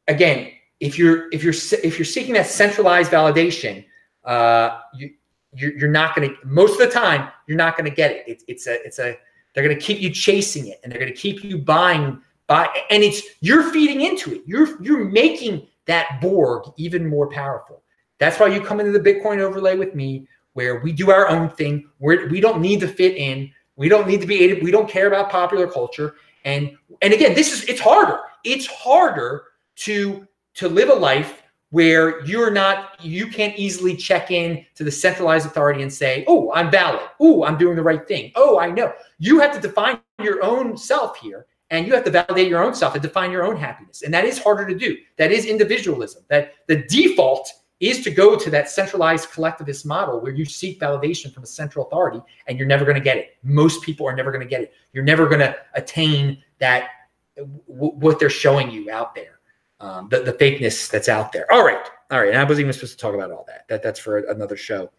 again, 0.09 0.53
if 0.81 0.99
you're, 0.99 1.29
if 1.33 1.43
you're, 1.43 1.55
if 1.83 1.99
you're 1.99 2.05
seeking 2.05 2.35
that 2.35 2.47
centralized 2.47 3.11
validation, 3.11 3.85
uh, 4.25 4.81
you, 4.95 5.11
you're, 5.55 5.91
not 5.91 6.14
going 6.14 6.31
to, 6.31 6.37
most 6.45 6.73
of 6.73 6.79
the 6.79 6.91
time, 6.91 7.31
you're 7.47 7.57
not 7.57 7.77
going 7.77 7.89
to 7.89 7.95
get 7.95 8.11
it. 8.11 8.25
it. 8.27 8.43
It's 8.49 8.66
a, 8.66 8.85
it's 8.85 8.99
a, 8.99 9.16
they're 9.55 9.64
going 9.64 9.79
to 9.79 9.83
keep 9.83 10.01
you 10.01 10.11
chasing 10.11 10.68
it 10.68 10.81
and 10.83 10.91
they're 10.91 11.01
going 11.01 11.12
to 11.12 11.18
keep 11.18 11.45
you 11.45 11.59
buying, 11.59 12.20
buy, 12.47 12.68
and 12.91 13.03
it's, 13.03 13.23
you're 13.41 13.70
feeding 13.70 14.01
into 14.01 14.35
it. 14.35 14.43
You're, 14.47 14.83
you're 14.83 15.05
making 15.05 15.66
that 15.87 16.20
Borg 16.20 16.73
even 16.77 17.07
more 17.07 17.29
powerful. 17.29 17.83
That's 18.19 18.39
why 18.39 18.49
you 18.49 18.61
come 18.61 18.81
into 18.81 18.93
the 18.97 19.01
Bitcoin 19.01 19.39
overlay 19.39 19.77
with 19.77 19.95
me, 19.95 20.27
where 20.53 20.81
we 20.81 20.93
do 20.93 21.11
our 21.11 21.29
own 21.29 21.51
thing. 21.51 21.89
We're, 21.99 22.29
we 22.29 22.41
don't 22.41 22.61
need 22.61 22.81
to 22.81 22.89
fit 22.89 23.17
in. 23.17 23.51
We 23.77 23.89
don't 23.89 24.07
need 24.07 24.21
to 24.21 24.27
be. 24.27 24.61
We 24.61 24.71
don't 24.71 24.89
care 24.89 25.09
about 25.09 25.31
popular 25.31 25.67
culture. 25.67 26.15
And 26.45 26.77
and 27.01 27.13
again, 27.13 27.35
this 27.35 27.53
is 27.53 27.65
it's 27.69 27.81
harder. 27.81 28.21
It's 28.45 28.67
harder 28.67 29.45
to 29.77 30.27
to 30.55 30.69
live 30.69 30.89
a 30.89 30.95
life 30.95 31.43
where 31.71 32.23
you're 32.27 32.51
not 32.51 33.03
you 33.03 33.27
can't 33.27 33.59
easily 33.59 33.97
check 33.97 34.31
in 34.31 34.65
to 34.75 34.85
the 34.85 34.91
centralized 34.91 35.47
authority 35.47 35.83
and 35.83 35.93
say, 35.93 36.25
"Oh, 36.29 36.53
I'm 36.53 36.71
valid. 36.71 37.01
Oh, 37.19 37.45
I'm 37.45 37.57
doing 37.57 37.77
the 37.77 37.83
right 37.83 38.07
thing. 38.07 38.31
Oh, 38.35 38.59
I 38.59 38.71
know." 38.71 38.93
You 39.19 39.41
have 39.41 39.53
to 39.55 39.61
define 39.61 39.99
your 40.23 40.45
own 40.45 40.77
self 40.77 41.17
here 41.17 41.47
and 41.73 41.87
you 41.87 41.95
have 41.95 42.05
to 42.05 42.11
validate 42.11 42.49
your 42.49 42.63
own 42.63 42.75
self 42.75 42.95
and 42.95 43.03
define 43.03 43.31
your 43.31 43.45
own 43.45 43.57
happiness. 43.57 44.03
And 44.03 44.13
that 44.13 44.27
is 44.27 44.39
harder 44.39 44.67
to 44.69 44.75
do. 44.79 44.99
That 45.17 45.33
is 45.33 45.47
individualism. 45.47 46.23
That 46.29 46.53
the 46.69 46.85
default 46.87 47.51
is 47.83 48.01
to 48.05 48.11
go 48.11 48.37
to 48.37 48.49
that 48.49 48.70
centralized 48.70 49.30
collectivist 49.33 49.85
model 49.85 50.20
where 50.20 50.33
you 50.33 50.45
seek 50.45 50.78
validation 50.78 51.35
from 51.35 51.43
a 51.43 51.47
central 51.47 51.87
authority 51.87 52.20
and 52.47 52.57
you're 52.57 52.66
never 52.66 52.85
going 52.85 52.95
to 52.95 53.03
get 53.03 53.16
it. 53.16 53.37
Most 53.43 53.83
people 53.83 54.07
are 54.07 54.14
never 54.14 54.30
going 54.30 54.41
to 54.41 54.49
get 54.49 54.62
it. 54.62 54.72
You're 54.93 55.03
never 55.03 55.26
going 55.26 55.41
to 55.41 55.57
attain 55.74 56.41
that 56.61 56.91
w- 57.37 57.93
what 57.95 58.20
they're 58.20 58.30
showing 58.30 58.70
you 58.70 58.89
out 58.91 59.16
there, 59.16 59.41
um, 59.80 60.09
the, 60.11 60.20
the 60.20 60.33
fakeness 60.33 60.89
that's 60.89 61.09
out 61.09 61.33
there. 61.33 61.51
All 61.53 61.64
right. 61.64 61.85
All 62.12 62.20
right. 62.20 62.28
And 62.28 62.39
I 62.39 62.45
wasn't 62.45 62.61
even 62.61 62.72
supposed 62.72 62.93
to 62.93 62.99
talk 62.99 63.14
about 63.14 63.33
all 63.33 63.45
that. 63.49 63.66
That 63.68 63.83
That's 63.83 63.99
for 63.99 64.18
another 64.18 64.57
show. 64.57 64.91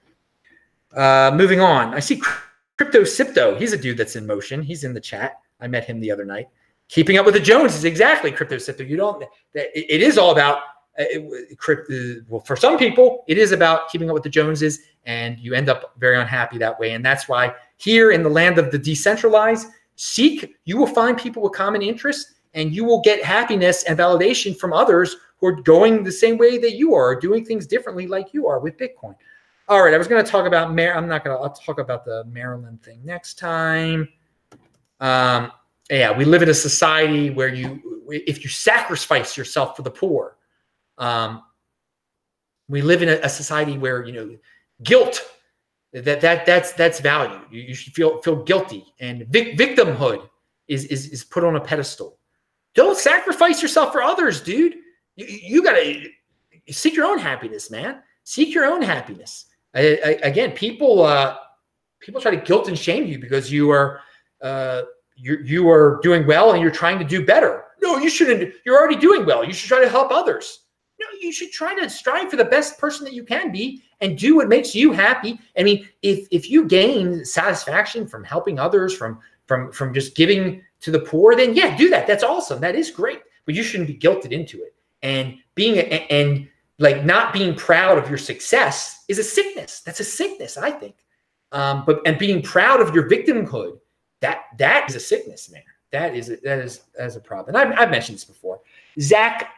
Uh, 0.93 1.31
moving 1.33 1.61
on. 1.61 1.93
I 1.93 2.01
see 2.01 2.21
Crypto 2.77 3.03
Sipto. 3.03 3.57
He's 3.57 3.71
a 3.71 3.77
dude 3.77 3.97
that's 3.97 4.17
in 4.17 4.27
motion. 4.27 4.61
He's 4.61 4.83
in 4.83 4.93
the 4.93 4.99
chat. 4.99 5.39
I 5.61 5.67
met 5.67 5.85
him 5.85 6.01
the 6.01 6.11
other 6.11 6.25
night. 6.25 6.49
Keeping 6.89 7.17
up 7.17 7.25
with 7.25 7.35
the 7.35 7.39
Joneses. 7.39 7.79
Is 7.79 7.85
exactly, 7.85 8.29
Crypto 8.29 8.57
Sipto. 8.57 8.87
You 8.87 8.97
don't, 8.97 9.23
it 9.53 10.01
is 10.01 10.17
all 10.17 10.31
about 10.31 10.59
uh, 10.99 11.05
it, 11.09 12.23
well, 12.29 12.41
for 12.41 12.55
some 12.55 12.77
people, 12.77 13.23
it 13.27 13.37
is 13.37 13.51
about 13.51 13.89
keeping 13.89 14.09
up 14.09 14.13
with 14.13 14.23
the 14.23 14.29
Joneses, 14.29 14.79
and 15.05 15.39
you 15.39 15.53
end 15.53 15.69
up 15.69 15.93
very 15.97 16.19
unhappy 16.19 16.57
that 16.59 16.79
way. 16.79 16.91
And 16.91 17.03
that's 17.03 17.27
why 17.27 17.53
here 17.77 18.11
in 18.11 18.23
the 18.23 18.29
land 18.29 18.59
of 18.59 18.71
the 18.71 18.77
decentralized, 18.77 19.67
seek, 19.95 20.55
you 20.65 20.77
will 20.77 20.87
find 20.87 21.17
people 21.17 21.41
with 21.41 21.53
common 21.53 21.81
interests, 21.81 22.33
and 22.53 22.73
you 22.73 22.85
will 22.85 23.01
get 23.01 23.23
happiness 23.23 23.83
and 23.83 23.97
validation 23.97 24.57
from 24.57 24.71
others 24.71 25.15
who 25.37 25.47
are 25.47 25.61
going 25.61 26.03
the 26.03 26.11
same 26.11 26.37
way 26.37 26.57
that 26.59 26.75
you 26.75 26.93
are, 26.93 27.19
doing 27.19 27.43
things 27.43 27.65
differently 27.65 28.07
like 28.07 28.33
you 28.33 28.47
are 28.47 28.59
with 28.59 28.77
Bitcoin. 28.77 29.15
All 29.67 29.83
right, 29.83 29.93
I 29.93 29.97
was 29.97 30.07
going 30.07 30.23
to 30.23 30.29
talk 30.29 30.45
about 30.45 30.75
Mar- 30.75 30.93
I'm 30.93 31.07
not 31.07 31.23
going 31.23 31.35
to. 31.35 31.41
I'll 31.41 31.49
talk 31.49 31.79
about 31.79 32.05
the 32.05 32.23
Maryland 32.25 32.83
thing 32.83 32.99
next 33.03 33.39
time. 33.39 34.07
Um, 34.99 35.51
yeah, 35.89 36.15
we 36.15 36.23
live 36.23 36.43
in 36.43 36.49
a 36.49 36.53
society 36.53 37.29
where 37.29 37.47
you, 37.47 38.05
if 38.09 38.43
you 38.43 38.49
sacrifice 38.49 39.35
yourself 39.35 39.75
for 39.75 39.81
the 39.81 39.91
poor, 39.91 40.37
um, 40.97 41.43
we 42.67 42.81
live 42.81 43.01
in 43.01 43.09
a, 43.09 43.19
a, 43.23 43.29
society 43.29 43.77
where 43.77 44.03
you 44.03 44.13
know 44.13 44.37
guilt 44.83 45.21
that 45.93 46.21
that 46.21 46.45
that's 46.45 46.73
that's 46.73 46.99
value. 46.99 47.39
You, 47.51 47.61
you 47.61 47.75
should 47.75 47.93
feel 47.93 48.21
feel 48.21 48.43
guilty, 48.43 48.85
and 48.99 49.27
vic- 49.27 49.57
victimhood 49.57 50.27
is, 50.67 50.85
is 50.85 51.07
is 51.09 51.23
put 51.23 51.43
on 51.43 51.55
a 51.55 51.61
pedestal. 51.61 52.17
Don't 52.73 52.97
sacrifice 52.97 53.61
yourself 53.61 53.91
for 53.91 54.01
others, 54.01 54.41
dude. 54.41 54.75
You, 55.15 55.25
you 55.25 55.63
gotta 55.63 56.05
seek 56.69 56.95
your 56.95 57.05
own 57.05 57.19
happiness, 57.19 57.69
man. 57.69 58.01
Seek 58.23 58.53
your 58.53 58.65
own 58.65 58.81
happiness. 58.81 59.45
I, 59.75 59.99
I, 60.03 60.09
again, 60.23 60.51
people 60.51 61.03
uh, 61.03 61.37
people 61.99 62.21
try 62.21 62.31
to 62.31 62.41
guilt 62.41 62.67
and 62.67 62.77
shame 62.77 63.05
you 63.05 63.19
because 63.19 63.51
you 63.51 63.69
are 63.69 64.01
uh, 64.41 64.83
you 65.15 65.37
you 65.43 65.69
are 65.69 65.99
doing 66.01 66.25
well 66.25 66.53
and 66.53 66.61
you're 66.61 66.71
trying 66.71 66.99
to 66.99 67.05
do 67.05 67.25
better. 67.25 67.65
No, 67.81 67.97
you 67.97 68.09
shouldn't. 68.09 68.53
You're 68.65 68.79
already 68.79 68.95
doing 68.95 69.25
well. 69.25 69.43
You 69.43 69.53
should 69.53 69.67
try 69.67 69.81
to 69.81 69.89
help 69.89 70.11
others 70.11 70.62
you 71.23 71.31
should 71.31 71.51
try 71.51 71.73
to 71.79 71.89
strive 71.89 72.29
for 72.29 72.35
the 72.35 72.45
best 72.45 72.77
person 72.77 73.03
that 73.05 73.13
you 73.13 73.23
can 73.23 73.51
be 73.51 73.83
and 74.01 74.17
do 74.17 74.35
what 74.35 74.49
makes 74.49 74.75
you 74.75 74.91
happy. 74.91 75.39
I 75.57 75.63
mean, 75.63 75.87
if 76.01 76.27
if 76.31 76.49
you 76.49 76.65
gain 76.65 77.23
satisfaction 77.25 78.07
from 78.07 78.23
helping 78.23 78.59
others, 78.59 78.95
from 78.95 79.19
from 79.45 79.71
from 79.71 79.93
just 79.93 80.15
giving 80.15 80.61
to 80.81 80.91
the 80.91 80.99
poor, 80.99 81.35
then 81.35 81.55
yeah, 81.55 81.75
do 81.77 81.89
that. 81.89 82.07
That's 82.07 82.23
awesome. 82.23 82.59
That 82.61 82.75
is 82.75 82.91
great. 82.91 83.21
But 83.45 83.55
you 83.55 83.63
shouldn't 83.63 83.87
be 83.87 83.97
guilted 83.97 84.31
into 84.31 84.61
it. 84.61 84.75
And 85.01 85.37
being 85.55 85.79
and, 85.79 86.11
and 86.11 86.47
like 86.79 87.05
not 87.05 87.33
being 87.33 87.55
proud 87.55 87.97
of 87.97 88.09
your 88.09 88.17
success 88.17 89.03
is 89.07 89.19
a 89.19 89.23
sickness. 89.23 89.81
That's 89.81 89.99
a 89.99 90.03
sickness, 90.05 90.57
I 90.57 90.71
think. 90.71 90.95
Um, 91.51 91.83
but 91.85 92.01
and 92.05 92.17
being 92.17 92.41
proud 92.41 92.81
of 92.81 92.93
your 92.95 93.09
victimhood, 93.09 93.79
that 94.21 94.45
that 94.57 94.89
is 94.89 94.95
a 94.95 94.99
sickness, 94.99 95.49
man. 95.51 95.63
That 95.91 96.15
is 96.15 96.29
a, 96.29 96.37
that 96.37 96.59
is 96.59 96.81
that 96.97 97.05
is 97.05 97.15
a 97.15 97.21
problem. 97.21 97.55
And 97.55 97.57
I've, 97.57 97.79
I've 97.79 97.91
mentioned 97.91 98.17
this 98.17 98.25
before. 98.25 98.59
Zach 98.99 99.51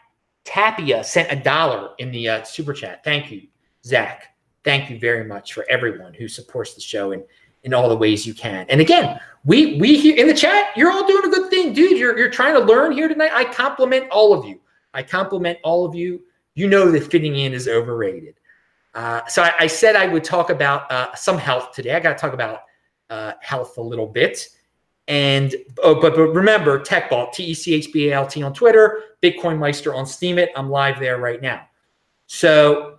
Tapia 0.46 1.04
sent 1.04 1.32
a 1.32 1.36
dollar 1.36 1.92
in 1.98 2.12
the 2.12 2.30
uh, 2.30 2.44
super 2.44 2.72
chat. 2.72 3.04
Thank 3.04 3.32
you, 3.32 3.48
Zach. 3.84 4.36
Thank 4.64 4.90
you 4.90 4.98
very 4.98 5.26
much 5.26 5.54
for 5.54 5.66
everyone 5.70 6.14
who 6.14 6.28
supports 6.28 6.74
the 6.74 6.82
show 6.82 7.12
in, 7.12 7.24
in 7.64 7.74
all 7.74 7.90
the 7.90 7.98
ways 7.98 8.26
you 8.26 8.34
can. 8.34 8.66
And 8.70 8.80
again, 8.80 9.20
we 9.44 9.78
we 9.80 9.98
here 10.00 10.16
in 10.16 10.28
the 10.28 10.34
chat, 10.34 10.70
you're 10.76 10.92
all 10.92 11.08
doing 11.08 11.26
a 11.26 11.30
good 11.30 11.50
thing, 11.50 11.74
dude. 11.74 11.98
You're 11.98 12.18
you're 12.18 12.32
trying 12.32 12.54
to 12.54 12.62
learn 12.62 12.94
here 12.94 13.08
tonight. 13.08 13.32
I 13.34 13.44
compliment 13.44 14.10
all 14.10 14.34
of 14.34 14.46
you. 14.46 14.60
I 14.94 15.04
compliment 15.04 15.60
all 15.64 15.86
of 15.86 15.94
you. 15.94 16.22
You 16.54 16.68
know 16.68 16.90
that 16.92 17.12
fitting 17.12 17.36
in 17.36 17.54
is 17.54 17.68
overrated. 17.68 18.36
Uh, 18.94 19.26
so 19.28 19.44
I, 19.44 19.54
I, 19.60 19.68
said 19.68 19.98
I 19.98 20.08
would 20.08 20.24
talk 20.24 20.50
about 20.50 20.90
uh, 20.90 21.14
some 21.16 21.38
health 21.38 21.74
today. 21.74 21.94
I 21.94 22.00
got 22.00 22.14
to 22.14 22.16
talk 22.16 22.32
about 22.32 22.62
uh, 23.10 23.34
health 23.42 23.78
a 23.78 23.82
little 23.82 24.08
bit. 24.08 24.48
And 25.08 25.56
oh, 25.84 26.00
but 26.02 26.16
but 26.16 26.30
remember, 26.30 26.80
TechBalt, 26.80 27.34
T 27.34 27.44
E 27.46 27.54
C 27.54 27.76
H 27.76 27.94
B 27.94 28.10
A 28.10 28.16
L 28.16 28.28
T 28.28 28.42
on 28.42 28.54
Twitter, 28.54 29.04
Bitcoin 29.22 29.60
Meister 29.60 29.94
on 29.94 30.06
Steemit. 30.06 30.48
I'm 30.56 30.70
live 30.70 31.00
there 31.00 31.20
right 31.20 31.42
now. 31.42 31.68
So, 32.28 32.98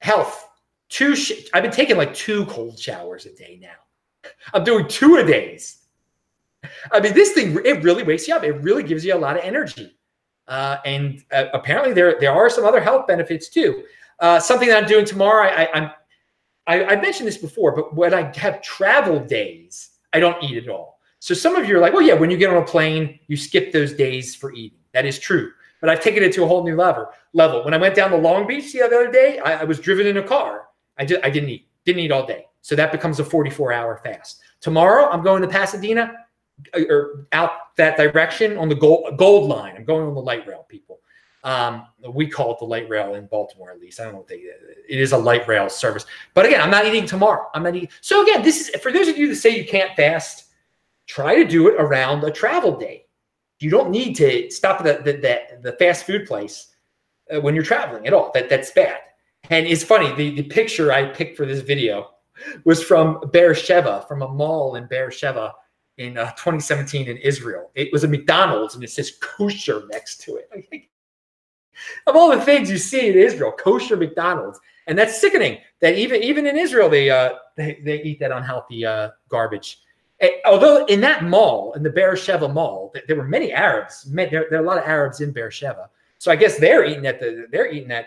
health. 0.00 0.48
Two. 0.88 1.14
Sh- 1.14 1.48
I've 1.52 1.62
been 1.62 1.72
taking 1.72 1.96
like 1.96 2.14
two 2.14 2.46
cold 2.46 2.78
showers 2.78 3.26
a 3.26 3.34
day 3.34 3.58
now. 3.60 4.30
I'm 4.54 4.64
doing 4.64 4.88
two 4.88 5.16
a 5.16 5.24
days. 5.24 5.82
I 6.90 7.00
mean, 7.00 7.12
this 7.12 7.32
thing 7.32 7.58
it 7.64 7.82
really 7.82 8.02
wakes 8.02 8.26
you 8.26 8.34
up. 8.34 8.42
It 8.42 8.52
really 8.62 8.82
gives 8.82 9.04
you 9.04 9.14
a 9.14 9.18
lot 9.18 9.36
of 9.36 9.44
energy. 9.44 9.98
Uh, 10.48 10.78
and 10.86 11.22
uh, 11.32 11.46
apparently, 11.52 11.92
there 11.92 12.18
there 12.18 12.32
are 12.32 12.48
some 12.48 12.64
other 12.64 12.80
health 12.80 13.06
benefits 13.06 13.50
too. 13.50 13.84
Uh, 14.20 14.40
something 14.40 14.68
that 14.68 14.82
I'm 14.82 14.88
doing 14.88 15.04
tomorrow. 15.04 15.48
I, 15.48 15.64
I, 15.64 15.68
I'm 15.74 15.90
I, 16.66 16.84
I 16.84 17.00
mentioned 17.00 17.26
this 17.26 17.36
before, 17.36 17.74
but 17.74 17.94
when 17.94 18.14
I 18.14 18.32
have 18.38 18.62
travel 18.62 19.20
days, 19.20 19.90
I 20.12 20.20
don't 20.20 20.42
eat 20.42 20.56
at 20.56 20.68
all. 20.68 20.93
So 21.24 21.32
some 21.32 21.56
of 21.56 21.66
you 21.66 21.78
are 21.78 21.80
like, 21.80 21.94
well, 21.94 22.02
yeah, 22.02 22.12
when 22.12 22.30
you 22.30 22.36
get 22.36 22.50
on 22.50 22.62
a 22.62 22.66
plane, 22.66 23.18
you 23.28 23.36
skip 23.38 23.72
those 23.72 23.94
days 23.94 24.36
for 24.36 24.52
eating. 24.52 24.76
That 24.92 25.06
is 25.06 25.18
true. 25.18 25.52
But 25.80 25.88
I've 25.88 26.02
taken 26.02 26.22
it 26.22 26.34
to 26.34 26.44
a 26.44 26.46
whole 26.46 26.62
new 26.62 26.76
level. 26.76 27.08
Level. 27.32 27.64
When 27.64 27.72
I 27.72 27.78
went 27.78 27.94
down 27.94 28.10
to 28.10 28.16
Long 28.18 28.46
Beach 28.46 28.74
the 28.74 28.82
other 28.82 29.10
day, 29.10 29.38
I, 29.38 29.62
I 29.62 29.64
was 29.64 29.80
driven 29.80 30.06
in 30.06 30.18
a 30.18 30.22
car. 30.22 30.66
I 30.98 31.06
just 31.06 31.24
I 31.24 31.30
didn't 31.30 31.48
eat. 31.48 31.66
Didn't 31.86 32.02
eat 32.02 32.12
all 32.12 32.26
day. 32.26 32.44
So 32.60 32.76
that 32.76 32.92
becomes 32.92 33.20
a 33.20 33.24
44 33.24 33.72
hour 33.72 34.02
fast. 34.04 34.42
Tomorrow, 34.60 35.08
I'm 35.08 35.22
going 35.22 35.40
to 35.40 35.48
Pasadena 35.48 36.12
uh, 36.74 36.80
or 36.90 37.26
out 37.32 37.74
that 37.76 37.96
direction 37.96 38.58
on 38.58 38.68
the 38.68 38.74
gold, 38.74 39.16
gold 39.16 39.48
line. 39.48 39.76
I'm 39.78 39.84
going 39.86 40.06
on 40.06 40.12
the 40.12 40.20
light 40.20 40.46
rail, 40.46 40.66
people. 40.68 41.00
Um, 41.42 41.86
we 42.06 42.28
call 42.28 42.52
it 42.52 42.58
the 42.58 42.66
light 42.66 42.86
rail 42.90 43.14
in 43.14 43.28
Baltimore, 43.28 43.70
at 43.70 43.80
least. 43.80 43.98
I 43.98 44.04
don't 44.04 44.12
know 44.12 44.18
what 44.18 44.28
they. 44.28 44.44
It 44.90 45.00
is 45.00 45.12
a 45.12 45.18
light 45.18 45.48
rail 45.48 45.70
service. 45.70 46.04
But 46.34 46.44
again, 46.44 46.60
I'm 46.60 46.70
not 46.70 46.84
eating 46.84 47.06
tomorrow. 47.06 47.48
I'm 47.54 47.62
not 47.62 47.74
eating. 47.74 47.88
So 48.02 48.22
again, 48.22 48.42
this 48.42 48.68
is 48.68 48.82
for 48.82 48.92
those 48.92 49.08
of 49.08 49.16
you 49.16 49.28
that 49.28 49.36
say 49.36 49.56
you 49.56 49.64
can't 49.64 49.96
fast 49.96 50.50
try 51.06 51.36
to 51.36 51.44
do 51.44 51.68
it 51.68 51.74
around 51.78 52.24
a 52.24 52.30
travel 52.30 52.76
day. 52.76 53.06
You 53.60 53.70
don't 53.70 53.90
need 53.90 54.14
to 54.16 54.50
stop 54.50 54.84
at 54.84 55.04
the, 55.04 55.12
the, 55.12 55.18
the, 55.18 55.70
the 55.70 55.76
fast 55.78 56.04
food 56.06 56.26
place 56.26 56.74
uh, 57.34 57.40
when 57.40 57.54
you're 57.54 57.64
traveling 57.64 58.06
at 58.06 58.12
all. 58.12 58.30
That, 58.34 58.48
that's 58.48 58.70
bad. 58.72 58.98
And 59.50 59.66
it's 59.66 59.84
funny, 59.84 60.12
the, 60.14 60.42
the 60.42 60.48
picture 60.48 60.92
I 60.92 61.06
picked 61.06 61.36
for 61.36 61.46
this 61.46 61.60
video 61.60 62.10
was 62.64 62.82
from 62.82 63.20
Beersheba, 63.32 64.04
from 64.08 64.22
a 64.22 64.28
mall 64.28 64.76
in 64.76 64.86
Beersheba 64.86 65.52
in 65.98 66.18
uh, 66.18 66.30
2017 66.32 67.08
in 67.08 67.16
Israel. 67.18 67.70
It 67.74 67.92
was 67.92 68.04
a 68.04 68.08
McDonald's 68.08 68.74
and 68.74 68.82
it 68.82 68.90
says 68.90 69.12
kosher 69.20 69.84
next 69.90 70.20
to 70.22 70.36
it. 70.36 70.50
of 72.06 72.16
all 72.16 72.30
the 72.30 72.40
things 72.40 72.70
you 72.70 72.78
see 72.78 73.08
in 73.08 73.16
Israel, 73.16 73.52
kosher 73.52 73.96
McDonald's. 73.96 74.58
And 74.86 74.98
that's 74.98 75.18
sickening 75.18 75.58
that 75.80 75.94
even 75.94 76.22
even 76.22 76.46
in 76.46 76.58
Israel, 76.58 76.90
they 76.90 77.08
uh, 77.08 77.34
they, 77.56 77.80
they 77.84 78.02
eat 78.02 78.20
that 78.20 78.32
unhealthy 78.32 78.84
uh, 78.84 79.10
garbage. 79.28 79.80
Although 80.44 80.84
in 80.86 81.00
that 81.00 81.24
mall, 81.24 81.72
in 81.74 81.82
the 81.82 81.90
Beersheba 81.90 82.48
Mall, 82.48 82.92
there 83.06 83.16
were 83.16 83.24
many 83.24 83.52
Arabs. 83.52 84.04
There, 84.04 84.26
there 84.28 84.54
are 84.54 84.64
a 84.64 84.66
lot 84.66 84.78
of 84.78 84.84
Arabs 84.84 85.20
in 85.20 85.32
Beersheba. 85.32 85.88
So 86.18 86.30
I 86.30 86.36
guess 86.36 86.58
they're 86.58 86.84
eating 86.84 87.06
at 87.06 87.20
the 87.20 87.46
they're 87.50 87.70
eating 87.70 87.90
at. 87.90 88.06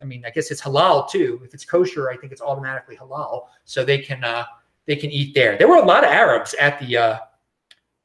I 0.00 0.04
mean, 0.04 0.24
I 0.24 0.30
guess 0.30 0.50
it's 0.50 0.60
halal 0.60 1.10
too. 1.10 1.40
If 1.44 1.54
it's 1.54 1.64
kosher, 1.64 2.08
I 2.08 2.16
think 2.16 2.32
it's 2.32 2.40
automatically 2.40 2.96
halal, 2.96 3.46
so 3.64 3.84
they 3.84 3.98
can 3.98 4.22
uh, 4.22 4.44
they 4.86 4.96
can 4.96 5.10
eat 5.10 5.34
there. 5.34 5.58
There 5.58 5.68
were 5.68 5.76
a 5.76 5.84
lot 5.84 6.04
of 6.04 6.10
Arabs 6.10 6.54
at 6.54 6.78
the 6.78 6.96
uh, 6.96 7.18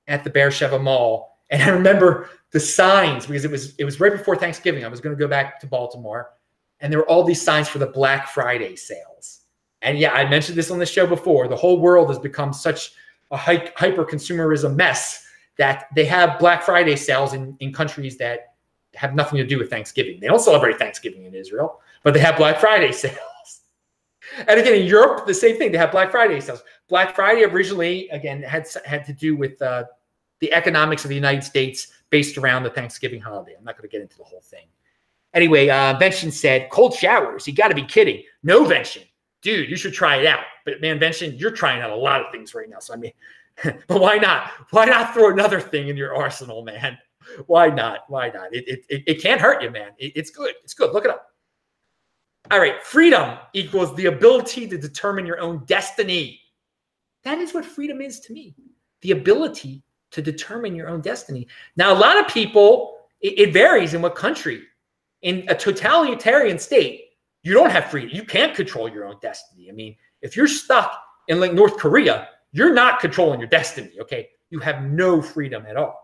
at 0.08 0.24
the 0.24 0.30
Beersheba 0.30 0.80
Mall, 0.80 1.40
and 1.50 1.62
I 1.62 1.70
remember 1.70 2.30
the 2.52 2.60
signs 2.60 3.26
because 3.26 3.46
it 3.46 3.52
was 3.52 3.76
it 3.76 3.86
was 3.86 4.00
right 4.00 4.12
before 4.12 4.36
Thanksgiving. 4.36 4.84
I 4.84 4.88
was 4.88 5.00
going 5.00 5.16
to 5.16 5.20
go 5.20 5.28
back 5.28 5.60
to 5.62 5.68
Baltimore, 5.68 6.32
and 6.80 6.92
there 6.92 7.00
were 7.00 7.08
all 7.08 7.24
these 7.24 7.42
signs 7.42 7.70
for 7.70 7.80
the 7.80 7.88
Black 7.88 8.28
Friday 8.28 8.76
sales. 8.76 9.42
And 9.82 10.00
yeah, 10.00 10.14
I 10.14 10.28
mentioned 10.28 10.58
this 10.58 10.72
on 10.72 10.80
the 10.80 10.86
show 10.86 11.06
before. 11.06 11.48
The 11.48 11.56
whole 11.56 11.80
world 11.80 12.10
has 12.10 12.18
become 12.18 12.54
such 12.54 12.94
a 13.34 13.38
hyper 13.38 14.06
consumerism 14.06 14.76
mess 14.76 15.26
that 15.58 15.88
they 15.96 16.06
have 16.06 16.40
Black 16.40 16.64
Friday 16.64 16.96
sales 16.96 17.34
in, 17.34 17.58
in 17.60 17.74
countries 17.74 18.18
that 18.18 18.54
have 18.94 19.16
nothing 19.16 19.38
to 19.38 19.46
do 19.46 19.58
with 19.58 19.70
Thanksgiving. 19.70 20.20
They 20.20 20.28
don't 20.28 20.40
celebrate 20.40 20.78
Thanksgiving 20.78 21.26
in 21.26 21.34
Israel, 21.34 21.82
but 22.04 22.14
they 22.14 22.20
have 22.20 22.38
Black 22.38 22.60
Friday 22.60 22.92
sales. 23.04 23.18
And 24.48 24.60
again, 24.60 24.74
in 24.74 24.86
Europe, 24.88 25.26
the 25.26 25.34
same 25.34 25.58
thing. 25.58 25.72
They 25.72 25.78
have 25.78 25.92
Black 25.92 26.12
Friday 26.12 26.40
sales. 26.40 26.64
Black 26.88 27.16
Friday 27.16 27.44
originally, 27.44 28.08
again, 28.10 28.42
had 28.42 28.68
had 28.86 29.04
to 29.06 29.14
do 29.14 29.36
with 29.36 29.62
uh, 29.62 29.84
the 30.40 30.54
economics 30.54 31.04
of 31.04 31.10
the 31.10 31.16
United 31.16 31.44
States 31.44 31.88
based 32.10 32.38
around 32.38 32.64
the 32.64 32.70
Thanksgiving 32.70 33.20
holiday. 33.20 33.54
I'm 33.58 33.64
not 33.64 33.78
going 33.78 33.90
to 33.90 33.92
get 33.92 34.02
into 34.02 34.18
the 34.18 34.24
whole 34.24 34.42
thing. 34.42 34.68
Anyway, 35.34 35.70
uh, 35.70 35.98
Vention 35.98 36.32
said, 36.32 36.70
cold 36.70 36.94
showers. 36.94 37.48
You 37.48 37.54
got 37.54 37.70
to 37.70 37.76
be 37.76 37.84
kidding. 37.84 38.24
No, 38.44 38.66
Vention. 38.66 39.04
Dude, 39.44 39.70
you 39.70 39.76
should 39.76 39.94
try 39.94 40.18
it 40.18 40.26
out. 40.26 40.46
But 40.66 40.82
man, 40.82 41.00
Vention, 41.00 41.36
you're 41.38 41.52
trying 41.52 41.82
out 41.82 41.92
a 41.92 41.96
lot 41.96 42.22
of 42.22 42.32
things 42.32 42.56
right 42.56 42.70
now. 42.70 42.80
So 42.80 42.94
I 42.94 42.98
mean, 42.98 43.12
but 43.64 44.02
why 44.02 44.18
not? 44.18 44.52
Why 44.72 44.86
not 44.86 45.14
throw 45.14 45.32
another 45.32 45.60
thing 45.60 45.90
in 45.90 45.98
your 45.98 46.16
arsenal, 46.16 46.64
man? 46.64 46.98
Why 47.48 47.70
not? 47.70 48.02
Why 48.10 48.28
not? 48.28 48.54
It, 48.54 48.68
it, 48.68 48.86
it, 48.90 49.04
it 49.08 49.22
can't 49.22 49.40
hurt 49.40 49.64
you, 49.64 49.70
man. 49.70 49.92
It, 49.98 50.12
it's 50.14 50.30
good. 50.30 50.56
It's 50.62 50.74
good. 50.74 50.92
Look 50.92 51.06
it 51.06 51.10
up. 51.10 51.28
All 52.52 52.60
right. 52.60 52.84
Freedom 52.84 53.38
equals 53.54 53.96
the 53.96 54.08
ability 54.08 54.68
to 54.68 54.78
determine 54.78 55.26
your 55.26 55.40
own 55.40 55.64
destiny. 55.66 56.42
That 57.24 57.38
is 57.38 57.54
what 57.54 57.64
freedom 57.64 58.02
is 58.02 58.20
to 58.22 58.34
me 58.34 58.56
the 59.04 59.12
ability 59.12 59.84
to 60.12 60.22
determine 60.22 60.76
your 60.76 60.90
own 60.90 61.02
destiny. 61.02 61.48
Now, 61.76 61.94
a 61.94 62.00
lot 62.00 62.18
of 62.18 62.28
people, 62.28 62.98
it, 63.22 63.38
it 63.38 63.54
varies 63.54 63.94
in 63.94 64.02
what 64.02 64.16
country. 64.16 64.64
In 65.22 65.46
a 65.48 65.56
totalitarian 65.56 66.58
state, 66.58 67.03
you 67.44 67.54
don't 67.54 67.70
have 67.70 67.86
freedom. 67.86 68.10
You 68.14 68.24
can't 68.24 68.56
control 68.56 68.90
your 68.90 69.06
own 69.06 69.18
destiny. 69.22 69.70
I 69.70 69.74
mean, 69.74 69.96
if 70.22 70.36
you're 70.36 70.48
stuck 70.48 70.98
in 71.28 71.40
like 71.40 71.54
North 71.54 71.78
Korea, 71.78 72.30
you're 72.52 72.74
not 72.74 73.00
controlling 73.00 73.40
your 73.40 73.50
destiny. 73.50 73.92
Okay. 74.00 74.30
You 74.50 74.60
have 74.60 74.84
no 74.84 75.22
freedom 75.22 75.66
at 75.68 75.76
all. 75.76 76.00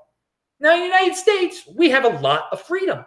Now, 0.60 0.74
in 0.74 0.80
the 0.80 0.86
United 0.86 1.16
States, 1.16 1.64
we 1.76 1.90
have 1.90 2.04
a 2.04 2.20
lot 2.20 2.48
of 2.52 2.62
freedom. 2.62 3.06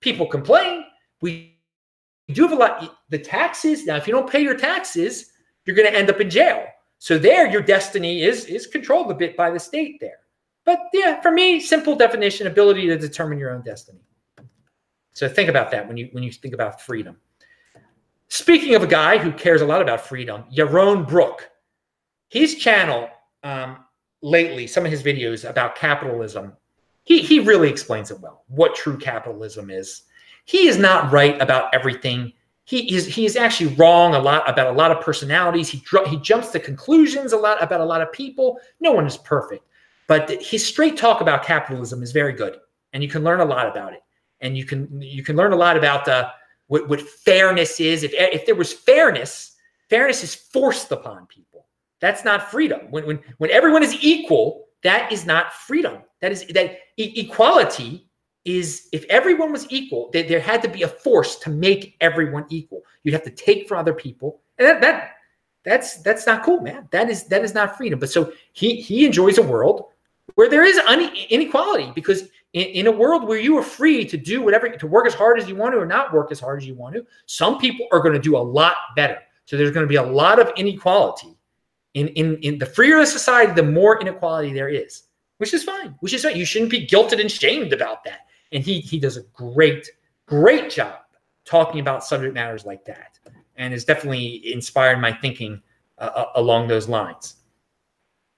People 0.00 0.26
complain. 0.26 0.84
We 1.20 1.58
do 2.28 2.42
have 2.42 2.52
a 2.52 2.56
lot. 2.56 2.98
The 3.08 3.18
taxes, 3.18 3.84
now, 3.84 3.96
if 3.96 4.06
you 4.06 4.12
don't 4.12 4.30
pay 4.30 4.40
your 4.40 4.56
taxes, 4.56 5.32
you're 5.64 5.74
going 5.74 5.90
to 5.90 5.98
end 5.98 6.10
up 6.10 6.20
in 6.20 6.30
jail. 6.30 6.66
So 6.98 7.18
there, 7.18 7.50
your 7.50 7.62
destiny 7.62 8.22
is, 8.22 8.44
is 8.44 8.66
controlled 8.66 9.10
a 9.10 9.14
bit 9.14 9.36
by 9.36 9.50
the 9.50 9.58
state 9.58 9.98
there. 10.00 10.18
But 10.64 10.80
yeah, 10.92 11.20
for 11.20 11.30
me, 11.30 11.60
simple 11.60 11.96
definition, 11.96 12.46
ability 12.46 12.86
to 12.86 12.96
determine 12.96 13.38
your 13.38 13.50
own 13.50 13.62
destiny. 13.62 14.00
So 15.12 15.28
think 15.28 15.48
about 15.48 15.70
that 15.70 15.86
when 15.86 15.96
you 15.96 16.08
when 16.12 16.24
you 16.24 16.32
think 16.32 16.54
about 16.54 16.80
freedom. 16.80 17.16
Speaking 18.34 18.74
of 18.74 18.82
a 18.82 18.88
guy 18.88 19.16
who 19.16 19.30
cares 19.30 19.62
a 19.62 19.64
lot 19.64 19.80
about 19.80 20.00
freedom, 20.00 20.42
Yaron 20.52 21.06
Brook, 21.06 21.48
his 22.30 22.56
channel 22.56 23.08
um, 23.44 23.84
lately, 24.22 24.66
some 24.66 24.84
of 24.84 24.90
his 24.90 25.04
videos 25.04 25.48
about 25.48 25.76
capitalism, 25.76 26.52
he 27.04 27.20
he 27.20 27.38
really 27.38 27.68
explains 27.70 28.10
it 28.10 28.18
well. 28.18 28.42
What 28.48 28.74
true 28.74 28.98
capitalism 28.98 29.70
is. 29.70 30.02
He 30.46 30.66
is 30.66 30.78
not 30.78 31.12
right 31.12 31.40
about 31.40 31.72
everything. 31.72 32.32
He 32.64 32.92
is 32.92 33.06
he 33.06 33.24
is 33.24 33.36
actually 33.36 33.72
wrong 33.76 34.16
a 34.16 34.18
lot 34.18 34.50
about 34.50 34.66
a 34.66 34.76
lot 34.76 34.90
of 34.90 35.00
personalities. 35.00 35.68
He 35.68 35.80
he 36.08 36.16
jumps 36.16 36.48
to 36.48 36.58
conclusions 36.58 37.34
a 37.34 37.38
lot 37.38 37.62
about 37.62 37.82
a 37.82 37.84
lot 37.84 38.00
of 38.00 38.10
people. 38.10 38.58
No 38.80 38.90
one 38.90 39.06
is 39.06 39.16
perfect. 39.16 39.64
But 40.08 40.42
his 40.42 40.66
straight 40.66 40.96
talk 40.96 41.20
about 41.20 41.44
capitalism 41.44 42.02
is 42.02 42.10
very 42.10 42.32
good, 42.32 42.56
and 42.94 43.00
you 43.00 43.08
can 43.08 43.22
learn 43.22 43.38
a 43.38 43.44
lot 43.44 43.68
about 43.68 43.92
it. 43.92 44.02
And 44.40 44.58
you 44.58 44.64
can 44.64 45.00
you 45.00 45.22
can 45.22 45.36
learn 45.36 45.52
a 45.52 45.56
lot 45.56 45.76
about 45.76 46.08
uh, 46.08 46.30
what 46.68 46.88
what 46.88 47.00
fairness 47.00 47.80
is. 47.80 48.02
If 48.02 48.12
if 48.14 48.46
there 48.46 48.54
was 48.54 48.72
fairness, 48.72 49.56
fairness 49.90 50.22
is 50.22 50.34
forced 50.34 50.92
upon 50.92 51.26
people. 51.26 51.66
That's 52.00 52.24
not 52.24 52.50
freedom. 52.50 52.90
When 52.90 53.06
when 53.06 53.20
when 53.38 53.50
everyone 53.50 53.82
is 53.82 53.96
equal, 54.02 54.66
that 54.82 55.12
is 55.12 55.26
not 55.26 55.52
freedom. 55.52 56.02
That 56.20 56.32
is 56.32 56.46
that 56.48 56.78
e- 56.96 57.12
equality 57.16 58.08
is 58.44 58.88
if 58.92 59.04
everyone 59.04 59.52
was 59.52 59.66
equal, 59.70 60.10
there 60.12 60.40
had 60.40 60.62
to 60.62 60.68
be 60.68 60.82
a 60.82 60.88
force 60.88 61.36
to 61.36 61.50
make 61.50 61.96
everyone 62.00 62.44
equal. 62.50 62.82
You'd 63.02 63.14
have 63.14 63.22
to 63.24 63.30
take 63.30 63.68
from 63.68 63.78
other 63.78 63.94
people, 63.94 64.42
and 64.58 64.68
that 64.68 64.80
that 64.82 65.10
that's 65.64 66.02
that's 66.02 66.26
not 66.26 66.44
cool, 66.44 66.60
man. 66.60 66.88
That 66.90 67.08
is 67.08 67.24
that 67.24 67.42
is 67.42 67.54
not 67.54 67.76
freedom. 67.76 67.98
But 67.98 68.10
so 68.10 68.32
he 68.52 68.80
he 68.80 69.06
enjoys 69.06 69.38
a 69.38 69.42
world 69.42 69.86
where 70.34 70.48
there 70.48 70.64
is 70.64 70.78
inequality 71.30 71.92
because 71.94 72.28
in, 72.54 72.66
in, 72.68 72.86
a 72.86 72.90
world 72.90 73.26
where 73.28 73.38
you 73.38 73.58
are 73.58 73.62
free 73.62 74.04
to 74.04 74.16
do 74.16 74.40
whatever 74.40 74.68
to 74.68 74.86
work 74.86 75.06
as 75.06 75.14
hard 75.14 75.38
as 75.38 75.48
you 75.48 75.56
want 75.56 75.74
to 75.74 75.78
or 75.78 75.86
not 75.86 76.12
work 76.12 76.32
as 76.32 76.40
hard 76.40 76.60
as 76.60 76.66
you 76.66 76.74
want 76.74 76.94
to 76.94 77.04
some 77.26 77.58
people 77.58 77.86
are 77.92 78.00
going 78.00 78.14
to 78.14 78.20
do 78.20 78.36
a 78.36 78.38
lot 78.38 78.76
better. 78.96 79.18
So 79.44 79.56
there's 79.56 79.72
going 79.72 79.84
to 79.84 79.88
be 79.88 79.96
a 79.96 80.02
lot 80.02 80.40
of 80.40 80.50
inequality. 80.56 81.36
In, 81.92 82.08
in, 82.08 82.38
in 82.38 82.58
the 82.58 82.66
freer 82.66 82.98
the 82.98 83.06
society 83.06 83.52
the 83.52 83.62
more 83.62 84.00
inequality 84.00 84.52
there 84.52 84.68
is 84.68 85.04
which 85.38 85.52
is 85.52 85.62
fine 85.62 85.94
which 86.00 86.12
is 86.12 86.22
fine. 86.22 86.36
You 86.36 86.44
shouldn't 86.44 86.70
be 86.70 86.86
guilted 86.86 87.20
and 87.20 87.30
shamed 87.30 87.72
about 87.72 88.02
that. 88.04 88.20
And 88.52 88.64
he 88.64 88.80
he 88.80 88.98
does 88.98 89.16
a 89.16 89.22
great 89.32 89.90
great 90.26 90.70
job 90.70 91.00
talking 91.44 91.80
about 91.80 92.04
subject 92.04 92.34
matters 92.34 92.64
like 92.64 92.84
that 92.86 93.18
and 93.56 93.72
has 93.72 93.84
definitely 93.84 94.52
inspired 94.52 94.98
my 94.98 95.12
thinking 95.12 95.60
uh, 95.98 96.10
uh 96.14 96.26
along 96.36 96.68
those 96.68 96.88
lines 96.88 97.36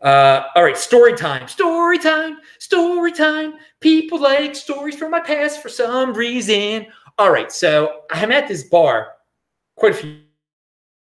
uh, 0.06 0.46
all 0.54 0.62
right, 0.62 0.76
story 0.76 1.14
time, 1.14 1.48
story 1.48 1.98
time, 1.98 2.38
story 2.60 3.10
time. 3.10 3.54
People 3.80 4.20
like 4.20 4.54
stories 4.54 4.94
from 4.94 5.10
my 5.10 5.18
past 5.18 5.60
for 5.60 5.68
some 5.68 6.14
reason. 6.14 6.86
All 7.18 7.32
right, 7.32 7.50
so 7.50 8.02
I'm 8.12 8.30
at 8.30 8.46
this 8.46 8.62
bar 8.62 9.14
quite 9.74 9.92
a 9.92 9.94
few 9.96 10.18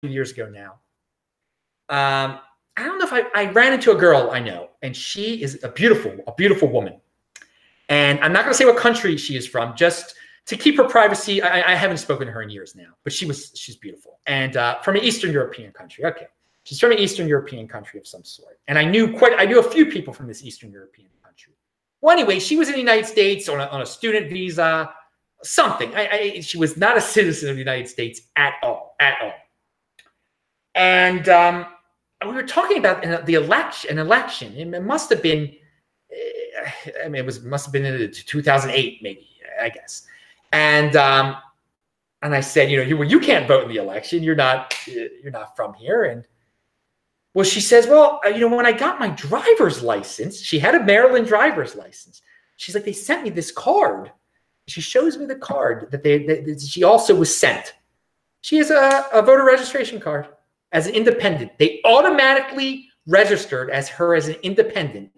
years 0.03 0.31
ago 0.31 0.49
now. 0.49 0.75
Um, 1.89 2.39
I 2.77 2.85
don't 2.85 3.01
know 3.01 3.05
if 3.05 3.13
I, 3.13 3.25
I 3.35 3.51
ran 3.51 3.73
into 3.73 3.91
a 3.91 3.97
girl 3.97 4.31
I 4.31 4.39
know, 4.39 4.71
and 4.83 4.97
she 4.97 5.43
is 5.43 5.65
a 5.65 5.69
beautiful, 5.69 6.17
a 6.29 6.33
beautiful 6.35 6.69
woman. 6.69 7.01
And 7.89 8.21
I'm 8.21 8.33
not 8.33 8.45
going 8.45 8.53
to 8.53 8.57
say 8.57 8.67
what 8.67 8.77
country 8.77 9.17
she 9.17 9.37
is 9.37 9.49
from, 9.49 9.75
just 9.75 10.15
to 10.47 10.57
keep 10.57 10.77
her 10.77 10.85
privacy. 10.85 11.43
I, 11.43 11.73
I, 11.73 11.75
haven't 11.75 11.99
spoken 11.99 12.29
to 12.29 12.33
her 12.33 12.43
in 12.43 12.51
years 12.51 12.77
now, 12.77 12.93
but 13.03 13.13
she 13.13 13.27
was 13.27 13.51
she's 13.57 13.77
beautiful 13.77 14.21
and 14.27 14.57
uh, 14.57 14.81
from 14.81 14.95
an 14.95 15.03
Eastern 15.03 15.33
European 15.33 15.73
country. 15.73 16.05
Okay. 16.05 16.27
She's 16.65 16.79
from 16.79 16.93
an 16.93 16.99
Eastern 16.99 17.27
European 17.27 17.67
country 17.67 17.99
of 17.99 18.07
some 18.07 18.25
sort. 18.25 18.59
And 18.69 18.79
I 18.79 18.85
knew 18.85 19.17
quite, 19.17 19.33
I 19.39 19.45
knew 19.45 19.59
a 19.59 19.71
few 19.71 19.87
people 19.87 20.13
from 20.15 20.29
this 20.29 20.45
Eastern 20.45 20.71
European 20.71 21.09
country. 21.23 21.55
Well, 22.01 22.17
anyway, 22.17 22.39
she 22.39 22.57
was 22.57 22.69
in 22.69 22.75
the 22.75 22.81
United 22.81 23.07
States 23.07 23.49
on 23.49 23.61
a, 23.61 23.67
on 23.67 23.83
a 23.83 23.87
student 23.87 24.31
visa, 24.31 24.93
something. 25.43 25.95
I, 25.95 26.09
I, 26.09 26.41
she 26.41 26.59
was 26.59 26.77
not 26.77 26.97
a 26.97 27.01
citizen 27.01 27.49
of 27.49 27.57
the 27.57 27.61
United 27.61 27.89
States 27.89 28.23
at 28.37 28.55
all, 28.63 28.95
at 29.01 29.15
all. 29.23 29.33
And 30.75 31.29
um, 31.29 31.67
we 32.25 32.33
were 32.33 32.45
talking 32.45 32.79
about 32.79 33.27
the 33.27 33.35
election, 33.35 33.91
an 33.91 33.99
election. 33.99 34.57
It 34.57 34.83
must 34.83 35.11
have 35.11 35.23
been, 35.23 35.53
eh, 36.11 36.91
I 37.05 37.09
mean, 37.09 37.21
it 37.21 37.27
was 37.27 37.43
must 37.43 37.67
have 37.67 37.73
been 37.73 37.85
in 37.85 38.11
2008, 38.11 39.03
maybe, 39.03 39.29
I 39.61 39.69
guess. 39.69 40.07
And 40.53 40.97
um, 40.97 41.37
and 42.23 42.35
I 42.35 42.41
said, 42.41 42.71
you 42.71 42.77
know, 42.77 42.85
you, 42.85 42.97
well, 42.97 43.09
you 43.09 43.19
can't 43.19 43.49
vote 43.49 43.65
in 43.65 43.69
the 43.69 43.77
election. 43.77 44.23
You're 44.23 44.37
not, 44.37 44.75
you're 44.87 45.33
not 45.33 45.57
from 45.57 45.75
here. 45.75 46.05
And 46.05 46.25
well, 47.35 47.45
she 47.45 47.61
says, 47.61 47.87
well, 47.87 48.21
uh, 48.25 48.29
you 48.29 48.41
know, 48.41 48.55
when 48.55 48.67
I 48.67 48.73
got 48.73 49.01
my 49.01 49.09
driver's 49.09 49.83
license, 49.83 50.41
she 50.41 50.59
had 50.59 50.75
a 50.75 50.85
Maryland 50.85 51.27
driver's 51.27 51.75
license. 51.75 52.21
She's 52.57 52.75
like, 52.75 52.85
they 52.85 52.93
sent 52.93 53.23
me 53.23 53.31
this 53.31 53.51
card. 53.51 54.13
She 54.69 54.81
shows 54.81 55.17
me 55.17 55.25
the 55.25 55.37
card 55.37 55.91
that 55.91 56.03
they 56.03 56.25
that 56.25 56.61
she 56.61 56.85
also 56.85 57.15
was 57.15 57.35
sent. 57.35 57.75
She 58.43 58.57
has 58.57 58.71
a, 58.71 59.07
a 59.13 59.23
voter 59.23 59.45
registration 59.45 59.99
card 59.99 60.29
as 60.73 60.87
an 60.87 60.95
independent. 60.95 61.59
They 61.59 61.81
automatically 61.85 62.89
registered 63.07 63.71
as 63.71 63.89
her 63.89 64.15
as 64.15 64.29
an 64.29 64.37
independent, 64.43 65.11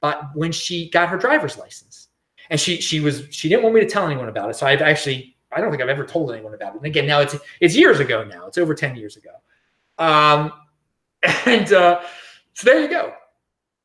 but 0.00 0.30
when 0.34 0.52
she 0.52 0.90
got 0.90 1.08
her 1.08 1.16
driver's 1.16 1.56
license, 1.56 2.08
and 2.50 2.60
she 2.60 2.80
she 2.80 3.00
was 3.00 3.26
she 3.30 3.48
didn't 3.48 3.62
want 3.62 3.74
me 3.74 3.80
to 3.80 3.88
tell 3.88 4.06
anyone 4.06 4.28
about 4.28 4.50
it. 4.50 4.56
So 4.56 4.66
I've 4.66 4.82
actually 4.82 5.36
I 5.52 5.60
don't 5.60 5.70
think 5.70 5.82
I've 5.82 5.88
ever 5.88 6.04
told 6.04 6.32
anyone 6.32 6.54
about 6.54 6.74
it. 6.74 6.78
And 6.78 6.86
again, 6.86 7.06
now 7.06 7.20
it's 7.20 7.36
it's 7.60 7.74
years 7.74 8.00
ago 8.00 8.24
now. 8.24 8.46
It's 8.46 8.58
over 8.58 8.74
ten 8.74 8.96
years 8.96 9.16
ago. 9.16 9.30
Um, 9.98 10.52
And 11.46 11.72
uh, 11.72 12.02
so 12.54 12.68
there 12.68 12.80
you 12.80 12.88
go. 12.88 13.14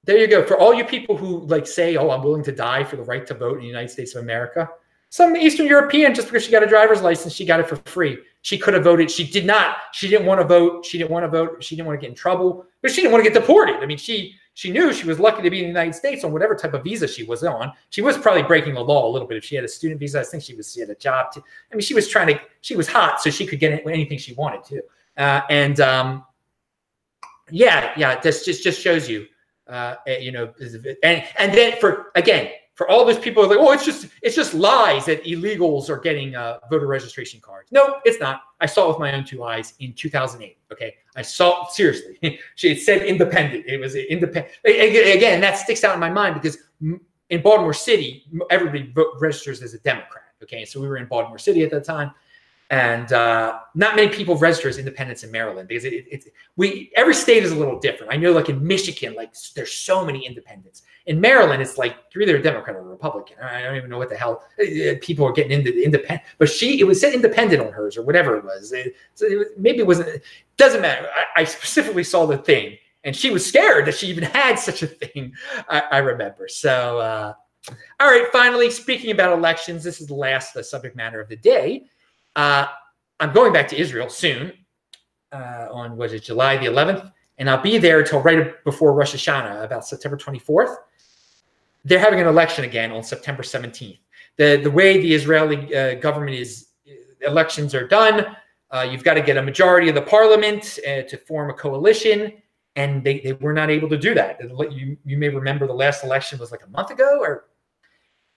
There 0.03 0.17
you 0.17 0.27
go. 0.27 0.45
For 0.45 0.57
all 0.57 0.73
you 0.73 0.85
people 0.85 1.17
who 1.17 1.45
like 1.45 1.67
say, 1.67 1.97
"Oh, 1.97 2.09
I'm 2.09 2.23
willing 2.23 2.43
to 2.43 2.51
die 2.51 2.83
for 2.83 2.95
the 2.95 3.03
right 3.03 3.25
to 3.27 3.33
vote 3.33 3.55
in 3.55 3.61
the 3.61 3.67
United 3.67 3.89
States 3.89 4.15
of 4.15 4.23
America," 4.23 4.69
some 5.09 5.35
Eastern 5.35 5.67
European, 5.67 6.13
just 6.13 6.27
because 6.27 6.43
she 6.43 6.51
got 6.51 6.63
a 6.63 6.67
driver's 6.67 7.01
license, 7.01 7.33
she 7.33 7.45
got 7.45 7.59
it 7.59 7.67
for 7.67 7.77
free. 7.77 8.17
She 8.41 8.57
could 8.57 8.73
have 8.73 8.83
voted. 8.83 9.09
She 9.11 9.25
did 9.25 9.45
not. 9.45 9.77
She 9.93 10.07
didn't 10.07 10.25
want 10.25 10.39
to 10.41 10.47
vote. 10.47 10.85
She 10.85 10.97
didn't 10.97 11.11
want 11.11 11.25
to 11.25 11.29
vote. 11.29 11.63
She 11.63 11.75
didn't 11.75 11.87
want 11.87 11.99
to 11.99 12.01
get 12.01 12.09
in 12.09 12.15
trouble, 12.15 12.65
but 12.81 12.91
she 12.91 13.01
didn't 13.01 13.11
want 13.11 13.23
to 13.23 13.29
get 13.29 13.39
deported. 13.39 13.77
I 13.77 13.85
mean, 13.85 13.97
she 13.97 14.35
she 14.53 14.71
knew 14.71 14.91
she 14.91 15.05
was 15.05 15.19
lucky 15.19 15.41
to 15.43 15.49
be 15.49 15.59
in 15.59 15.65
the 15.65 15.67
United 15.67 15.93
States 15.93 16.23
on 16.23 16.31
whatever 16.31 16.55
type 16.55 16.73
of 16.73 16.83
visa 16.83 17.07
she 17.07 17.23
was 17.23 17.43
on. 17.43 17.71
She 17.89 18.01
was 18.01 18.17
probably 18.17 18.43
breaking 18.43 18.73
the 18.73 18.81
law 18.81 19.07
a 19.07 19.11
little 19.11 19.27
bit 19.27 19.37
if 19.37 19.43
she 19.45 19.55
had 19.55 19.63
a 19.63 19.67
student 19.67 19.99
visa. 19.99 20.21
I 20.21 20.23
think 20.23 20.43
she 20.43 20.55
was 20.55 20.73
she 20.73 20.79
had 20.79 20.89
a 20.89 20.95
job. 20.95 21.31
To, 21.33 21.41
I 21.71 21.75
mean, 21.75 21.81
she 21.81 21.93
was 21.93 22.07
trying 22.07 22.27
to. 22.27 22.39
She 22.61 22.75
was 22.75 22.87
hot, 22.87 23.21
so 23.21 23.29
she 23.29 23.45
could 23.45 23.59
get 23.59 23.85
anything 23.85 24.17
she 24.17 24.33
wanted 24.33 24.63
to. 24.65 24.81
Uh, 25.17 25.41
and 25.49 25.79
um, 25.79 26.23
yeah, 27.49 27.93
yeah, 27.97 28.19
this 28.19 28.45
just 28.45 28.63
just 28.63 28.81
shows 28.81 29.09
you, 29.09 29.25
uh, 29.67 29.95
eh, 30.07 30.19
you 30.19 30.31
know, 30.31 30.53
and 31.03 31.23
and 31.37 31.53
then 31.53 31.79
for 31.79 32.11
again 32.15 32.51
for 32.77 32.87
all 32.89 33.03
those 33.03 33.17
people 33.17 33.47
like, 33.47 33.57
oh, 33.59 33.71
it's 33.71 33.85
just 33.85 34.07
it's 34.21 34.35
just 34.35 34.53
lies 34.53 35.05
that 35.05 35.23
illegals 35.23 35.89
are 35.89 35.97
getting 35.97 36.35
uh, 36.35 36.59
voter 36.69 36.85
registration 36.85 37.41
cards. 37.41 37.71
No, 37.71 37.97
it's 38.05 38.19
not. 38.19 38.41
I 38.61 38.67
saw 38.67 38.85
it 38.85 38.89
with 38.89 38.99
my 38.99 39.13
own 39.13 39.25
two 39.25 39.43
eyes 39.43 39.73
in 39.79 39.93
2008. 39.93 40.57
Okay, 40.71 40.93
I 41.15 41.23
saw 41.23 41.67
seriously. 41.67 42.19
it 42.21 42.81
said 42.81 43.01
independent. 43.03 43.65
It 43.65 43.79
was 43.79 43.95
independent. 43.95 44.53
Again, 44.63 45.41
that 45.41 45.57
sticks 45.57 45.83
out 45.83 45.95
in 45.95 45.99
my 45.99 46.11
mind 46.11 46.35
because 46.35 46.57
in 47.29 47.41
Baltimore 47.41 47.73
City, 47.73 48.25
everybody 48.49 48.93
registers 49.19 49.61
as 49.63 49.73
a 49.73 49.79
Democrat. 49.79 50.25
Okay, 50.43 50.63
so 50.63 50.79
we 50.79 50.87
were 50.87 50.97
in 50.97 51.07
Baltimore 51.07 51.39
City 51.39 51.63
at 51.63 51.71
that 51.71 51.83
time 51.83 52.11
and 52.69 53.13
uh, 53.13 53.59
not 53.75 53.95
many 53.95 54.09
people 54.09 54.35
register 54.35 54.67
as 54.67 54.77
independents 54.77 55.23
in 55.23 55.31
Maryland 55.31 55.69
because 55.69 55.85
it, 55.85 55.93
it, 55.93 56.05
it's 56.11 56.27
we 56.57 56.91
every 56.97 57.13
state 57.13 57.43
is 57.43 57.51
a 57.51 57.55
little 57.55 57.79
different. 57.79 58.11
I 58.11 58.17
know, 58.17 58.33
like 58.33 58.49
in 58.49 58.65
Michigan, 58.65 59.15
like 59.15 59.33
there's 59.55 59.71
so 59.71 60.03
many 60.03 60.25
independents. 60.25 60.81
In 61.05 61.21
Maryland, 61.21 61.61
it's 61.61 61.77
like 61.77 61.95
you're 62.13 62.23
either 62.23 62.35
a 62.35 62.41
Democrat 62.41 62.75
or 62.75 62.79
a 62.79 62.83
Republican. 62.83 63.37
I 63.41 63.61
don't 63.61 63.77
even 63.77 63.89
know 63.89 63.97
what 63.97 64.09
the 64.09 64.17
hell 64.17 64.43
uh, 64.59 64.95
people 65.01 65.25
are 65.25 65.31
getting 65.31 65.51
into 65.51 65.81
independent. 65.81 66.27
But 66.39 66.49
she, 66.49 66.81
it 66.81 66.83
was 66.83 66.99
said 66.99 67.13
independent 67.13 67.61
on 67.61 67.71
hers 67.71 67.95
or 67.95 68.01
whatever 68.01 68.35
it 68.35 68.43
was. 68.43 68.73
It, 68.73 68.95
so 69.13 69.25
it 69.25 69.57
maybe 69.57 69.79
it 69.79 69.87
wasn't. 69.87 70.21
Doesn't 70.57 70.81
matter. 70.81 71.07
I, 71.15 71.41
I, 71.41 71.43
specifically 71.45 72.03
saw 72.03 72.25
the 72.25 72.37
thing, 72.37 72.77
and 73.05 73.15
she 73.15 73.29
was 73.29 73.45
scared 73.45 73.85
that 73.85 73.95
she 73.95 74.07
even 74.07 74.23
had 74.23 74.59
such 74.59 74.83
a 74.83 74.87
thing. 74.87 75.33
I, 75.69 75.83
I 75.91 75.97
remember. 75.99 76.49
So, 76.49 76.97
uh, 76.97 77.33
all 77.99 78.11
right. 78.11 78.27
Finally, 78.33 78.71
speaking 78.71 79.11
about 79.11 79.37
elections, 79.37 79.85
this 79.85 80.01
is 80.01 80.07
the 80.07 80.15
last 80.15 80.57
uh, 80.57 80.63
subject 80.63 80.97
matter 80.97 81.21
of 81.21 81.29
the 81.29 81.37
day. 81.37 81.85
Uh, 82.37 82.67
I'm 83.19 83.33
going 83.33 83.51
back 83.51 83.67
to 83.69 83.77
Israel 83.77 84.07
soon 84.09 84.53
uh, 85.33 85.67
on, 85.71 85.97
was 85.97 86.13
it 86.13 86.23
July 86.23 86.55
the 86.55 86.67
11th? 86.67 87.11
And 87.39 87.49
I'll 87.49 87.61
be 87.61 87.77
there 87.77 87.99
until 87.99 88.21
right 88.21 88.63
before 88.63 88.93
Rosh 88.93 89.13
Hashanah, 89.13 89.63
about 89.63 89.85
September 89.85 90.15
24th. 90.15 90.75
They're 91.83 91.99
having 91.99 92.21
an 92.21 92.27
election 92.27 92.63
again 92.63 92.91
on 92.91 93.03
September 93.03 93.43
17th. 93.43 93.99
The, 94.37 94.61
the 94.63 94.71
way 94.71 95.01
the 95.01 95.13
Israeli 95.13 95.75
uh, 95.75 95.95
government 95.95 96.37
is, 96.37 96.67
elections 97.21 97.75
are 97.75 97.87
done, 97.87 98.37
uh, 98.71 98.87
you've 98.89 99.03
got 99.03 99.15
to 99.15 99.21
get 99.21 99.35
a 99.35 99.41
majority 99.41 99.89
of 99.89 99.95
the 99.95 100.01
parliament 100.01 100.79
uh, 100.87 101.01
to 101.03 101.17
form 101.17 101.49
a 101.49 101.53
coalition 101.53 102.33
and 102.77 103.03
they, 103.03 103.19
they 103.19 103.33
were 103.33 103.53
not 103.53 103.71
able 103.71 103.89
to 103.89 103.97
do 103.97 104.13
that. 104.13 104.39
You, 104.71 104.95
you 105.03 105.17
may 105.17 105.29
remember 105.29 105.65
the 105.65 105.73
last 105.73 106.03
election 106.03 106.37
was 106.37 106.51
like 106.51 106.63
a 106.63 106.69
month 106.69 106.91
ago, 106.91 107.19
or 107.19 107.45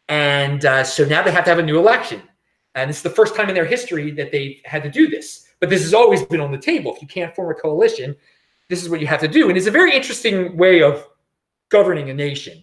and 0.08 0.64
uh, 0.64 0.82
so 0.82 1.04
now 1.04 1.22
they 1.22 1.30
have 1.30 1.44
to 1.44 1.50
have 1.50 1.58
a 1.58 1.62
new 1.62 1.78
election. 1.78 2.22
And 2.74 2.88
it's 2.90 3.02
the 3.02 3.10
first 3.10 3.34
time 3.34 3.48
in 3.48 3.54
their 3.54 3.64
history 3.64 4.10
that 4.12 4.30
they've 4.30 4.60
had 4.64 4.82
to 4.84 4.90
do 4.90 5.08
this. 5.08 5.46
But 5.58 5.70
this 5.70 5.82
has 5.82 5.94
always 5.94 6.24
been 6.24 6.40
on 6.40 6.52
the 6.52 6.58
table. 6.58 6.94
If 6.94 7.02
you 7.02 7.08
can't 7.08 7.34
form 7.34 7.50
a 7.50 7.54
coalition, 7.54 8.16
this 8.68 8.82
is 8.82 8.88
what 8.88 9.00
you 9.00 9.06
have 9.06 9.20
to 9.20 9.28
do. 9.28 9.48
And 9.48 9.58
it's 9.58 9.66
a 9.66 9.72
very 9.72 9.94
interesting 9.94 10.56
way 10.56 10.82
of 10.82 11.06
governing 11.68 12.10
a 12.10 12.14
nation. 12.14 12.62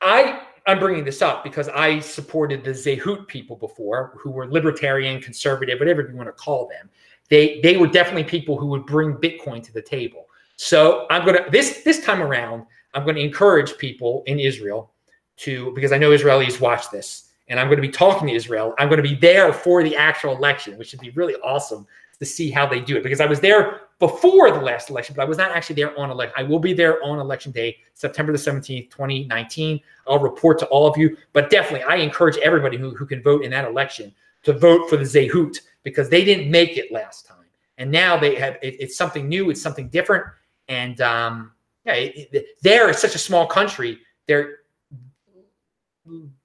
I 0.00 0.42
I'm 0.66 0.78
bringing 0.78 1.04
this 1.04 1.20
up 1.20 1.44
because 1.44 1.68
I 1.68 1.98
supported 2.00 2.64
the 2.64 2.70
Zehut 2.70 3.28
people 3.28 3.56
before, 3.56 4.16
who 4.18 4.30
were 4.30 4.46
libertarian, 4.50 5.20
conservative, 5.20 5.78
whatever 5.78 6.08
you 6.08 6.16
want 6.16 6.28
to 6.28 6.32
call 6.32 6.68
them. 6.68 6.88
They 7.28 7.60
they 7.62 7.76
were 7.76 7.86
definitely 7.86 8.24
people 8.24 8.58
who 8.58 8.66
would 8.66 8.86
bring 8.86 9.14
Bitcoin 9.14 9.62
to 9.64 9.72
the 9.72 9.82
table. 9.82 10.26
So 10.56 11.06
I'm 11.10 11.24
gonna 11.24 11.50
this 11.50 11.82
this 11.82 12.04
time 12.04 12.22
around, 12.22 12.64
I'm 12.94 13.04
going 13.04 13.16
to 13.16 13.22
encourage 13.22 13.76
people 13.76 14.22
in 14.26 14.38
Israel 14.38 14.92
to 15.38 15.72
because 15.74 15.92
I 15.92 15.98
know 15.98 16.10
Israelis 16.10 16.60
watch 16.60 16.90
this 16.90 17.23
and 17.48 17.60
I'm 17.60 17.66
going 17.66 17.76
to 17.76 17.82
be 17.82 17.90
talking 17.90 18.28
to 18.28 18.34
Israel. 18.34 18.74
I'm 18.78 18.88
going 18.88 19.02
to 19.02 19.08
be 19.08 19.14
there 19.14 19.52
for 19.52 19.82
the 19.82 19.96
actual 19.96 20.36
election, 20.36 20.78
which 20.78 20.88
should 20.88 21.00
be 21.00 21.10
really 21.10 21.34
awesome 21.36 21.86
to 22.18 22.24
see 22.24 22.50
how 22.50 22.66
they 22.66 22.80
do 22.80 22.96
it 22.96 23.02
because 23.02 23.20
I 23.20 23.26
was 23.26 23.40
there 23.40 23.80
before 23.98 24.50
the 24.50 24.60
last 24.60 24.90
election, 24.90 25.14
but 25.16 25.22
I 25.22 25.24
was 25.24 25.38
not 25.38 25.50
actually 25.50 25.76
there 25.76 25.98
on 25.98 26.10
election. 26.10 26.34
I 26.36 26.42
will 26.42 26.58
be 26.58 26.72
there 26.72 27.02
on 27.02 27.18
election 27.18 27.52
day, 27.52 27.76
September 27.94 28.32
the 28.32 28.38
17th, 28.38 28.90
2019. 28.90 29.80
I'll 30.06 30.18
report 30.18 30.58
to 30.60 30.66
all 30.66 30.86
of 30.86 30.96
you, 30.96 31.16
but 31.32 31.50
definitely 31.50 31.82
I 31.82 31.96
encourage 31.96 32.36
everybody 32.38 32.76
who, 32.76 32.94
who 32.94 33.06
can 33.06 33.22
vote 33.22 33.44
in 33.44 33.50
that 33.50 33.64
election 33.64 34.12
to 34.44 34.52
vote 34.52 34.88
for 34.88 34.96
the 34.96 35.04
Zehut 35.04 35.60
because 35.82 36.08
they 36.08 36.24
didn't 36.24 36.50
make 36.50 36.76
it 36.76 36.92
last 36.92 37.26
time. 37.26 37.38
And 37.78 37.90
now 37.90 38.16
they 38.16 38.36
have, 38.36 38.54
it, 38.62 38.76
it's 38.80 38.96
something 38.96 39.28
new. 39.28 39.50
It's 39.50 39.62
something 39.62 39.88
different. 39.88 40.24
And 40.68 41.00
um, 41.00 41.52
yeah, 41.84 41.94
it, 41.94 42.46
it, 42.62 42.98
such 42.98 43.14
a 43.14 43.18
small 43.18 43.46
country. 43.46 43.98
They're 44.26 44.58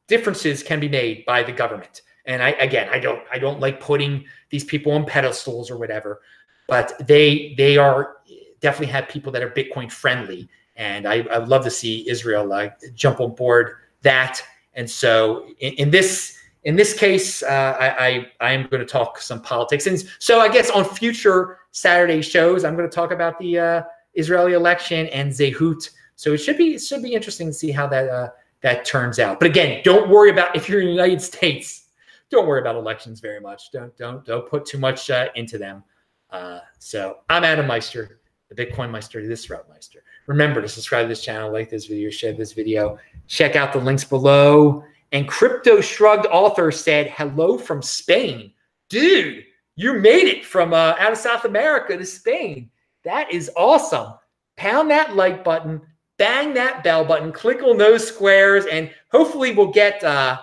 differences 0.09 0.61
can 0.61 0.79
be 0.79 0.89
made 0.89 1.25
by 1.25 1.43
the 1.43 1.51
government. 1.51 2.01
And 2.25 2.43
I 2.43 2.49
again, 2.51 2.89
I 2.91 2.99
don't 2.99 3.21
I 3.31 3.39
don't 3.39 3.59
like 3.59 3.79
putting 3.79 4.25
these 4.49 4.65
people 4.65 4.91
on 4.91 5.05
pedestals 5.05 5.71
or 5.71 5.77
whatever, 5.77 6.21
but 6.67 6.93
they 7.07 7.53
they 7.57 7.77
are 7.77 8.17
definitely 8.59 8.91
have 8.91 9.07
people 9.07 9.31
that 9.31 9.41
are 9.41 9.49
Bitcoin 9.49 9.89
friendly, 9.89 10.49
and 10.75 11.07
I 11.07 11.21
I 11.31 11.37
love 11.37 11.63
to 11.63 11.71
see 11.71 12.07
Israel 12.09 12.45
like 12.45 12.77
jump 12.93 13.21
on 13.21 13.33
board 13.35 13.77
that. 14.01 14.43
And 14.73 14.89
so 14.89 15.47
in, 15.59 15.73
in 15.73 15.89
this 15.89 16.37
in 16.65 16.75
this 16.75 16.93
case, 16.93 17.41
uh, 17.41 17.77
I, 17.79 18.07
I, 18.07 18.31
I 18.41 18.51
am 18.51 18.67
going 18.67 18.81
to 18.81 18.85
talk 18.85 19.19
some 19.19 19.41
politics, 19.41 19.87
and 19.87 20.03
so 20.19 20.39
I 20.39 20.49
guess 20.49 20.69
on 20.69 20.83
future 20.83 21.59
Saturday 21.71 22.21
shows, 22.21 22.65
I'm 22.65 22.75
going 22.75 22.89
to 22.89 22.93
talk 22.93 23.11
about 23.11 23.39
the 23.39 23.59
uh, 23.59 23.81
Israeli 24.13 24.53
election 24.53 25.07
and 25.07 25.31
Zehut. 25.31 25.89
So 26.15 26.33
it 26.33 26.39
should 26.39 26.57
be 26.57 26.75
it 26.75 26.81
should 26.81 27.01
be 27.01 27.13
interesting 27.13 27.47
to 27.47 27.53
see 27.53 27.71
how 27.71 27.87
that 27.87 28.09
uh, 28.09 28.29
that 28.61 28.85
turns 28.85 29.19
out. 29.19 29.39
But 29.39 29.47
again, 29.47 29.81
don't 29.83 30.09
worry 30.09 30.29
about 30.29 30.55
if 30.55 30.67
you're 30.67 30.81
in 30.81 30.87
the 30.87 30.93
United 30.93 31.21
States. 31.21 31.85
Don't 32.29 32.47
worry 32.47 32.61
about 32.61 32.75
elections 32.75 33.19
very 33.19 33.39
much. 33.39 33.71
Don't 33.71 33.95
don't 33.97 34.23
don't 34.25 34.47
put 34.47 34.65
too 34.65 34.77
much 34.77 35.09
uh, 35.09 35.29
into 35.35 35.57
them. 35.57 35.83
Uh, 36.29 36.59
so 36.77 37.19
I'm 37.29 37.43
Adam 37.43 37.65
Meister, 37.65 38.19
the 38.49 38.55
Bitcoin 38.55 38.91
Meister, 38.91 39.25
this 39.27 39.49
route 39.49 39.67
Meister. 39.67 40.03
Remember 40.27 40.61
to 40.61 40.67
subscribe 40.67 41.05
to 41.05 41.07
this 41.09 41.23
channel, 41.23 41.51
like 41.51 41.69
this 41.69 41.87
video, 41.87 42.11
share 42.11 42.33
this 42.33 42.53
video. 42.53 42.99
Check 43.27 43.55
out 43.55 43.73
the 43.73 43.79
links 43.79 44.03
below. 44.03 44.83
And 45.11 45.27
Crypto 45.27 45.81
Shrugged 45.81 46.27
author 46.27 46.71
said, 46.71 47.07
"Hello 47.09 47.57
from 47.57 47.81
Spain, 47.81 48.53
dude. 48.89 49.45
You 49.75 49.93
made 49.93 50.27
it 50.27 50.45
from 50.45 50.73
uh, 50.73 50.95
out 50.99 51.13
of 51.13 51.17
South 51.17 51.45
America 51.45 51.97
to 51.97 52.05
Spain. 52.05 52.69
That 53.03 53.31
is 53.33 53.49
awesome. 53.55 54.13
Pound 54.55 54.91
that 54.91 55.15
like 55.15 55.43
button." 55.43 55.81
Bang 56.19 56.53
that 56.53 56.83
bell 56.83 57.03
button, 57.03 57.31
click 57.31 57.63
on 57.63 57.77
those 57.77 58.07
squares, 58.07 58.67
and 58.67 58.91
hopefully 59.11 59.55
we'll 59.55 59.71
get. 59.71 60.03
Uh, 60.03 60.37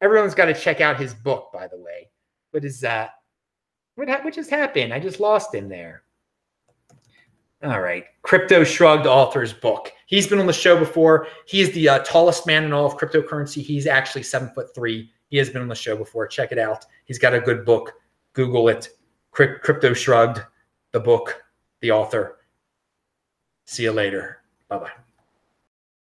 everyone's 0.00 0.34
got 0.34 0.46
to 0.46 0.54
check 0.54 0.80
out 0.80 0.98
his 0.98 1.14
book, 1.14 1.50
by 1.52 1.68
the 1.68 1.78
way. 1.78 2.10
What 2.50 2.64
is 2.64 2.80
that? 2.80 3.10
What, 3.94 4.08
ha- 4.08 4.20
what 4.22 4.34
just 4.34 4.50
happened? 4.50 4.92
I 4.92 4.98
just 4.98 5.20
lost 5.20 5.54
him 5.54 5.68
there. 5.68 6.02
All 7.62 7.80
right. 7.80 8.06
Crypto 8.22 8.64
Shrugged 8.64 9.06
author's 9.06 9.52
book. 9.52 9.92
He's 10.06 10.26
been 10.26 10.40
on 10.40 10.46
the 10.48 10.52
show 10.52 10.76
before. 10.76 11.28
He 11.46 11.60
is 11.60 11.70
the 11.72 11.88
uh, 11.88 11.98
tallest 12.00 12.44
man 12.44 12.64
in 12.64 12.72
all 12.72 12.86
of 12.86 12.96
cryptocurrency. 12.96 13.62
He's 13.62 13.86
actually 13.86 14.24
seven 14.24 14.48
foot 14.48 14.74
three. 14.74 15.10
He 15.28 15.36
has 15.36 15.48
been 15.48 15.62
on 15.62 15.68
the 15.68 15.74
show 15.74 15.96
before. 15.96 16.26
Check 16.26 16.50
it 16.50 16.58
out. 16.58 16.84
He's 17.04 17.18
got 17.18 17.34
a 17.34 17.40
good 17.40 17.64
book. 17.64 17.92
Google 18.32 18.68
it. 18.68 18.88
Crypto 19.30 19.94
Shrugged, 19.94 20.40
the 20.90 21.00
book, 21.00 21.42
the 21.80 21.90
author. 21.90 22.38
See 23.64 23.84
you 23.84 23.92
later. 23.92 24.42
Bye 24.68 24.78
bye. 24.78 25.01